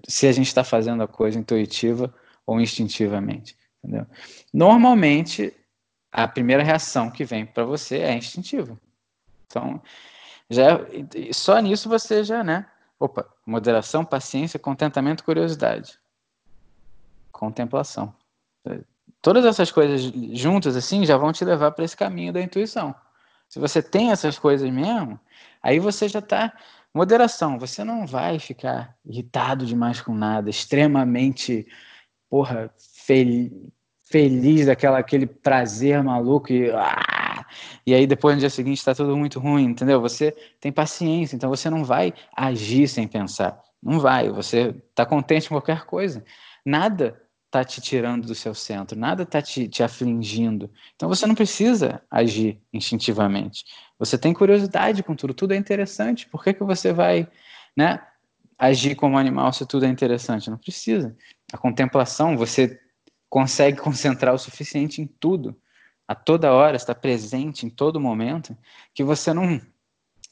[0.06, 2.14] Se a gente está fazendo a coisa intuitiva
[2.46, 3.56] ou instintivamente.
[3.82, 4.06] Entendeu?
[4.52, 5.54] Normalmente,
[6.10, 8.78] a primeira reação que vem para você é instintiva.
[9.46, 9.80] Então,
[10.50, 10.80] já,
[11.32, 12.66] só nisso você já, né?
[12.98, 15.98] Opa, moderação, paciência, contentamento, curiosidade.
[17.30, 18.14] Contemplação.
[19.22, 20.00] Todas essas coisas
[20.32, 22.94] juntas assim já vão te levar para esse caminho da intuição.
[23.48, 25.18] Se você tem essas coisas mesmo,
[25.62, 26.52] aí você já está
[26.94, 27.58] moderação.
[27.58, 31.66] Você não vai ficar irritado demais com nada, extremamente,
[32.28, 33.50] porra, fel
[34.10, 37.44] feliz daquela aquele prazer maluco e ah,
[37.86, 40.00] e aí depois no dia seguinte está tudo muito ruim, entendeu?
[40.00, 43.60] Você tem paciência, então você não vai agir sem pensar.
[43.82, 46.24] Não vai, você está contente com qualquer coisa.
[46.64, 50.70] Nada está te tirando do seu centro, nada está te, te afligindo.
[50.94, 53.64] Então você não precisa agir instintivamente.
[53.98, 56.28] Você tem curiosidade com tudo, tudo é interessante.
[56.28, 57.26] Por que, que você vai
[57.74, 58.00] né,
[58.58, 60.50] agir como animal se tudo é interessante?
[60.50, 61.16] Não precisa.
[61.50, 62.78] A contemplação, você
[63.30, 65.58] consegue concentrar o suficiente em tudo
[66.06, 68.56] a toda hora, está presente em todo momento,
[68.94, 69.60] que você não,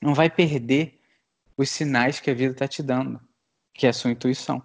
[0.03, 0.99] não vai perder
[1.57, 3.21] os sinais que a vida está te dando,
[3.75, 4.63] que é a sua intuição.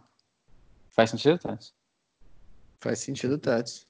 [0.89, 1.73] Faz sentido, Tati?
[2.81, 3.87] Faz sentido, Tati.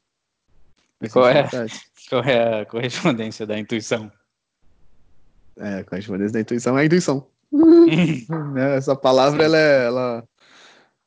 [1.02, 1.48] E qual, é,
[2.10, 4.12] qual é a correspondência da intuição?
[5.58, 7.28] É, a correspondência da intuição é a intuição.
[8.54, 10.24] Né, essa palavra ela é, ela,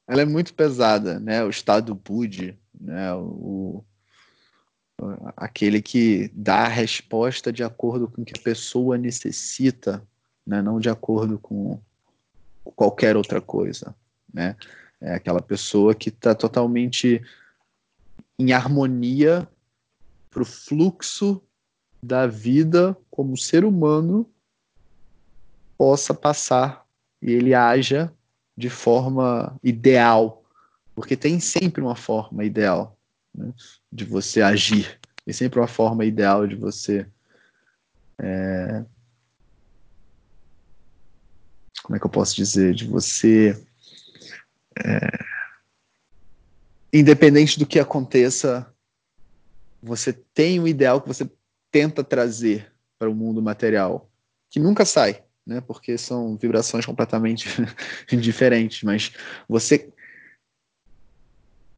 [0.06, 1.44] ela é muito pesada, né?
[1.44, 3.14] O estado Budi, né?
[3.14, 3.82] O,
[5.36, 10.02] aquele que dá a resposta de acordo com o que a pessoa necessita,
[10.46, 10.62] né?
[10.62, 11.80] não de acordo com
[12.64, 13.94] qualquer outra coisa.
[14.32, 14.56] Né?
[15.00, 17.22] É aquela pessoa que está totalmente
[18.38, 19.48] em harmonia
[20.30, 21.42] para o fluxo
[22.02, 24.28] da vida como ser humano
[25.78, 26.84] possa passar
[27.22, 28.12] e ele haja
[28.56, 30.44] de forma ideal,
[30.94, 32.96] porque tem sempre uma forma ideal
[33.34, 33.52] né,
[33.90, 35.00] de você agir.
[35.24, 37.06] Tem sempre uma forma ideal de você.
[38.18, 38.84] É...
[41.82, 42.74] Como é que eu posso dizer?
[42.74, 43.60] De você.
[44.84, 45.33] É...
[46.96, 48.72] Independente do que aconteça,
[49.82, 51.28] você tem um ideal que você
[51.68, 54.08] tenta trazer para o mundo material,
[54.48, 55.24] que nunca sai.
[55.44, 55.60] né?
[55.60, 57.48] Porque são vibrações completamente
[58.16, 59.10] diferentes, mas
[59.48, 59.92] você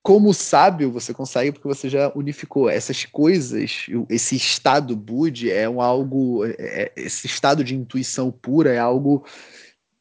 [0.02, 5.80] como sábio você consegue porque você já unificou essas coisas, esse estado Bud é um
[5.80, 9.26] algo, é, é, esse estado de intuição pura é algo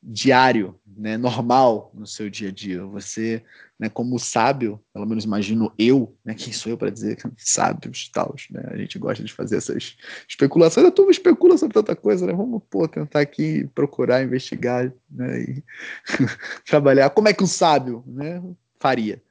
[0.03, 2.85] diário, né, normal no seu dia a dia.
[2.85, 3.43] Você,
[3.79, 8.33] né, como sábio, pelo menos imagino eu, né, quem sou eu para dizer sábios tal,
[8.49, 8.63] né?
[8.71, 9.97] A gente gosta de fazer essas
[10.27, 10.87] especulações.
[10.87, 12.33] A turma especula sobre tanta coisa, né?
[12.33, 15.63] Vamos pô, tentar aqui procurar, investigar, né, e
[16.65, 17.09] trabalhar.
[17.09, 18.41] Como é que um sábio, né,
[18.79, 19.21] faria?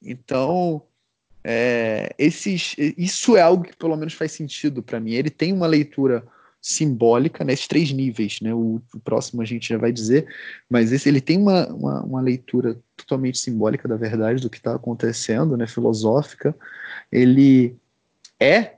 [0.00, 0.82] Então,
[1.44, 5.12] é, esses, isso é algo que pelo menos faz sentido para mim.
[5.12, 6.24] Ele tem uma leitura
[6.62, 8.54] simbólica nesses três níveis, né?
[8.54, 10.32] O, o, próximo a gente já vai dizer,
[10.70, 14.76] mas esse ele tem uma, uma, uma leitura totalmente simbólica da verdade do que está
[14.76, 15.66] acontecendo, né?
[15.66, 16.54] Filosófica.
[17.10, 17.76] Ele
[18.38, 18.76] é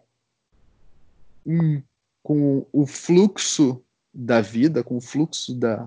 [1.45, 1.83] um,
[2.23, 5.87] com o fluxo da vida, com o fluxo da,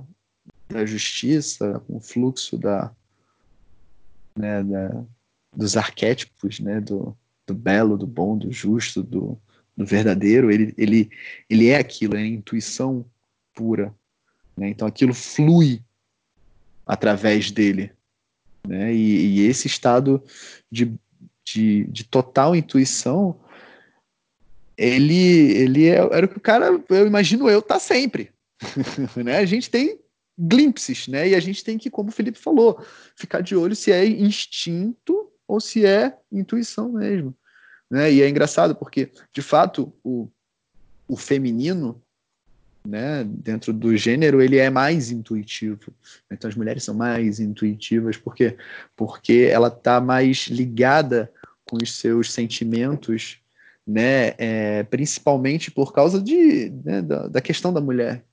[0.70, 2.94] da justiça, com o fluxo da,
[4.38, 5.04] né, da,
[5.56, 7.18] dos arquétipos, né, do,
[7.48, 9.40] do belo, do bom, do justo, do,
[9.78, 11.12] do verdadeiro, ele, ele,
[11.48, 13.06] ele é aquilo, é intuição
[13.54, 13.94] pura.
[14.58, 14.70] Né?
[14.70, 15.84] Então aquilo flui
[16.86, 17.92] através dele.
[18.68, 18.94] Né?
[18.94, 20.24] E, e esse estado
[20.72, 20.94] de,
[21.46, 23.40] de, de, total intuição,
[24.76, 28.32] ele, ele é, era o que o cara, eu imagino eu, tá sempre.
[29.16, 29.38] né?
[29.38, 30.00] A gente tem
[30.38, 31.30] glimpses, né?
[31.30, 32.84] E a gente tem que, como o Felipe falou,
[33.16, 37.36] ficar de olho se é instinto ou se é intuição mesmo.
[37.90, 38.12] Né?
[38.12, 40.30] E é engraçado porque, de fato, o,
[41.08, 42.02] o feminino,
[42.86, 45.94] né, dentro do gênero, ele é mais intuitivo.
[46.32, 48.58] Então as mulheres são mais intuitivas porque
[48.96, 51.32] porque ela está mais ligada
[51.70, 53.40] com os seus sentimentos,
[53.86, 58.24] né, é, principalmente por causa de, né, da, da questão da mulher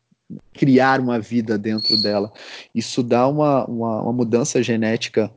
[0.52, 2.32] criar uma vida dentro dela.
[2.74, 5.30] Isso dá uma, uma, uma mudança genética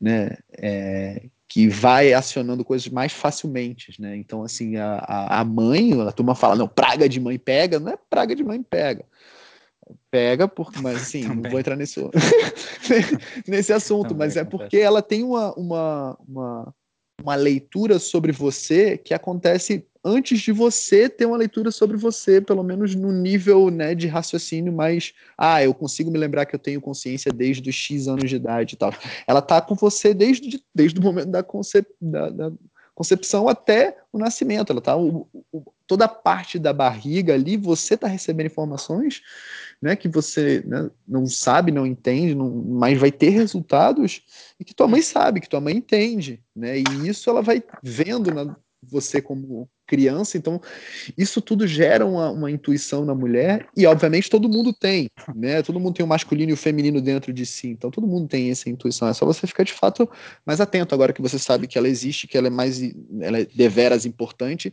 [0.00, 4.16] né, é, que vai acionando coisas mais facilmente, né?
[4.16, 7.98] Então, assim, a, a mãe, a turma fala, não, praga de mãe pega, não é
[8.08, 9.04] praga de mãe pega.
[10.10, 12.00] Pega, porque, mas assim, não vou entrar nesse,
[13.46, 16.74] nesse assunto, Também mas é porque ela tem uma, uma, uma,
[17.22, 22.62] uma leitura sobre você que acontece antes de você ter uma leitura sobre você, pelo
[22.62, 25.14] menos no nível né, de raciocínio mais.
[25.36, 28.74] Ah, eu consigo me lembrar que eu tenho consciência desde os X anos de idade
[28.74, 28.92] e tal.
[29.26, 32.52] Ela tá com você desde, desde o momento da, concep, da, da
[32.94, 34.70] concepção até o nascimento.
[34.70, 34.94] Ela tá.
[34.94, 39.22] O, o, toda a parte da barriga ali, você está recebendo informações
[39.80, 44.22] né, que você né, não sabe, não entende, não, mas vai ter resultados
[44.58, 46.78] e que tua mãe sabe, que tua mãe entende, né?
[46.78, 48.56] E isso ela vai vendo na,
[48.90, 50.60] você como criança, então
[51.16, 55.62] isso tudo gera uma, uma, intuição na mulher e obviamente todo mundo tem, né?
[55.62, 58.50] Todo mundo tem o masculino e o feminino dentro de si, então todo mundo tem
[58.50, 59.08] essa intuição.
[59.08, 60.08] É só você ficar de fato
[60.44, 62.80] mais atento agora que você sabe que ela existe, que ela é mais,
[63.20, 64.72] ela é deveras importante.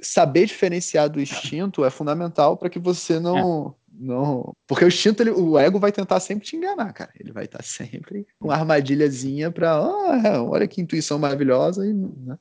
[0.00, 3.81] Saber diferenciar do instinto é fundamental para que você não é.
[3.94, 7.12] Não, porque o instinto, ele, o ego vai tentar sempre te enganar, cara.
[7.18, 12.36] Ele vai estar sempre com uma armadilhazinha para, ah, olha que intuição maravilhosa e, né?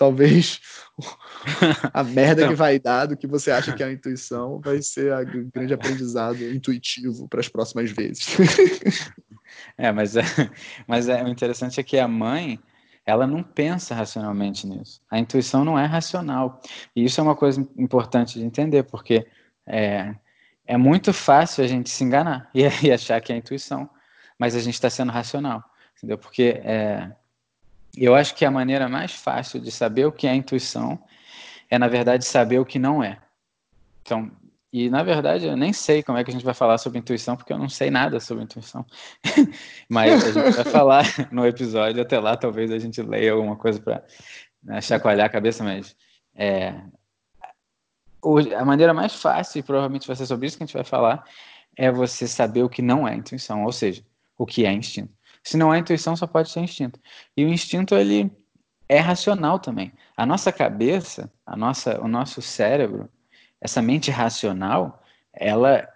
[0.00, 0.60] talvez
[1.92, 5.12] a merda que vai dar do que você acha que é a intuição vai ser
[5.12, 8.26] o grande aprendizado intuitivo para as próximas vezes.
[9.76, 10.22] é, mas, é,
[10.88, 12.58] mas é, o interessante é que a mãe,
[13.04, 15.02] ela não pensa racionalmente nisso.
[15.10, 16.62] A intuição não é racional.
[16.96, 19.26] E isso é uma coisa importante de entender, porque
[19.66, 20.14] é,
[20.70, 23.90] é muito fácil a gente se enganar e, e achar que é intuição,
[24.38, 25.64] mas a gente está sendo racional,
[25.96, 26.16] entendeu?
[26.16, 27.10] Porque é,
[27.96, 31.02] eu acho que a maneira mais fácil de saber o que é intuição
[31.68, 33.18] é, na verdade, saber o que não é.
[34.02, 34.30] Então,
[34.72, 37.36] e na verdade eu nem sei como é que a gente vai falar sobre intuição,
[37.36, 38.86] porque eu não sei nada sobre intuição.
[39.90, 43.80] Mas a gente vai falar no episódio, até lá talvez a gente leia alguma coisa
[43.80, 44.04] para
[44.62, 45.96] né, chacoalhar a cabeça, mas
[46.32, 46.74] é,
[48.56, 51.24] a maneira mais fácil, e provavelmente vai ser sobre isso que a gente vai falar,
[51.76, 54.04] é você saber o que não é intuição, ou seja,
[54.36, 55.12] o que é instinto.
[55.42, 57.00] Se não é intuição, só pode ser instinto.
[57.36, 58.30] E o instinto, ele
[58.88, 59.92] é racional também.
[60.16, 63.08] A nossa cabeça, a nossa, o nosso cérebro,
[63.60, 65.02] essa mente racional,
[65.32, 65.88] ela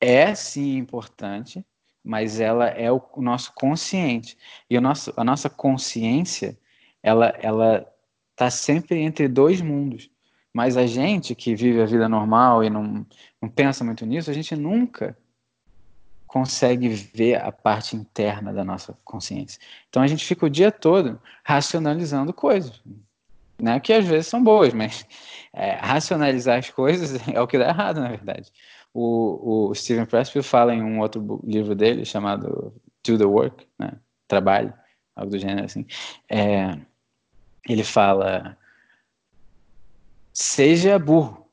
[0.00, 1.64] é sim importante,
[2.02, 4.38] mas ela é o, o nosso consciente.
[4.68, 6.58] E o nosso, a nossa consciência,
[7.02, 7.86] ela ela
[8.32, 10.10] está sempre entre dois mundos.
[10.52, 13.06] Mas a gente que vive a vida normal e não,
[13.40, 15.16] não pensa muito nisso, a gente nunca
[16.26, 19.60] consegue ver a parte interna da nossa consciência.
[19.88, 22.80] Então a gente fica o dia todo racionalizando coisas,
[23.60, 23.78] né?
[23.80, 25.06] Que às vezes são boas, mas
[25.52, 28.50] é, racionalizar as coisas é o que dá errado, na verdade.
[28.94, 32.74] o, o Steven Pressfield fala em um outro livro dele chamado
[33.04, 33.92] Do the Work, né?
[34.26, 34.72] Trabalho,
[35.14, 35.86] algo do gênero assim.
[36.30, 36.78] É,
[37.68, 38.56] ele fala:
[40.42, 41.48] seja burro,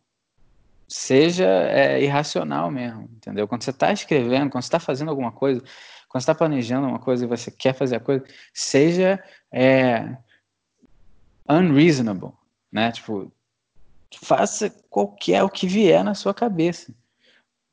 [0.87, 3.47] seja é, irracional mesmo, entendeu?
[3.47, 5.61] Quando você está escrevendo, quando você está fazendo alguma coisa,
[6.07, 10.17] quando você está planejando uma coisa e você quer fazer a coisa, seja é,
[11.47, 12.33] unreasonable,
[12.71, 12.91] né?
[12.91, 13.31] Tipo,
[14.23, 16.91] faça qualquer o que vier na sua cabeça.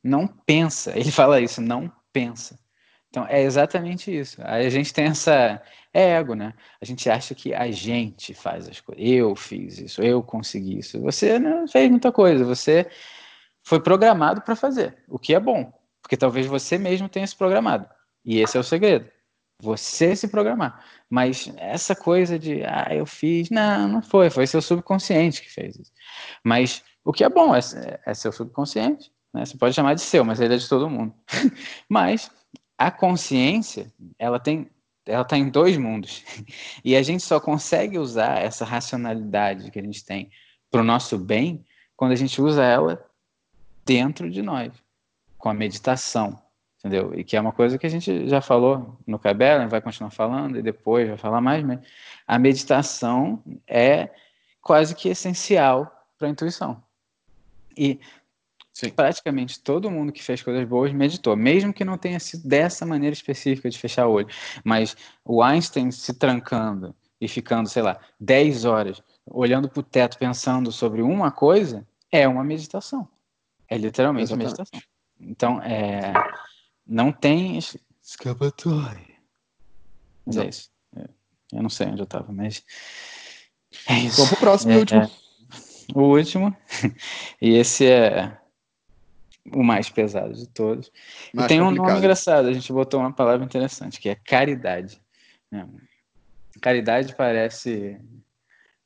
[0.03, 0.95] Não pensa.
[0.95, 2.59] Ele fala isso, não pensa.
[3.09, 4.41] Então é exatamente isso.
[4.43, 5.61] Aí a gente tem essa
[5.93, 6.53] é ego, né?
[6.79, 9.03] A gente acha que a gente faz as coisas.
[9.03, 10.99] Eu fiz isso, eu consegui isso.
[11.01, 12.45] Você não fez muita coisa.
[12.45, 12.87] Você
[13.63, 17.89] foi programado para fazer, o que é bom, porque talvez você mesmo tenha se programado.
[18.23, 19.09] E esse é o segredo.
[19.59, 20.85] Você se programar.
[21.09, 23.49] Mas essa coisa de, ah, eu fiz.
[23.49, 24.29] Não, não foi.
[24.29, 25.91] Foi seu subconsciente que fez isso.
[26.43, 27.59] Mas o que é bom é,
[28.05, 29.11] é seu subconsciente.
[29.33, 29.45] Né?
[29.45, 31.13] Você pode chamar de seu, mas ele é de todo mundo.
[31.89, 32.29] mas
[32.77, 34.69] a consciência, ela tem.
[35.05, 36.23] Ela está em dois mundos.
[36.83, 40.29] E a gente só consegue usar essa racionalidade que a gente tem
[40.69, 43.03] para o nosso bem quando a gente usa ela
[43.85, 44.71] dentro de nós,
[45.37, 46.41] com a meditação,
[46.77, 47.17] entendeu?
[47.17, 50.57] E que é uma coisa que a gente já falou no Cabela, vai continuar falando
[50.57, 51.79] e depois vai falar mais, mas
[52.27, 54.09] a meditação é
[54.61, 56.83] quase que essencial para a intuição.
[57.75, 57.99] E
[58.77, 58.91] Sim.
[58.91, 63.11] praticamente todo mundo que fez coisas boas meditou, mesmo que não tenha sido dessa maneira
[63.11, 64.27] específica de fechar o olho.
[64.63, 64.95] Mas
[65.25, 70.71] o Einstein se trancando e ficando, sei lá, 10 horas olhando para o teto pensando
[70.71, 73.09] sobre uma coisa é uma meditação.
[73.67, 74.45] É literalmente Exatamente.
[74.45, 74.81] meditação.
[75.19, 76.13] Então, é,
[76.85, 77.57] não tem
[77.99, 79.17] escapatória.
[80.23, 80.69] Mas é isso.
[80.95, 81.09] É,
[81.53, 82.63] eu não sei onde eu estava, mas.
[83.89, 84.17] É isso.
[84.17, 85.01] Vamos pro próximo é, e último.
[85.01, 85.09] É,
[85.95, 86.55] o último.
[87.41, 88.37] e esse é
[89.53, 90.91] o mais pesado de todos.
[91.33, 91.83] Mais e tem complicado.
[91.83, 95.01] um nome engraçado, a gente botou uma palavra interessante, que é caridade.
[95.51, 95.65] É.
[96.61, 97.99] Caridade parece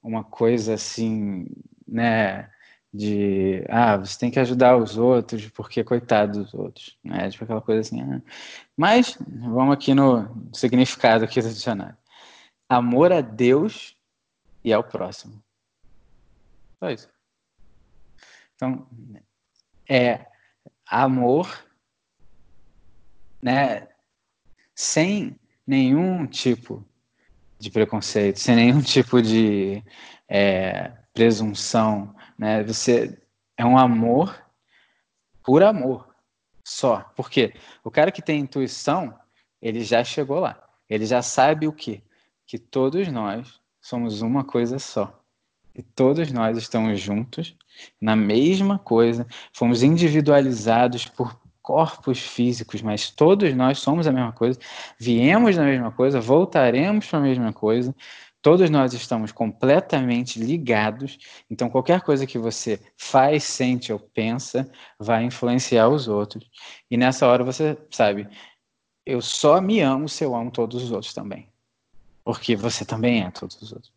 [0.03, 1.47] uma coisa assim,
[1.87, 2.49] né?
[2.93, 7.29] de ah, você tem que ajudar os outros, porque coitado dos outros, né?
[7.29, 8.01] Tipo aquela coisa assim.
[8.01, 8.21] Ah.
[8.75, 11.97] Mas vamos aqui no significado aqui do dicionário.
[12.67, 13.95] Amor a Deus
[14.63, 15.41] e ao próximo.
[16.79, 17.09] Só isso.
[18.55, 18.87] Então,
[19.87, 20.25] é
[20.91, 21.65] amor,
[23.41, 23.87] né?
[24.75, 26.85] Sem nenhum tipo
[27.57, 29.81] de preconceito, sem nenhum tipo de
[30.27, 32.61] é, presunção, né?
[32.63, 33.17] Você
[33.55, 34.43] é um amor
[35.43, 36.13] por amor
[36.65, 37.01] só.
[37.15, 37.53] Porque
[37.83, 39.17] o cara que tem intuição,
[39.61, 40.61] ele já chegou lá.
[40.89, 42.03] Ele já sabe o quê?
[42.45, 45.23] Que todos nós somos uma coisa só.
[45.73, 47.55] E todos nós estamos juntos
[47.99, 54.59] na mesma coisa, fomos individualizados por corpos físicos, mas todos nós somos a mesma coisa,
[54.99, 57.95] viemos da mesma coisa, voltaremos para a mesma coisa,
[58.41, 65.23] Todos nós estamos completamente ligados, então qualquer coisa que você faz, sente ou pensa vai
[65.23, 66.49] influenciar os outros.
[66.89, 68.27] E nessa hora você sabe,
[69.05, 71.49] eu só me amo se eu amo todos os outros também.
[72.23, 73.93] Porque você também é todos os outros.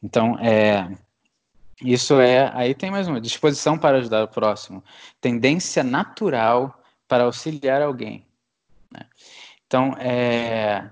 [0.00, 0.88] Então, é,
[1.82, 2.50] isso é.
[2.54, 4.84] Aí tem mais uma: disposição para ajudar o próximo,
[5.20, 8.26] tendência natural para auxiliar alguém.
[8.90, 9.06] Né?
[9.66, 10.90] Então, é,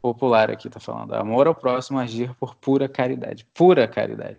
[0.00, 1.14] popular aqui está falando.
[1.14, 3.44] Amor ao próximo, agir por pura caridade.
[3.54, 4.38] Pura caridade.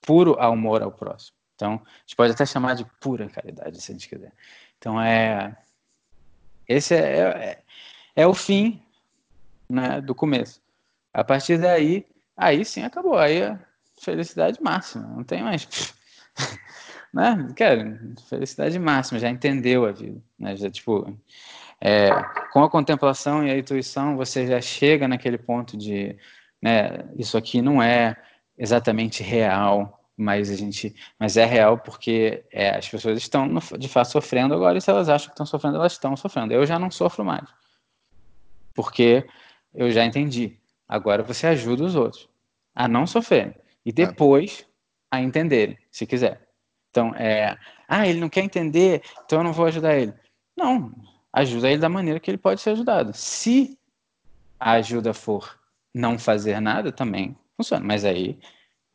[0.00, 1.36] Puro amor ao próximo.
[1.54, 4.32] Então, a gente pode até chamar de pura caridade, se a gente quiser.
[4.78, 5.56] Então, é.
[6.68, 7.62] Esse é, é,
[8.16, 8.82] é o fim
[9.68, 10.60] né, do começo.
[11.12, 12.06] A partir daí,
[12.36, 13.18] aí sim acabou.
[13.18, 13.58] Aí é
[14.02, 15.06] felicidade máxima.
[15.06, 15.94] Não tem mais.
[17.14, 17.48] né?
[17.56, 19.20] Cara, felicidade máxima.
[19.20, 20.20] Já entendeu a vida.
[20.38, 20.56] Né?
[20.56, 21.16] Já, tipo,
[21.80, 22.10] é,
[22.52, 26.16] com a contemplação e a intuição, você já chega naquele ponto de,
[26.60, 28.16] né, isso aqui não é
[28.56, 33.48] exatamente real, mas a gente, mas é real porque é, as pessoas estão
[33.78, 36.52] de fato sofrendo agora e se elas acham que estão sofrendo, elas estão sofrendo.
[36.52, 37.48] Eu já não sofro mais,
[38.74, 39.26] porque
[39.74, 40.56] eu já entendi.
[40.88, 42.28] Agora você ajuda os outros
[42.74, 44.66] a não sofrerem e depois
[45.10, 46.48] a entenderem, se quiser.
[46.90, 50.14] Então, é, ah, ele não quer entender, então eu não vou ajudar ele.
[50.56, 50.92] Não,
[51.32, 53.12] ajuda ele da maneira que ele pode ser ajudado.
[53.14, 53.78] Se
[54.60, 55.58] a ajuda for
[55.94, 57.84] não fazer nada, também funciona.
[57.84, 58.38] Mas aí,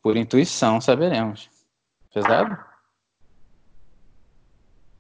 [0.02, 1.50] por intuição, saberemos.
[2.14, 2.58] Pesado?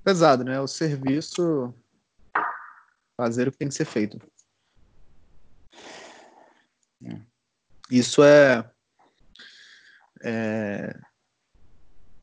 [0.04, 0.60] Pesado, né?
[0.60, 1.74] O serviço.
[3.16, 4.20] Fazer o que tem que ser feito.
[7.04, 7.20] É.
[7.90, 8.70] Isso é,
[10.24, 10.96] é.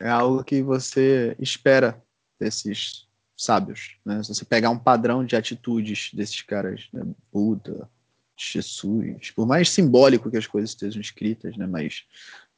[0.01, 2.03] É algo que você espera
[2.39, 3.07] desses
[3.37, 4.23] sábios, né?
[4.23, 7.03] Se você pegar um padrão de atitudes desses caras, né?
[7.33, 7.89] Buda,
[8.37, 11.67] Jesus, por mais simbólico que as coisas estejam escritas, né?
[11.67, 12.05] Mas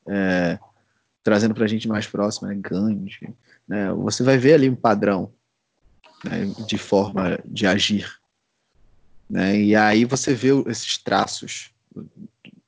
[0.09, 0.59] é,
[1.23, 2.55] trazendo para a gente mais próximo, né?
[2.55, 3.35] Gandhi,
[3.69, 3.93] né?
[3.93, 5.33] Você vai ver ali um padrão
[6.25, 6.47] né?
[6.67, 8.11] de forma de agir,
[9.29, 9.61] né?
[9.61, 12.09] E aí você vê esses traços do,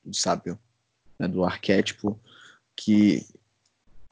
[0.03, 0.59] do sábio,
[1.17, 1.27] né?
[1.27, 2.19] do arquétipo
[2.79, 3.25] que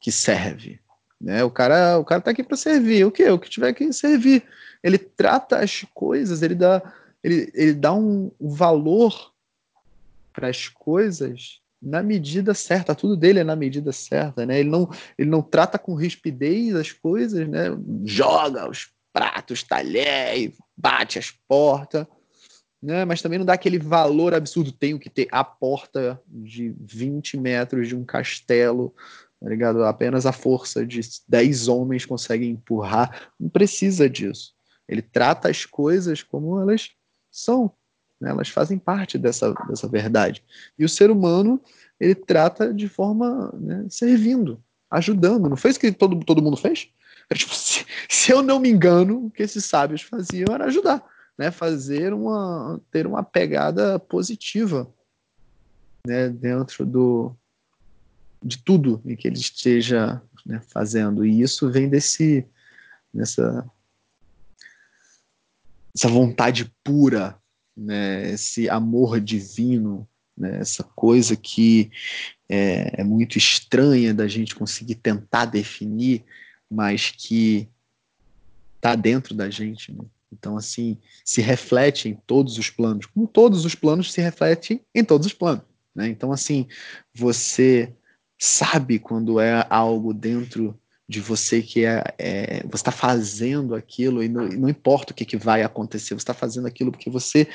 [0.00, 0.80] que serve,
[1.20, 1.42] né?
[1.42, 3.04] O cara, o cara tá aqui para servir.
[3.04, 3.28] O que?
[3.28, 4.44] O que tiver que servir.
[4.82, 6.80] Ele trata as coisas, ele dá,
[7.22, 9.32] ele, ele dá um, valor
[10.32, 12.94] para as coisas na medida certa.
[12.94, 14.60] Tudo dele é na medida certa, né?
[14.60, 14.88] Ele não,
[15.18, 17.66] ele não trata com rispidez as coisas, né?
[18.04, 22.06] Joga os pratos, talher, bate as portas.
[22.80, 24.70] Né, mas também não dá aquele valor absurdo.
[24.70, 28.94] Tenho que ter a porta de 20 metros de um castelo
[29.40, 29.84] tá ligado?
[29.84, 33.30] Apenas a força de 10 homens consegue empurrar.
[33.38, 34.54] Não precisa disso.
[34.88, 36.90] Ele trata as coisas como elas
[37.30, 37.72] são.
[38.20, 38.30] Né?
[38.30, 40.42] Elas fazem parte dessa, dessa verdade.
[40.78, 41.60] E o ser humano,
[42.00, 45.48] ele trata de forma né, servindo, ajudando.
[45.48, 46.88] Não foi isso que todo, todo mundo fez?
[47.30, 51.04] É, tipo, se, se, eu não me engano, o que esses sábios faziam era ajudar,
[51.38, 51.50] né?
[51.50, 54.92] fazer uma, ter uma pegada positiva
[56.06, 56.28] né?
[56.28, 57.36] dentro do,
[58.42, 61.24] de tudo em que ele esteja né, fazendo.
[61.24, 62.46] E isso vem desse
[63.12, 63.64] nessa
[65.94, 67.36] essa vontade pura,
[67.76, 71.90] né, esse amor divino, né, essa coisa que
[72.48, 76.24] é, é muito estranha da gente conseguir tentar definir,
[76.70, 77.68] mas que
[78.76, 79.92] está dentro da gente.
[79.92, 80.04] Né?
[80.32, 85.04] Então, assim, se reflete em todos os planos, como todos os planos se refletem em
[85.04, 85.62] todos os planos.
[85.94, 86.08] Né?
[86.08, 86.66] Então, assim,
[87.14, 87.94] você
[88.38, 90.78] sabe quando é algo dentro
[91.08, 95.24] de você que é, é você está fazendo aquilo e não, não, importa o que,
[95.24, 97.48] que vai acontecer, você está fazendo aquilo porque você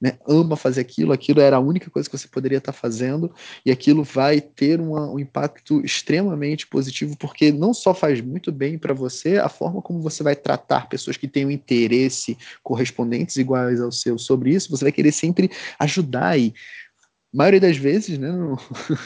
[0.00, 3.32] né, ama fazer aquilo, aquilo era a única coisa que você poderia estar fazendo
[3.66, 8.78] e aquilo vai ter uma, um impacto extremamente positivo porque não só faz muito bem
[8.78, 13.80] para você, a forma como você vai tratar pessoas que têm um interesse correspondentes iguais
[13.80, 16.54] ao seu sobre isso, você vai querer sempre ajudar e
[17.32, 18.56] maioria das vezes, né, não,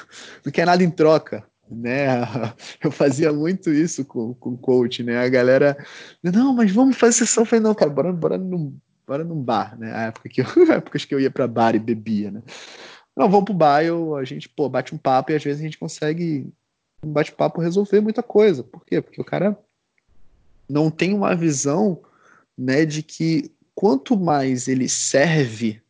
[0.45, 2.21] não quer nada em troca, né?
[2.83, 5.19] Eu fazia muito isso com, com coach, né?
[5.19, 5.77] A galera,
[6.23, 7.43] não, mas vamos fazer sessão.
[7.43, 8.77] Eu falei, não, cara, bora, bora, num,
[9.13, 9.93] bora num bar, né?
[9.95, 10.47] A época que eu,
[11.07, 12.43] que eu ia para bar e bebia, né?
[13.15, 15.65] Não, vamos pro bar, eu, a gente, pô, bate um papo e às vezes a
[15.65, 16.51] gente consegue,
[17.05, 18.65] um bate-papo, resolver muita coisa.
[18.65, 19.03] Por quê?
[19.03, 19.59] Porque o cara
[20.67, 22.01] não tem uma visão,
[22.57, 25.83] né, de que quanto mais ele serve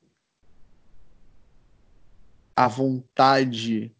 [2.56, 3.94] a vontade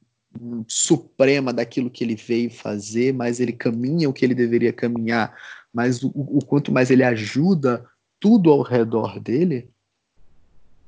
[0.66, 5.36] suprema daquilo que ele veio fazer, mas ele caminha o que ele deveria caminhar,
[5.73, 7.89] mas o, o quanto mais ele ajuda
[8.23, 9.69] tudo ao redor dele,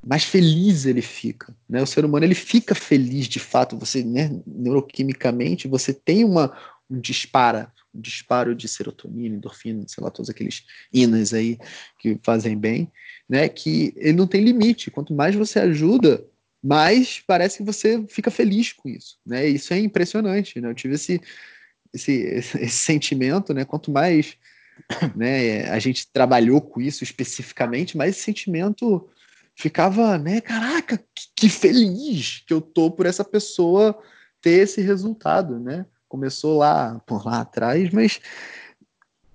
[0.07, 1.53] mais feliz ele fica.
[1.69, 1.83] Né?
[1.83, 3.77] O ser humano ele fica feliz de fato.
[3.77, 6.57] Você, né, neuroquimicamente, você tem uma,
[6.89, 11.59] um dispara, um disparo de serotonina, endorfina, sei lá, todos aqueles inas aí
[11.99, 12.89] que fazem bem,
[13.29, 13.49] né?
[13.49, 14.93] Que ele não tem limite.
[14.93, 16.25] Quanto mais você ajuda,
[16.63, 19.45] mas parece que você fica feliz com isso, né?
[19.49, 20.69] Isso é impressionante, né?
[20.69, 21.21] Eu tive esse,
[21.93, 22.13] esse,
[22.63, 23.65] esse sentimento, né?
[23.65, 24.37] Quanto mais
[25.15, 29.09] né, a gente trabalhou com isso especificamente, mais esse sentimento
[29.57, 30.41] ficava, né?
[30.41, 33.99] Caraca, que, que feliz que eu tô por essa pessoa
[34.41, 35.87] ter esse resultado, né?
[36.09, 38.21] Começou lá, por lá atrás, mas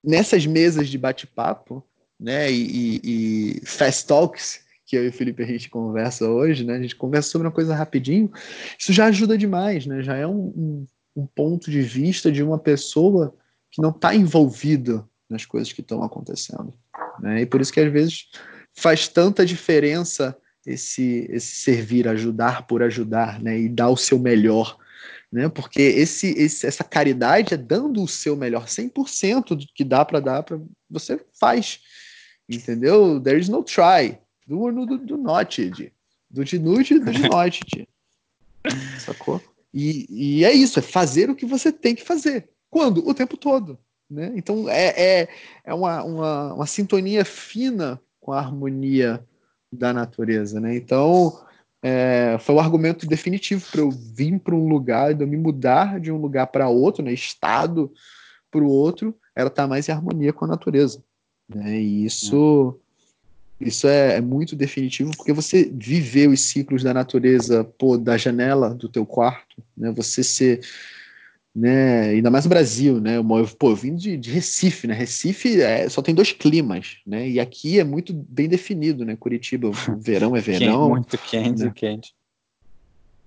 [0.03, 1.83] nessas mesas de bate-papo,
[2.19, 2.51] né?
[2.51, 6.75] E, e, e fast talks que eu e o Felipe a gente conversa hoje, né?
[6.75, 8.31] A gente conversa sobre uma coisa rapidinho,
[8.77, 10.01] isso já ajuda demais, né?
[10.01, 13.35] Já é um, um, um ponto de vista de uma pessoa
[13.71, 16.73] que não está envolvida nas coisas que estão acontecendo,
[17.19, 17.41] né?
[17.41, 18.30] E por isso que às vezes
[18.73, 20.35] faz tanta diferença
[20.65, 23.60] esse, esse servir, ajudar por ajudar, né?
[23.60, 24.77] E dar o seu melhor,
[25.31, 25.47] né?
[25.49, 30.19] Porque esse, esse, essa caridade é dando o seu melhor, 100% do que dá para
[30.19, 31.80] dar para você faz,
[32.47, 33.19] entendeu?
[33.19, 35.93] There is no try, do, do, do Notted.
[36.30, 37.88] Do de nude do de Notted.
[38.99, 39.41] Sacou?
[39.73, 42.49] E, e é isso, é fazer o que você tem que fazer.
[42.69, 43.07] Quando?
[43.07, 43.80] O tempo todo.
[44.10, 44.31] Né?
[44.36, 44.88] Então é,
[45.22, 45.27] é,
[45.64, 49.23] é uma, uma, uma sintonia fina com a harmonia
[49.72, 50.60] da natureza.
[50.60, 50.76] Né?
[50.76, 51.40] Então
[51.81, 55.99] é, foi o argumento definitivo para eu vir para um lugar, de eu me mudar
[55.99, 57.14] de um lugar para outro, né?
[57.14, 57.91] estado
[58.52, 61.03] para o outro, era estar mais em harmonia com a natureza.
[61.48, 61.80] Né?
[61.80, 62.80] E isso
[63.60, 68.73] isso é, é, muito definitivo porque você viver os ciclos da natureza pô, da janela
[68.73, 69.91] do teu quarto, né?
[69.91, 70.61] Você ser
[71.60, 72.10] né?
[72.11, 73.18] Ainda mais no Brasil, né?
[73.18, 73.26] Eu,
[73.57, 74.94] pô, eu vim de, de Recife, né?
[74.94, 77.27] Recife é, só tem dois climas, né?
[77.27, 79.18] E aqui é muito bem definido, né?
[79.18, 79.69] Curitiba,
[79.99, 80.90] verão é verão.
[80.90, 81.72] muito quente, né?
[81.76, 82.14] quente.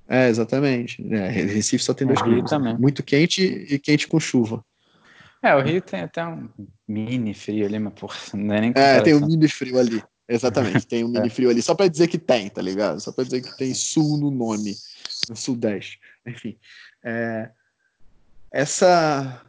[0.08, 1.06] É, exatamente.
[1.12, 2.50] É, Recife só tem dois climas.
[2.50, 2.76] Também.
[2.78, 4.64] Muito quente e quente com chuva.
[5.42, 6.48] É, o Rio tem até um
[6.88, 10.02] mini frio ali, mas porra, não é nem É, tem um mini frio ali.
[10.28, 11.30] Exatamente, tem um mini é.
[11.30, 13.00] frio ali, só para dizer que tem, tá ligado?
[13.00, 14.74] Só para dizer que tem sul no nome,
[15.28, 15.98] no sudeste.
[16.26, 16.56] Enfim,
[17.04, 17.50] é,
[18.52, 19.42] essa,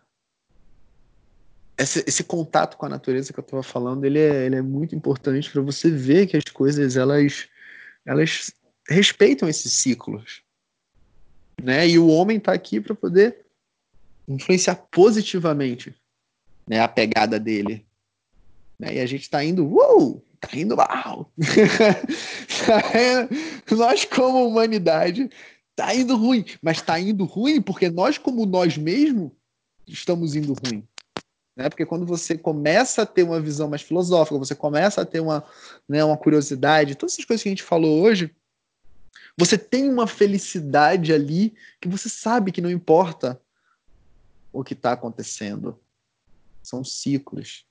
[1.78, 5.52] esse contato com a natureza que eu estava falando, ele é, ele é muito importante
[5.52, 7.50] para você ver que as coisas elas,
[8.06, 8.54] elas
[8.88, 10.42] respeitam esses ciclos,
[11.62, 11.88] né?
[11.88, 13.46] E o homem está aqui para poder
[14.28, 15.94] influenciar positivamente,
[16.68, 16.80] né?
[16.80, 17.86] A pegada dele,
[18.80, 18.96] né?
[18.96, 21.32] E a gente está indo, uou, tá indo mal.
[23.72, 25.30] Nós como humanidade
[25.76, 29.32] tá indo ruim, mas tá indo ruim porque nós, como nós mesmos,
[29.88, 30.88] estamos indo ruim.
[31.56, 31.70] Né?
[31.70, 35.44] Porque quando você começa a ter uma visão mais filosófica, você começa a ter uma,
[35.88, 38.34] né, uma curiosidade, todas essas coisas que a gente falou hoje,
[39.38, 43.40] você tem uma felicidade ali que você sabe que não importa
[44.52, 45.80] o que está acontecendo.
[46.62, 47.66] São ciclos.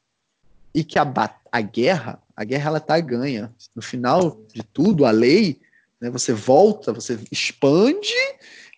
[0.75, 1.05] E que a,
[1.51, 3.55] a guerra, a guerra ela tá ganha.
[3.75, 5.61] No final de tudo, a lei
[6.03, 6.11] né?
[6.11, 8.13] Você volta, você expande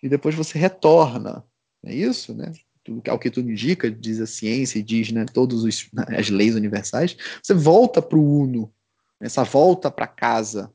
[0.01, 1.43] e depois você retorna.
[1.83, 2.53] É isso, né?
[2.83, 6.53] Tudo, ao que tudo indica, diz a ciência e diz né, todas né, as leis
[6.53, 7.17] universais.
[7.41, 8.71] Você volta para o uno,
[9.19, 9.25] né?
[9.25, 10.71] essa volta para casa.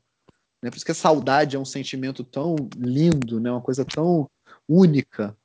[0.61, 0.69] Né?
[0.69, 3.49] Por isso que a saudade é um sentimento tão lindo, né?
[3.49, 4.29] uma coisa tão
[4.67, 5.35] única.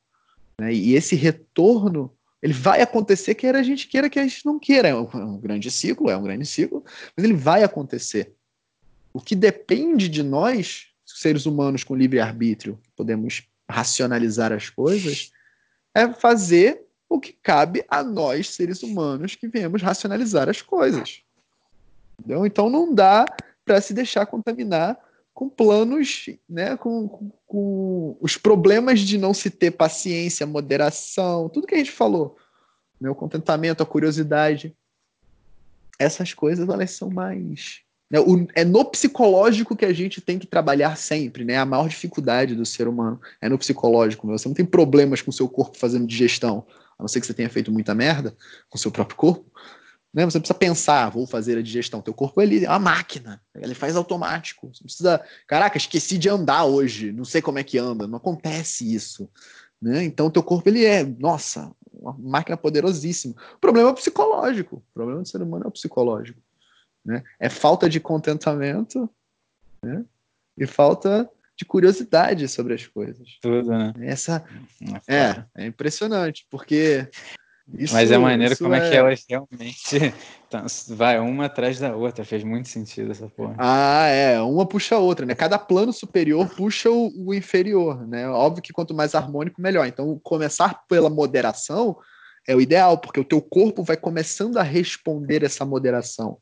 [0.60, 0.74] Né?
[0.74, 2.12] E esse retorno
[2.42, 4.88] ele vai acontecer, quer a gente queira, que a gente não queira.
[4.88, 6.84] É é um, grande ciclo, é um grande ciclo,
[7.16, 8.34] mas ele vai acontecer.
[9.12, 15.32] O que depende de nós seres humanos com livre-arbítrio podemos racionalizar as coisas,
[15.94, 21.22] é fazer o que cabe a nós, seres humanos, que viemos racionalizar as coisas.
[22.18, 22.44] Entendeu?
[22.44, 23.24] Então não dá
[23.64, 24.98] para se deixar contaminar
[25.32, 31.66] com planos, né, com, com, com, os problemas de não se ter paciência, moderação, tudo
[31.66, 32.38] que a gente falou,
[32.98, 34.74] né, o contentamento, a curiosidade.
[35.98, 37.85] Essas coisas elas são mais
[38.54, 41.56] é no psicológico que a gente tem que trabalhar sempre, né?
[41.56, 44.26] A maior dificuldade do ser humano é no psicológico.
[44.28, 46.64] Você não tem problemas com o seu corpo fazendo digestão,
[46.98, 48.36] a não ser que você tenha feito muita merda
[48.68, 49.50] com o seu próprio corpo.
[50.14, 50.24] Né?
[50.24, 52.00] Você precisa pensar, vou fazer a digestão.
[52.00, 54.72] Teu corpo ele é uma máquina, ele faz automático.
[54.72, 58.06] Você precisa, caraca, esqueci de andar hoje, não sei como é que anda.
[58.06, 59.28] Não acontece isso.
[59.82, 60.04] Né?
[60.04, 63.34] Então, teu corpo ele é, nossa, uma máquina poderosíssima.
[63.56, 64.76] O problema é o psicológico.
[64.76, 66.40] O problema do ser humano é o psicológico.
[67.06, 67.22] Né?
[67.38, 69.08] É falta de contentamento
[69.82, 70.04] né?
[70.58, 73.38] e falta de curiosidade sobre as coisas.
[73.40, 73.94] Tudo, né?
[74.00, 74.44] Essa
[75.08, 77.08] é, é, impressionante, porque
[77.74, 78.86] isso, Mas é maneira como é...
[78.86, 78.90] é...
[78.90, 80.14] que elas realmente
[80.94, 82.24] vai uma atrás da outra.
[82.24, 83.56] Fez muito sentido essa porra.
[83.58, 84.40] Ah, é.
[84.40, 85.34] Uma puxa a outra, né?
[85.34, 88.28] Cada plano superior puxa o, o, inferior, né?
[88.28, 89.86] Óbvio que quanto mais harmônico, melhor.
[89.86, 91.96] Então, começar pela moderação
[92.46, 96.38] é o ideal, porque o teu corpo vai começando a responder essa moderação.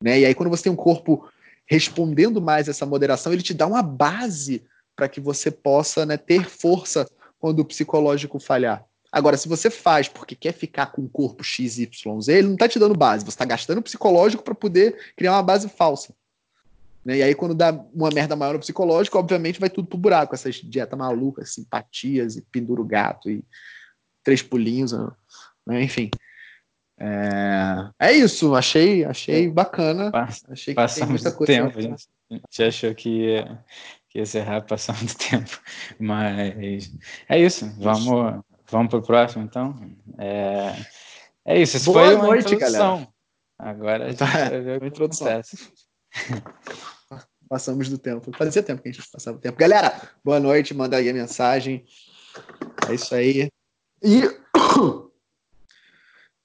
[0.00, 0.20] Né?
[0.20, 1.28] E aí, quando você tem um corpo
[1.66, 4.64] respondendo mais essa moderação, ele te dá uma base
[4.94, 7.08] para que você possa né, ter força
[7.38, 8.84] quando o psicológico falhar.
[9.10, 12.78] Agora, se você faz porque quer ficar com o corpo XYZ, ele não está te
[12.78, 16.12] dando base, você está gastando o psicológico para poder criar uma base falsa.
[17.04, 17.18] Né?
[17.18, 20.56] E aí, quando dá uma merda maior no psicológico, obviamente vai tudo pro buraco, essas
[20.56, 23.44] dietas malucas, simpatias e pendura o gato e
[24.22, 24.92] três pulinhos,
[25.66, 25.82] né?
[25.82, 26.10] enfim.
[27.06, 30.10] É, é isso, achei, achei bacana.
[30.48, 33.62] achei que muita coisa tempo, a gente, a gente achou que ia,
[34.08, 35.60] que ia ser rápido passando do tempo,
[36.00, 36.90] mas
[37.28, 39.74] é isso, vamos, vamos para o próximo então.
[40.16, 40.74] É,
[41.44, 42.96] é isso, isso Boa foi uma noite, introdução.
[42.96, 43.14] Galera.
[43.58, 45.42] Agora a gente tá, vai ver o que introdução.
[47.50, 48.32] Passamos do tempo.
[48.36, 49.58] Fazia tempo que a gente passava o tempo.
[49.58, 51.84] Galera, boa noite, manda aí a mensagem.
[52.88, 53.50] É isso aí.
[54.02, 54.22] E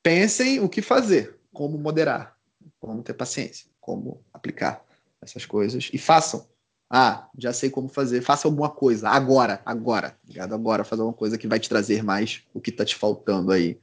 [0.04, 2.36] pensem o que fazer, como moderar,
[2.80, 4.84] como ter paciência, como aplicar
[5.22, 6.48] essas coisas e façam.
[6.90, 8.22] Ah, já sei como fazer.
[8.22, 10.56] Faça alguma coisa agora, agora, ligado?
[10.56, 13.80] Agora, fazer alguma coisa que vai te trazer mais o que está te faltando aí,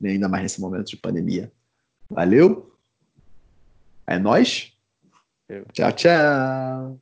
[0.00, 0.10] né?
[0.10, 1.50] ainda mais nesse momento de pandemia.
[2.08, 2.76] Valeu?
[4.06, 4.72] É nós.
[5.72, 7.00] Tchau, tchau.